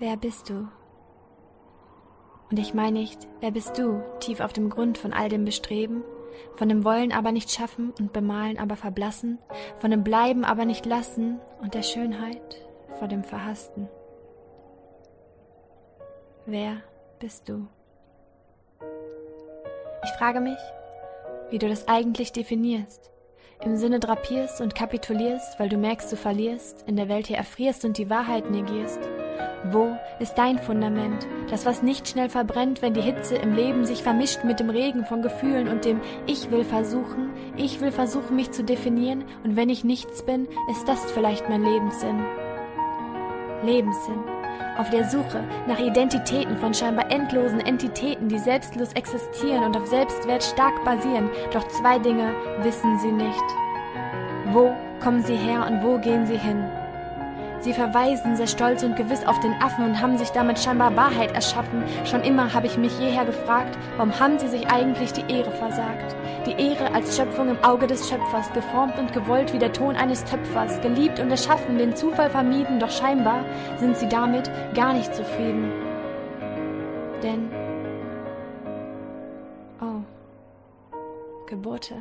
Wer 0.00 0.16
bist 0.16 0.48
du? 0.48 0.66
Und 2.50 2.58
ich 2.58 2.72
meine 2.72 3.00
nicht, 3.00 3.28
wer 3.40 3.50
bist 3.50 3.76
du, 3.76 4.02
tief 4.18 4.40
auf 4.40 4.54
dem 4.54 4.70
Grund 4.70 4.96
von 4.96 5.12
all 5.12 5.28
dem 5.28 5.44
Bestreben, 5.44 6.02
von 6.56 6.70
dem 6.70 6.86
Wollen 6.86 7.12
aber 7.12 7.32
nicht 7.32 7.50
schaffen 7.50 7.92
und 7.98 8.14
Bemalen 8.14 8.58
aber 8.58 8.76
verblassen, 8.76 9.38
von 9.78 9.90
dem 9.90 10.02
Bleiben 10.02 10.42
aber 10.42 10.64
nicht 10.64 10.86
lassen 10.86 11.38
und 11.60 11.74
der 11.74 11.82
Schönheit 11.82 12.66
vor 12.98 13.08
dem 13.08 13.24
Verhassten. 13.24 13.90
Wer 16.46 16.78
bist 17.18 17.50
du? 17.50 17.68
Ich 20.02 20.10
frage 20.18 20.40
mich, 20.40 20.58
wie 21.50 21.58
du 21.58 21.68
das 21.68 21.88
eigentlich 21.88 22.32
definierst, 22.32 23.10
im 23.62 23.76
Sinne 23.76 24.00
drapierst 24.00 24.62
und 24.62 24.74
kapitulierst, 24.74 25.60
weil 25.60 25.68
du 25.68 25.76
merkst, 25.76 26.10
du 26.10 26.16
verlierst, 26.16 26.84
in 26.88 26.96
der 26.96 27.10
Welt 27.10 27.26
hier 27.26 27.36
erfrierst 27.36 27.84
und 27.84 27.98
die 27.98 28.08
Wahrheit 28.08 28.50
negierst 28.50 29.00
wo 29.64 29.96
ist 30.18 30.38
dein 30.38 30.58
Fundament? 30.58 31.26
Das, 31.50 31.66
was 31.66 31.82
nicht 31.82 32.08
schnell 32.08 32.30
verbrennt, 32.30 32.80
wenn 32.80 32.94
die 32.94 33.02
Hitze 33.02 33.36
im 33.36 33.54
Leben 33.54 33.84
sich 33.84 34.02
vermischt 34.02 34.42
mit 34.42 34.58
dem 34.58 34.70
Regen 34.70 35.04
von 35.04 35.20
Gefühlen 35.20 35.68
und 35.68 35.84
dem 35.84 36.00
Ich 36.26 36.50
will 36.50 36.64
versuchen, 36.64 37.30
ich 37.56 37.80
will 37.80 37.92
versuchen, 37.92 38.36
mich 38.36 38.52
zu 38.52 38.64
definieren 38.64 39.24
und 39.44 39.56
wenn 39.56 39.68
ich 39.68 39.84
nichts 39.84 40.22
bin, 40.22 40.48
ist 40.70 40.88
das 40.88 41.10
vielleicht 41.12 41.48
mein 41.48 41.62
Lebenssinn. 41.62 42.24
Lebenssinn. 43.62 44.24
Auf 44.78 44.88
der 44.88 45.10
Suche 45.10 45.44
nach 45.68 45.78
Identitäten 45.78 46.56
von 46.56 46.72
scheinbar 46.72 47.10
endlosen 47.10 47.60
Entitäten, 47.60 48.28
die 48.28 48.38
selbstlos 48.38 48.94
existieren 48.94 49.64
und 49.64 49.76
auf 49.76 49.86
Selbstwert 49.86 50.42
stark 50.42 50.82
basieren. 50.86 51.28
Doch 51.52 51.68
zwei 51.68 51.98
Dinge 51.98 52.32
wissen 52.62 52.98
sie 52.98 53.12
nicht. 53.12 53.44
Wo 54.52 54.74
kommen 55.02 55.22
sie 55.22 55.36
her 55.36 55.66
und 55.68 55.84
wo 55.84 55.98
gehen 55.98 56.26
sie 56.26 56.38
hin? 56.38 56.64
Sie 57.60 57.74
verweisen 57.74 58.36
sehr 58.36 58.46
stolz 58.46 58.82
und 58.82 58.96
gewiss 58.96 59.26
auf 59.26 59.38
den 59.40 59.52
Affen 59.60 59.84
und 59.84 60.00
haben 60.00 60.16
sich 60.16 60.30
damit 60.30 60.58
scheinbar 60.58 60.96
Wahrheit 60.96 61.32
erschaffen. 61.32 61.84
Schon 62.06 62.22
immer 62.22 62.54
habe 62.54 62.66
ich 62.66 62.78
mich 62.78 62.98
jeher 62.98 63.26
gefragt, 63.26 63.76
warum 63.98 64.18
haben 64.18 64.38
sie 64.38 64.48
sich 64.48 64.66
eigentlich 64.68 65.12
die 65.12 65.30
Ehre 65.30 65.50
versagt? 65.50 66.16
Die 66.46 66.52
Ehre 66.52 66.94
als 66.94 67.18
Schöpfung 67.18 67.50
im 67.50 67.62
Auge 67.62 67.86
des 67.86 68.08
Schöpfers, 68.08 68.50
geformt 68.54 68.98
und 68.98 69.12
gewollt 69.12 69.52
wie 69.52 69.58
der 69.58 69.74
Ton 69.74 69.94
eines 69.94 70.24
Töpfers, 70.24 70.80
geliebt 70.80 71.20
und 71.20 71.30
erschaffen, 71.30 71.76
den 71.76 71.94
Zufall 71.94 72.30
vermieden, 72.30 72.80
doch 72.80 72.90
scheinbar 72.90 73.44
sind 73.76 73.94
sie 73.94 74.08
damit 74.08 74.50
gar 74.74 74.94
nicht 74.94 75.14
zufrieden. 75.14 75.70
Denn, 77.22 77.50
oh, 79.82 80.00
Geburte, 81.46 81.96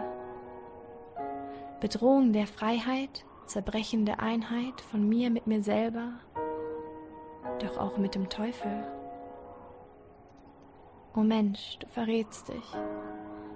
Bedrohung 1.81 2.31
der 2.31 2.47
Freiheit, 2.47 3.25
zerbrechende 3.49 4.19
Einheit 4.19 4.79
von 4.79 5.09
mir 5.09 5.31
mit 5.31 5.47
mir 5.47 5.63
selber, 5.63 6.13
doch 7.59 7.77
auch 7.77 7.97
mit 7.97 8.13
dem 8.13 8.29
Teufel. 8.29 8.85
O 11.15 11.21
Mensch, 11.21 11.79
du 11.79 11.87
verrätst 11.87 12.49
dich, 12.49 12.77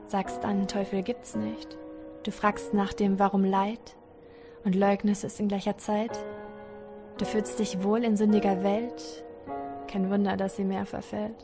sagst 0.08 0.44
dann, 0.44 0.68
Teufel 0.68 1.04
gibt's 1.04 1.36
nicht. 1.36 1.78
Du 2.24 2.32
fragst 2.32 2.74
nach 2.74 2.94
dem 2.94 3.20
Warum 3.20 3.44
Leid 3.44 3.96
und 4.66 4.76
leugnest 4.76 5.24
es 5.24 5.40
in 5.40 5.48
gleicher 5.48 5.78
Zeit. 5.78 6.18
Du 7.20 7.26
fühlst 7.26 7.60
dich 7.60 7.84
wohl 7.84 8.04
in 8.04 8.18
sündiger 8.18 8.64
Welt, 8.64 9.24
kein 9.88 10.10
Wunder, 10.10 10.38
dass 10.38 10.56
sie 10.56 10.64
mehr 10.64 10.88
verfällt. 10.88 11.44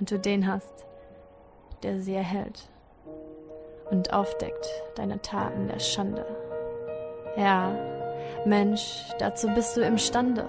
Und 0.00 0.10
du 0.10 0.18
den 0.18 0.48
hast, 0.48 0.86
der 1.84 2.00
sie 2.00 2.14
erhält 2.14 2.68
und 3.90 4.12
aufdeckt 4.12 4.68
deine 4.96 5.22
Taten 5.22 5.68
der 5.68 5.78
Schande. 5.78 6.43
Ja, 7.36 7.74
Mensch, 8.44 9.06
dazu 9.18 9.48
bist 9.48 9.76
du 9.76 9.80
imstande. 9.80 10.46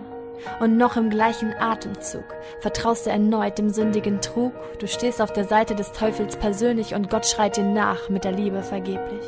Und 0.59 0.77
noch 0.77 0.97
im 0.97 1.09
gleichen 1.09 1.53
Atemzug 1.53 2.25
vertraust 2.59 3.05
du 3.05 3.09
erneut 3.09 3.57
dem 3.57 3.69
sündigen 3.69 4.21
Trug, 4.21 4.53
du 4.79 4.87
stehst 4.87 5.21
auf 5.21 5.33
der 5.33 5.45
Seite 5.45 5.75
des 5.75 5.93
Teufels 5.93 6.35
persönlich 6.35 6.93
und 6.93 7.09
Gott 7.09 7.25
schreit 7.25 7.57
dir 7.57 7.63
nach 7.63 8.09
mit 8.09 8.25
der 8.25 8.33
Liebe 8.33 8.61
vergeblich. 8.61 9.23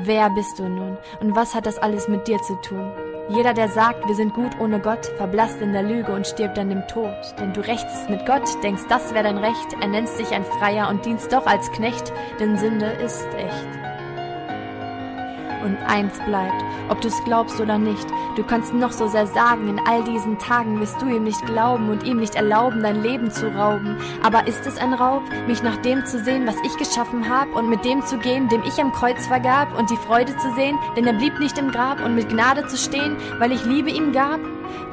Wer 0.00 0.30
bist 0.30 0.58
du 0.58 0.64
nun 0.64 0.96
und 1.20 1.36
was 1.36 1.54
hat 1.54 1.66
das 1.66 1.78
alles 1.78 2.08
mit 2.08 2.28
dir 2.28 2.38
zu 2.38 2.54
tun? 2.62 2.92
Jeder, 3.28 3.52
der 3.52 3.68
sagt, 3.68 4.06
wir 4.06 4.14
sind 4.14 4.34
gut 4.34 4.58
ohne 4.60 4.80
Gott, 4.80 5.06
verblasst 5.16 5.60
in 5.60 5.72
der 5.72 5.82
Lüge 5.82 6.12
und 6.12 6.26
stirbt 6.26 6.58
an 6.58 6.70
dem 6.70 6.86
Tod. 6.88 7.14
Denn 7.38 7.52
du 7.52 7.60
rechtest 7.60 8.10
mit 8.10 8.26
Gott, 8.26 8.42
denkst, 8.62 8.82
das 8.88 9.12
wäre 9.14 9.24
dein 9.24 9.38
Recht, 9.38 9.74
er 9.80 9.88
nennt 9.88 10.08
dich 10.18 10.32
ein 10.32 10.44
Freier 10.44 10.88
und 10.88 11.04
dienst 11.04 11.32
doch 11.32 11.46
als 11.46 11.70
Knecht, 11.72 12.12
denn 12.40 12.56
Sünde 12.58 12.86
ist 12.86 13.26
echt 13.36 13.81
und 15.62 15.76
eins 15.86 16.18
bleibt, 16.26 16.64
ob 16.88 17.00
du 17.00 17.08
es 17.08 17.24
glaubst 17.24 17.60
oder 17.60 17.78
nicht. 17.78 18.06
Du 18.36 18.42
kannst 18.42 18.74
noch 18.74 18.92
so 18.92 19.08
sehr 19.08 19.26
sagen, 19.26 19.68
in 19.68 19.80
all 19.86 20.02
diesen 20.04 20.38
Tagen 20.38 20.80
wirst 20.80 21.00
du 21.00 21.06
ihm 21.06 21.24
nicht 21.24 21.44
glauben 21.46 21.90
und 21.90 22.04
ihm 22.04 22.18
nicht 22.18 22.34
erlauben, 22.34 22.82
dein 22.82 23.02
Leben 23.02 23.30
zu 23.30 23.48
rauben. 23.54 23.96
Aber 24.22 24.46
ist 24.46 24.66
es 24.66 24.78
ein 24.78 24.94
Raub, 24.94 25.22
mich 25.46 25.62
nach 25.62 25.76
dem 25.78 26.04
zu 26.06 26.22
sehen, 26.22 26.46
was 26.46 26.56
ich 26.64 26.76
geschaffen 26.76 27.28
hab 27.28 27.54
und 27.54 27.68
mit 27.68 27.84
dem 27.84 28.02
zu 28.02 28.18
gehen, 28.18 28.48
dem 28.48 28.62
ich 28.62 28.80
am 28.80 28.92
Kreuz 28.92 29.26
vergab 29.26 29.78
und 29.78 29.90
die 29.90 29.96
Freude 29.96 30.36
zu 30.36 30.54
sehen, 30.54 30.78
denn 30.96 31.06
er 31.06 31.14
blieb 31.14 31.38
nicht 31.38 31.58
im 31.58 31.70
Grab 31.70 32.04
und 32.04 32.14
mit 32.14 32.28
Gnade 32.28 32.66
zu 32.66 32.76
stehen, 32.76 33.16
weil 33.38 33.52
ich 33.52 33.64
Liebe 33.64 33.90
ihm 33.90 34.12
gab? 34.12 34.40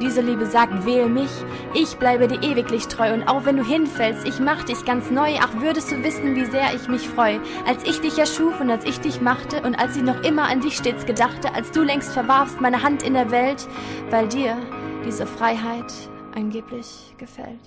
Diese 0.00 0.20
Liebe 0.20 0.46
sagt, 0.46 0.84
wähl 0.84 1.08
mich, 1.08 1.30
ich 1.74 1.96
bleibe 1.98 2.28
dir 2.28 2.42
ewiglich 2.42 2.88
treu. 2.88 3.12
Und 3.12 3.28
auch 3.28 3.44
wenn 3.44 3.56
du 3.56 3.64
hinfällst, 3.64 4.26
ich 4.26 4.40
mach 4.40 4.64
dich 4.64 4.84
ganz 4.84 5.10
neu, 5.10 5.34
ach 5.40 5.60
würdest 5.60 5.90
du 5.90 6.02
wissen, 6.02 6.34
wie 6.36 6.44
sehr 6.44 6.74
ich 6.74 6.88
mich 6.88 7.08
freu, 7.08 7.38
als 7.66 7.84
ich 7.84 8.00
dich 8.00 8.18
erschuf 8.18 8.60
und 8.60 8.70
als 8.70 8.84
ich 8.84 9.00
dich 9.00 9.20
machte 9.20 9.62
und 9.62 9.78
als 9.78 9.96
ich 9.96 10.02
noch 10.02 10.22
immer 10.22 10.48
an 10.48 10.60
dich 10.60 10.76
stets 10.76 11.06
gedachte, 11.06 11.54
als 11.54 11.70
du 11.70 11.82
längst 11.82 12.12
verwarfst 12.12 12.60
meine 12.60 12.82
Hand 12.82 13.02
in 13.02 13.14
der 13.14 13.30
Welt, 13.30 13.68
weil 14.10 14.28
dir 14.28 14.56
diese 15.04 15.26
Freiheit 15.26 15.92
angeblich 16.34 17.14
gefällt. 17.18 17.60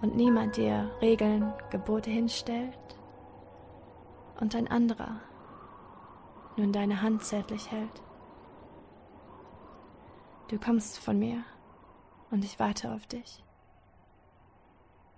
Und 0.00 0.16
niemand 0.16 0.56
dir 0.56 0.90
Regeln, 1.00 1.52
Gebote 1.70 2.10
hinstellt. 2.10 2.76
Und 4.40 4.56
ein 4.56 4.68
anderer 4.68 5.20
nun 6.56 6.72
deine 6.72 7.02
Hand 7.02 7.24
zärtlich 7.24 7.70
hält. 7.70 8.02
Du 10.52 10.58
kommst 10.58 10.98
von 10.98 11.18
mir 11.18 11.44
und 12.30 12.44
ich 12.44 12.60
warte 12.60 12.92
auf 12.92 13.06
dich. 13.06 13.42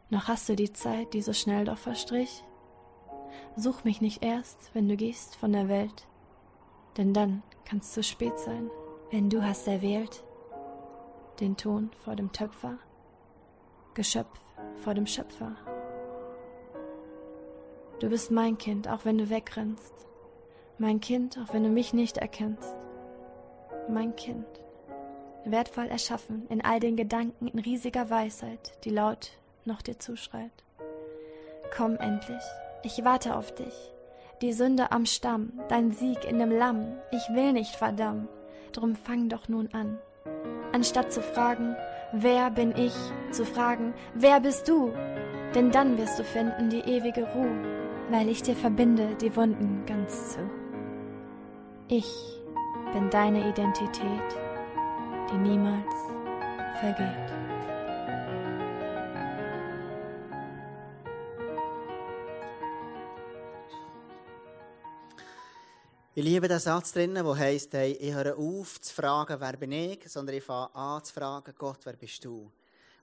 Noch 0.08 0.28
hast 0.28 0.48
du 0.48 0.54
die 0.54 0.72
Zeit, 0.72 1.12
die 1.12 1.22
so 1.22 1.32
schnell 1.32 1.64
doch 1.64 1.76
verstrich? 1.76 2.44
Such 3.56 3.82
mich 3.82 4.00
nicht 4.00 4.24
erst, 4.24 4.72
wenn 4.74 4.88
du 4.88 4.96
gehst 4.96 5.34
von 5.34 5.52
der 5.52 5.68
Welt, 5.68 6.06
denn 6.96 7.12
dann 7.12 7.42
kann's 7.64 7.92
zu 7.92 8.04
spät 8.04 8.38
sein, 8.38 8.70
wenn 9.10 9.28
du 9.28 9.42
hast 9.42 9.66
erwählt 9.66 10.22
den 11.40 11.56
Ton 11.56 11.90
vor 12.04 12.14
dem 12.14 12.30
Töpfer, 12.30 12.78
Geschöpf 13.94 14.40
vor 14.84 14.94
dem 14.94 15.08
Schöpfer. 15.08 15.56
Du 17.98 18.08
bist 18.08 18.30
mein 18.30 18.56
Kind, 18.56 18.86
auch 18.86 19.04
wenn 19.04 19.18
du 19.18 19.30
wegrennst, 19.30 19.94
mein 20.78 21.00
Kind, 21.00 21.38
auch 21.38 21.52
wenn 21.52 21.64
du 21.64 21.70
mich 21.70 21.92
nicht 21.92 22.18
erkennst, 22.18 22.76
mein 23.88 24.14
Kind 24.14 24.63
wertvoll 25.44 25.86
erschaffen 25.86 26.46
in 26.48 26.64
all 26.64 26.80
den 26.80 26.96
Gedanken 26.96 27.48
in 27.48 27.58
riesiger 27.58 28.10
Weisheit, 28.10 28.72
die 28.84 28.90
laut 28.90 29.32
noch 29.64 29.82
dir 29.82 29.98
zuschreit. 29.98 30.50
Komm 31.76 31.96
endlich, 31.96 32.42
ich 32.82 33.04
warte 33.04 33.36
auf 33.36 33.54
dich. 33.54 33.74
Die 34.42 34.52
Sünde 34.52 34.92
am 34.92 35.06
Stamm, 35.06 35.52
dein 35.68 35.92
Sieg 35.92 36.24
in 36.24 36.38
dem 36.38 36.50
Lamm, 36.50 36.98
ich 37.10 37.28
will 37.34 37.52
nicht 37.52 37.76
verdammen, 37.76 38.28
drum 38.72 38.96
fang 38.96 39.28
doch 39.28 39.48
nun 39.48 39.68
an. 39.72 39.98
Anstatt 40.72 41.12
zu 41.12 41.22
fragen, 41.22 41.76
wer 42.12 42.50
bin 42.50 42.74
ich, 42.76 42.94
zu 43.30 43.44
fragen, 43.44 43.94
wer 44.14 44.40
bist 44.40 44.68
du? 44.68 44.92
Denn 45.54 45.70
dann 45.70 45.96
wirst 45.98 46.18
du 46.18 46.24
finden 46.24 46.68
die 46.68 46.80
ewige 46.80 47.24
Ruhe, 47.32 47.62
weil 48.10 48.28
ich 48.28 48.42
dir 48.42 48.56
verbinde 48.56 49.14
die 49.20 49.34
Wunden 49.36 49.84
ganz 49.86 50.34
zu. 50.34 50.40
Ich 51.88 52.10
bin 52.92 53.08
deine 53.10 53.48
Identität 53.48 54.43
die 55.30 55.36
niemals 55.36 55.94
vergeht. 56.80 57.32
Ich 66.16 66.22
liebe 66.22 66.46
den 66.46 66.60
Satz 66.60 66.92
drinnen, 66.92 67.24
der 67.24 67.38
heisst, 67.38 67.72
hey, 67.72 67.92
ich 67.92 68.14
höre 68.14 68.38
auf 68.38 68.80
zu 68.80 68.94
fragen, 68.94 69.36
wer 69.40 69.56
bin 69.56 69.72
ich, 69.72 70.08
sondern 70.08 70.36
ich 70.36 70.44
fange 70.44 70.72
an 70.74 71.02
zu 71.02 71.12
fragen, 71.12 71.52
Gott, 71.58 71.80
wer 71.84 71.94
bist 71.94 72.24
du? 72.24 72.52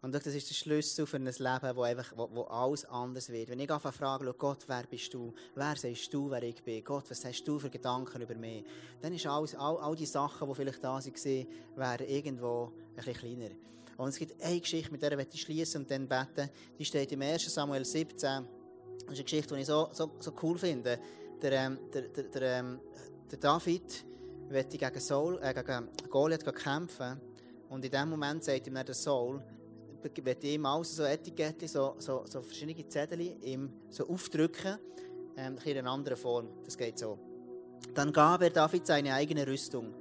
Und 0.02 0.16
das 0.16 0.26
ist 0.26 0.50
der 0.50 0.56
Schlüssel 0.56 1.06
für 1.06 1.18
ein 1.18 1.26
Leben, 1.26 1.76
wo, 1.76 1.84
einfach, 1.84 2.14
wo, 2.16 2.28
wo 2.34 2.42
alles 2.44 2.86
anders 2.86 3.30
wird. 3.30 3.50
Wenn 3.50 3.60
ich 3.60 3.68
zu 3.68 3.92
fragen, 3.92 4.34
Gott, 4.36 4.64
wer 4.68 4.84
bist 4.90 5.14
du? 5.14 5.32
Wer 5.54 5.76
sagst 5.76 6.12
du, 6.12 6.32
wer 6.32 6.42
ich 6.42 6.64
bin? 6.64 6.84
Gott, 6.84 7.10
was 7.10 7.24
hast 7.24 7.44
du 7.44 7.60
für 7.60 7.70
Gedanken 7.70 8.22
über 8.22 8.34
mich? 8.34 8.64
Dann 9.00 9.14
ist 9.14 9.28
alles, 9.28 9.54
all, 9.54 9.78
all 9.78 9.96
die 9.96 10.08
Sachen, 10.08 10.50
die 10.50 10.56
vielleicht 10.56 10.84
da 10.84 10.94
waren, 10.94 11.48
werden 11.76 12.08
irgendwo 12.08 12.72
ein 12.90 12.96
bisschen 12.96 13.14
kleiner. 13.14 13.52
Und 13.98 14.10
es 14.10 14.18
gibt 14.18 14.42
eine 14.42 14.60
Geschichte, 14.60 14.92
mit 14.92 15.04
der 15.04 15.20
ich 15.20 15.42
schließen 15.42 15.82
und 15.82 15.92
dann 15.92 16.08
beten. 16.08 16.50
Die 16.80 16.86
steht 16.86 17.12
im 17.12 17.22
1. 17.22 17.54
Samuel 17.54 17.86
17. 17.86 18.18
Das 18.18 18.28
ist 18.28 19.08
eine 19.08 19.24
Geschichte, 19.24 19.54
die 19.54 19.62
ich 19.62 19.68
so, 19.68 19.90
so, 19.92 20.10
so 20.20 20.34
cool 20.42 20.58
finde. 20.58 21.00
der, 21.42 21.52
ähm, 21.52 21.78
der, 21.94 22.02
der, 22.04 22.24
der, 22.24 22.42
ähm, 22.60 22.80
der 23.30 23.38
David 23.38 24.06
wollte 24.50 24.78
gegen, 24.78 25.00
Saul, 25.00 25.40
äh, 25.44 25.54
gegen 25.54 25.90
Goliath 26.10 26.56
kämpfen. 26.56 27.22
Und 27.70 27.86
in 27.86 27.92
dem 27.92 28.10
Moment 28.10 28.44
sagt 28.44 28.66
ihm 28.66 28.74
dann 28.74 28.86
der 28.86 28.96
Saul, 28.96 29.44
wird 30.04 30.44
ihm 30.44 30.66
alles 30.66 30.96
so 30.96 31.04
Etiketten, 31.04 31.68
so, 31.68 31.96
so, 31.98 32.24
so 32.28 32.42
verschiedene 32.42 32.88
Zettel 32.88 33.22
ihm 33.44 33.72
so 33.90 34.08
aufdrücken, 34.08 34.78
ähm, 35.38 35.58
in 35.64 35.78
einer 35.78 35.92
anderen 35.92 36.18
Form. 36.18 36.48
Das 36.64 36.78
geht 36.78 37.00
so. 37.00 37.18
Dann 37.94 38.12
gab 38.14 38.42
er 38.42 38.50
David 38.50 38.86
seine 38.86 39.14
eigene 39.14 39.46
Rüstung. 39.48 39.94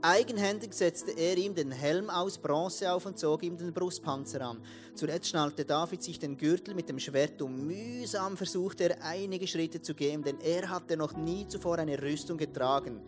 Eigenhändig 0.00 0.74
setzte 0.74 1.10
er 1.10 1.36
ihm 1.36 1.56
den 1.56 1.72
Helm 1.72 2.08
aus 2.08 2.38
Bronze 2.38 2.92
auf 2.92 3.04
und 3.06 3.18
zog 3.18 3.42
ihm 3.42 3.56
den 3.56 3.72
Brustpanzer 3.72 4.40
an. 4.42 4.62
Zuletzt 4.94 5.28
schnallte 5.28 5.64
David 5.64 6.04
sich 6.04 6.20
den 6.20 6.36
Gürtel 6.36 6.74
mit 6.74 6.88
dem 6.88 7.00
Schwert 7.00 7.42
um. 7.42 7.66
Mühsam 7.66 8.36
versuchte 8.36 8.90
er 8.90 9.02
einige 9.02 9.48
Schritte 9.48 9.82
zu 9.82 9.94
gehen, 9.94 10.22
denn 10.22 10.38
er 10.40 10.70
hatte 10.70 10.96
noch 10.96 11.16
nie 11.16 11.48
zuvor 11.48 11.78
eine 11.78 12.00
Rüstung 12.00 12.38
getragen. 12.38 13.00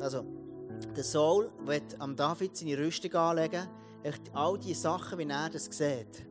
Also, 0.00 0.24
der 0.94 1.04
Saul 1.04 1.50
wird 1.64 1.98
am 1.98 2.14
David 2.14 2.58
seine 2.58 2.76
Rüstung 2.76 3.14
anlegen, 3.14 3.66
all 4.34 4.58
die 4.58 4.74
Sachen, 4.74 5.18
wie 5.18 5.28
er 5.28 5.48
das 5.48 5.66
sieht. 5.66 6.26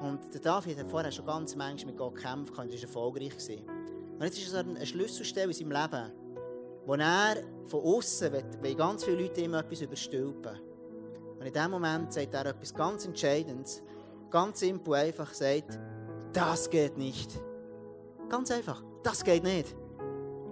Und 0.00 0.32
der 0.32 0.40
David 0.40 0.78
hat 0.78 0.90
vorher 0.90 1.10
schon 1.10 1.26
ganz 1.26 1.54
manchmal 1.56 1.92
mit 1.92 1.98
Gott 1.98 2.16
gekämpft, 2.16 2.58
und 2.58 2.58
war 2.58 2.82
erfolgreich. 2.82 3.32
Und 3.32 4.22
jetzt 4.22 4.38
ist 4.38 4.48
es 4.48 4.54
eine 4.54 4.84
Schlüsselstelle 4.84 5.52
in 5.52 5.52
seinem 5.52 5.72
Leben, 5.72 6.12
wo 6.86 6.94
er 6.94 7.36
von 7.66 7.80
außen 7.80 8.32
weil 8.60 8.74
ganz 8.74 9.04
viele 9.04 9.22
Leute 9.22 9.40
ihm 9.40 9.54
etwas 9.54 9.80
überstülpen. 9.80 10.58
Und 11.38 11.46
in 11.46 11.52
dem 11.52 11.70
Moment 11.70 12.12
sagt 12.12 12.34
er 12.34 12.46
etwas 12.46 12.74
ganz 12.74 13.06
Entscheidendes, 13.06 13.82
ganz 14.30 14.60
simpel 14.60 14.94
einfach, 14.94 15.32
sagt, 15.32 15.78
das 16.32 16.68
geht 16.68 16.96
nicht. 16.96 17.30
Ganz 18.28 18.50
einfach, 18.50 18.82
das 19.02 19.22
geht 19.24 19.42
nicht. 19.42 19.74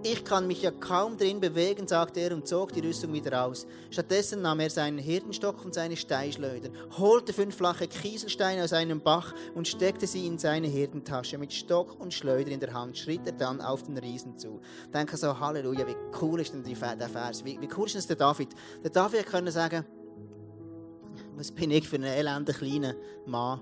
Ich 0.05 0.25
kann 0.25 0.47
mich 0.47 0.61
ja 0.61 0.71
kaum 0.71 1.15
drin 1.15 1.39
bewegen, 1.39 1.87
sagte 1.87 2.19
er 2.19 2.33
und 2.33 2.45
zog 2.45 2.73
die 2.73 2.81
Rüstung 2.81 3.13
wieder 3.13 3.45
aus. 3.45 3.65
Stattdessen 3.89 4.41
nahm 4.41 4.59
er 4.59 4.69
seinen 4.69 4.97
Hirtenstock 4.97 5.63
und 5.63 5.73
seine 5.73 5.95
Steinschleuder, 5.95 6.71
holte 6.97 7.31
fünf 7.31 7.55
flache 7.55 7.87
Kieselsteine 7.87 8.65
aus 8.65 8.73
einem 8.73 8.99
Bach 8.99 9.33
und 9.55 9.65
steckte 9.65 10.05
sie 10.05 10.27
in 10.27 10.37
seine 10.37 10.67
Hirtentasche. 10.67 11.37
Mit 11.37 11.53
Stock 11.53 11.97
und 12.01 12.13
Schleuder 12.13 12.51
in 12.51 12.59
der 12.59 12.73
Hand 12.73 12.97
schritt 12.97 13.25
er 13.25 13.31
dann 13.31 13.61
auf 13.61 13.83
den 13.83 13.97
Riesen 13.97 14.37
zu. 14.37 14.59
Denke 14.93 15.15
so, 15.15 15.39
Halleluja, 15.39 15.87
wie 15.87 15.95
cool 16.21 16.41
ist 16.41 16.53
denn 16.53 16.63
der 16.63 16.75
Vers? 17.09 17.45
Wie, 17.45 17.61
wie 17.61 17.69
cool 17.77 17.85
ist 17.85 17.95
das 17.95 18.05
der 18.05 18.17
David? 18.17 18.49
Der 18.83 18.91
David 18.91 19.25
konnte 19.25 19.53
sagen, 19.53 19.85
was 21.37 21.49
bin 21.49 21.71
ich 21.71 21.87
für 21.87 21.95
einen 21.95 22.11
elenden 22.11 22.53
kleinen 22.53 22.97
Mann? 23.25 23.61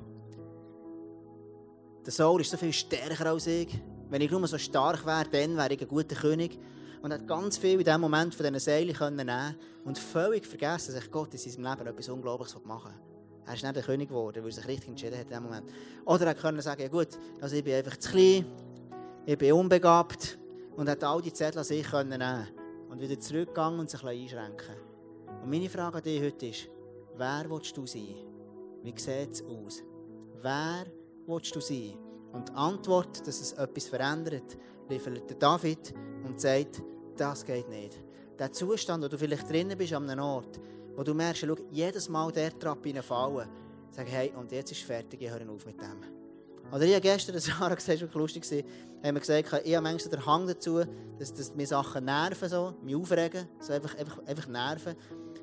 Der 2.03 2.11
Saul 2.11 2.41
ist 2.41 2.49
so 2.49 2.57
viel 2.57 2.73
stärker 2.73 3.27
als 3.27 3.45
ich. 3.45 3.79
Wenn 4.11 4.21
ich 4.21 4.29
nur 4.29 4.45
so 4.45 4.57
stark 4.57 5.05
wäre, 5.05 5.23
dann 5.31 5.55
wäre 5.55 5.73
ich 5.73 5.81
ein 5.81 5.87
guter 5.87 6.15
König. 6.15 6.59
Und 7.01 7.13
hat 7.13 7.25
ganz 7.25 7.57
viel 7.57 7.79
in 7.79 7.85
diesem 7.85 8.01
Moment 8.01 8.35
von 8.35 8.45
diesen 8.45 8.59
Seilen 8.59 9.15
nehmen 9.15 9.55
und 9.85 9.97
völlig 9.97 10.45
vergessen, 10.45 10.93
dass 10.93 11.09
Gott 11.09 11.33
in 11.33 11.39
seinem 11.39 11.71
Leben 11.71 11.87
etwas 11.87 12.09
Unglaubliches 12.09 12.57
machen 12.63 12.91
will. 12.91 13.47
Er 13.47 13.53
ist 13.55 13.63
nicht 13.63 13.75
der 13.75 13.81
König 13.81 14.09
geworden, 14.09 14.43
weil 14.43 14.51
er 14.51 14.53
sich 14.53 14.67
richtig 14.67 14.89
entschieden 14.89 15.15
hat 15.15 15.23
in 15.23 15.29
diesem 15.29 15.43
Moment. 15.43 15.71
Oder 16.05 16.27
er 16.27 16.35
konnte 16.35 16.61
sagen, 16.61 16.81
ja 16.81 16.89
gut, 16.89 17.07
also 17.39 17.55
ich 17.55 17.63
bin 17.63 17.73
einfach 17.73 17.97
zu 17.97 18.11
klein, 18.11 18.45
ich 19.25 19.37
bin 19.37 19.53
unbegabt 19.53 20.37
und 20.75 20.89
hat 20.89 21.03
all 21.03 21.21
die 21.21 21.33
Zettel 21.33 21.59
an 21.59 21.63
sich 21.63 21.91
nehmen 21.91 22.47
und 22.89 22.99
wieder 22.99 23.19
zurückgegangen 23.19 23.79
und 23.79 23.89
sich 23.89 24.03
einschränken 24.03 24.75
Und 25.41 25.49
meine 25.49 25.69
Frage 25.69 25.97
an 25.97 26.03
dich 26.03 26.21
heute 26.21 26.47
ist, 26.47 26.69
wer 27.17 27.45
willst 27.49 27.75
du 27.75 27.87
sein? 27.87 28.15
Wie 28.83 28.93
sieht 28.95 29.31
es 29.31 29.43
aus? 29.43 29.81
Wer 30.41 30.85
willst 31.25 31.55
du 31.55 31.61
sein? 31.61 32.10
Und 32.33 32.49
die 32.49 32.53
Antwort, 32.53 33.25
dass 33.27 33.41
es 33.41 33.53
etwas 33.53 33.87
verändert, 33.87 34.57
liefert 34.89 35.41
David 35.41 35.93
und 36.23 36.39
sagt, 36.39 36.81
das 37.17 37.45
geht 37.45 37.69
nicht. 37.69 37.97
Der 38.39 38.51
Zustand, 38.51 39.03
wo 39.03 39.07
du 39.07 39.17
vielleicht 39.17 39.49
drinnen 39.49 39.77
bist 39.77 39.93
an 39.93 40.09
einem 40.09 40.23
Ort, 40.23 40.59
wo 40.95 41.03
du 41.03 41.13
merkst, 41.13 41.45
schau, 41.47 41.55
jedes 41.71 42.09
Mal 42.09 42.31
der 42.31 42.57
Trappe 42.57 43.01
fallen, 43.01 43.47
sag, 43.91 44.07
hey, 44.07 44.33
und 44.35 44.51
jetzt 44.51 44.71
ist 44.71 44.81
fertig, 44.81 45.21
ich 45.21 45.29
höre 45.29 45.49
auf 45.49 45.65
mit 45.65 45.79
dem. 45.79 46.01
Oder 46.71 46.83
ich 46.83 46.93
habe 46.93 47.01
gestern, 47.01 47.33
das 47.35 47.45
Sarah 47.45 47.75
gesagt, 47.75 48.13
lustig 48.13 48.49
war, 48.49 48.57
haben 49.03 49.15
wir 49.15 49.19
gesagt, 49.19 49.65
ich 49.65 49.75
habe 49.75 49.83
manchmal 49.83 50.11
den 50.11 50.25
Hang 50.25 50.47
dazu, 50.47 50.81
dass, 51.19 51.33
dass 51.33 51.53
mir 51.53 51.67
Sachen 51.67 52.05
nerven, 52.05 52.49
so, 52.49 52.73
mich 52.81 52.95
aufregen, 52.95 53.47
so 53.59 53.73
einfach, 53.73 53.95
einfach, 53.97 54.19
einfach 54.25 54.47
nerven. 54.47 54.95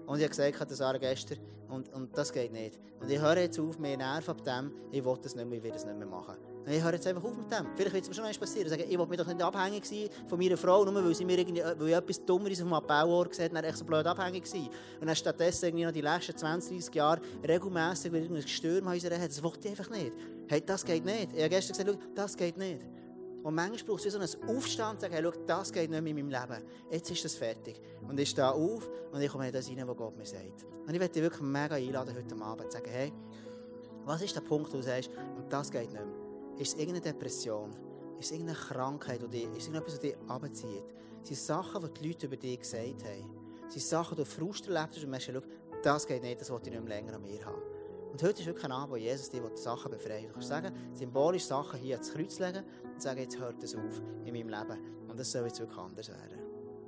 Und 0.07 0.19
ich 0.19 0.25
habe 0.25 0.31
gesagt, 0.31 0.71
das 0.71 0.79
Sarah 0.79 0.99
gestern, 0.99 1.39
und, 1.69 1.93
und 1.93 2.17
das 2.17 2.33
geht 2.33 2.53
nicht. 2.53 2.79
Und 3.01 3.11
ich 3.11 3.21
höre 3.21 3.39
jetzt 3.39 3.59
auf, 3.61 3.79
mehr 3.79 3.97
nerven 3.97 4.31
ab 4.31 4.43
dem, 4.43 4.73
ich 4.91 5.05
will 5.05 5.19
das 5.21 5.35
nicht 5.35 5.47
mehr, 5.47 5.59
ich 5.59 5.65
will 5.65 5.73
das 5.73 5.85
nicht 5.85 5.99
mehr 5.99 6.07
machen. 6.07 6.37
Ich 6.71 6.83
höre 6.83 6.93
jetzt 6.93 7.07
einfach 7.07 7.25
auf 7.25 7.37
mit 7.37 7.51
dem. 7.51 7.67
Vielleicht 7.75 7.95
wird 7.95 8.03
es 8.05 8.09
mir 8.09 8.15
schon 8.15 8.25
einmal 8.25 8.39
passieren. 8.39 8.69
Sagen, 8.69 8.85
ich 8.89 8.99
will 8.99 9.07
mich 9.07 9.19
doch 9.19 9.27
nicht 9.27 9.43
abhängig 9.43 9.85
sein 9.85 10.09
von 10.27 10.39
meiner 10.39 10.57
Frau, 10.57 10.85
nur 10.85 11.05
weil 11.05 11.15
sie 11.15 11.25
mir 11.25 11.39
irgendwie, 11.39 11.63
weil 11.63 11.89
ich 11.89 11.95
etwas 11.95 12.25
Dummeres 12.25 12.63
auf 12.63 12.73
einem 12.73 12.87
Bauort 12.87 13.31
gesehen 13.31 13.47
hat, 13.47 13.57
dann 13.57 13.65
echt 13.65 13.79
so 13.79 13.85
blöd 13.85 14.07
abhängig 14.07 14.47
sein. 14.47 14.69
Und 15.01 15.07
dann 15.07 15.17
stattdessen 15.17 15.67
irgendwie 15.67 15.85
noch 15.85 15.93
die 15.93 16.01
letzten 16.01 16.37
20, 16.37 16.77
30 16.79 16.95
Jahre 16.95 17.21
regelmässig 17.47 18.13
wieder 18.13 18.27
ein 18.27 18.35
Gestürm 18.35 18.87
in 18.87 18.93
unserer. 18.93 19.19
Das 19.19 19.43
wollte 19.43 19.69
ich 19.69 19.71
einfach 19.71 19.91
nicht. 19.91 20.13
Hey, 20.49 20.63
das 20.65 20.85
geht 20.85 21.05
nicht. 21.05 21.33
Ich 21.33 21.39
habe 21.39 21.49
gestern 21.49 21.77
gesagt, 21.77 21.99
das 22.15 22.37
geht 22.37 22.57
nicht. 22.57 22.83
Und 23.43 23.55
manchmal 23.55 23.85
braucht 23.85 24.05
es 24.05 24.13
so 24.13 24.19
einen 24.19 24.57
Aufstand, 24.57 25.01
zu 25.01 25.07
sagen, 25.07 25.15
hey, 25.15 25.23
schau, 25.23 25.41
das 25.47 25.73
geht 25.73 25.91
nicht 25.91 26.03
mehr 26.03 26.11
in 26.11 26.29
meinem 26.29 26.31
Leben. 26.31 26.65
Jetzt 26.91 27.11
ist 27.11 27.25
das 27.25 27.35
fertig. 27.35 27.81
Und 28.07 28.19
ich 28.19 28.31
stehe 28.31 28.51
auf 28.51 28.91
und 29.13 29.23
ich 29.23 29.31
komme 29.31 29.47
in 29.47 29.53
das 29.53 29.69
rein, 29.69 29.87
was 29.87 29.97
Gott 29.97 30.17
mir 30.17 30.27
sagt. 30.27 30.67
Und 30.87 30.93
ich 30.93 30.99
möchte 30.99 31.15
dich 31.15 31.23
wirklich 31.23 31.43
mega 31.43 31.77
einladen 31.77 32.15
heute 32.15 32.45
Abend, 32.45 32.71
zu 32.71 32.79
sagen, 32.79 32.91
hey, 32.91 33.13
was 34.05 34.23
ist 34.23 34.35
der 34.35 34.41
Punkt, 34.41 34.73
wo 34.73 34.79
du 34.79 34.83
sagst, 34.83 35.11
und 35.37 35.53
das 35.53 35.71
geht 35.71 35.93
nicht 35.93 35.95
mehr. 35.95 36.18
Ist 36.59 36.75
es 36.75 36.79
irgendeine 36.81 37.01
Depression? 37.01 37.71
Ist 38.19 38.27
es 38.27 38.33
irgendeine 38.33 38.59
Krankheit? 38.59 39.23
Oder 39.23 39.35
ist 39.35 39.59
es 39.59 39.67
irgendetwas, 39.69 39.95
das 39.95 40.01
dich? 40.01 40.17
Sind 41.23 41.37
es 41.37 41.47
Sachen, 41.47 41.81
die 41.83 42.01
die 42.01 42.09
Leute 42.09 42.27
über 42.27 42.37
dich 42.37 42.59
gesagt 42.59 43.05
haben? 43.05 43.31
Sind 43.69 43.77
es 43.77 43.89
Sachen, 43.89 44.17
die 44.17 44.23
du 44.23 44.29
Frust 44.29 44.67
erlebt 44.69 44.97
hast 44.97 45.05
und 45.05 45.11
merkst, 45.11 45.31
schau, 45.33 45.41
das 45.83 46.07
geht 46.07 46.23
nicht, 46.23 46.41
das 46.41 46.51
will 46.51 46.59
ich 46.65 46.71
nicht 46.71 46.85
mehr 46.85 46.97
länger 46.97 47.15
an 47.15 47.23
mir 47.23 47.45
haben. 47.45 47.63
Und 48.11 48.23
heute 48.23 48.41
ist 48.41 48.47
wirklich 48.47 48.65
ein 48.65 48.73
Abend, 48.73 48.91
wo 48.91 48.97
Jesus 48.97 49.31
dir 49.31 49.43
Sachen 49.55 49.91
befreit. 49.91 50.25
Du 50.25 50.33
kannst 50.33 50.49
sagen, 50.49 50.75
symbolisch 50.95 51.45
Sachen 51.45 51.79
hier 51.79 51.97
ans 51.97 52.13
Kreuz 52.13 52.39
legen 52.39 52.65
und 52.93 53.01
sagen, 53.01 53.21
jetzt 53.21 53.39
hört 53.39 53.63
es 53.63 53.77
auf 53.77 54.03
in 54.25 54.35
meinem 54.35 54.49
Leben. 54.49 55.07
Und 55.09 55.19
das 55.19 55.31
soll 55.31 55.45
jetzt 55.45 55.61
wirklich 55.61 55.79
anders 55.79 56.09
werden. 56.09 56.48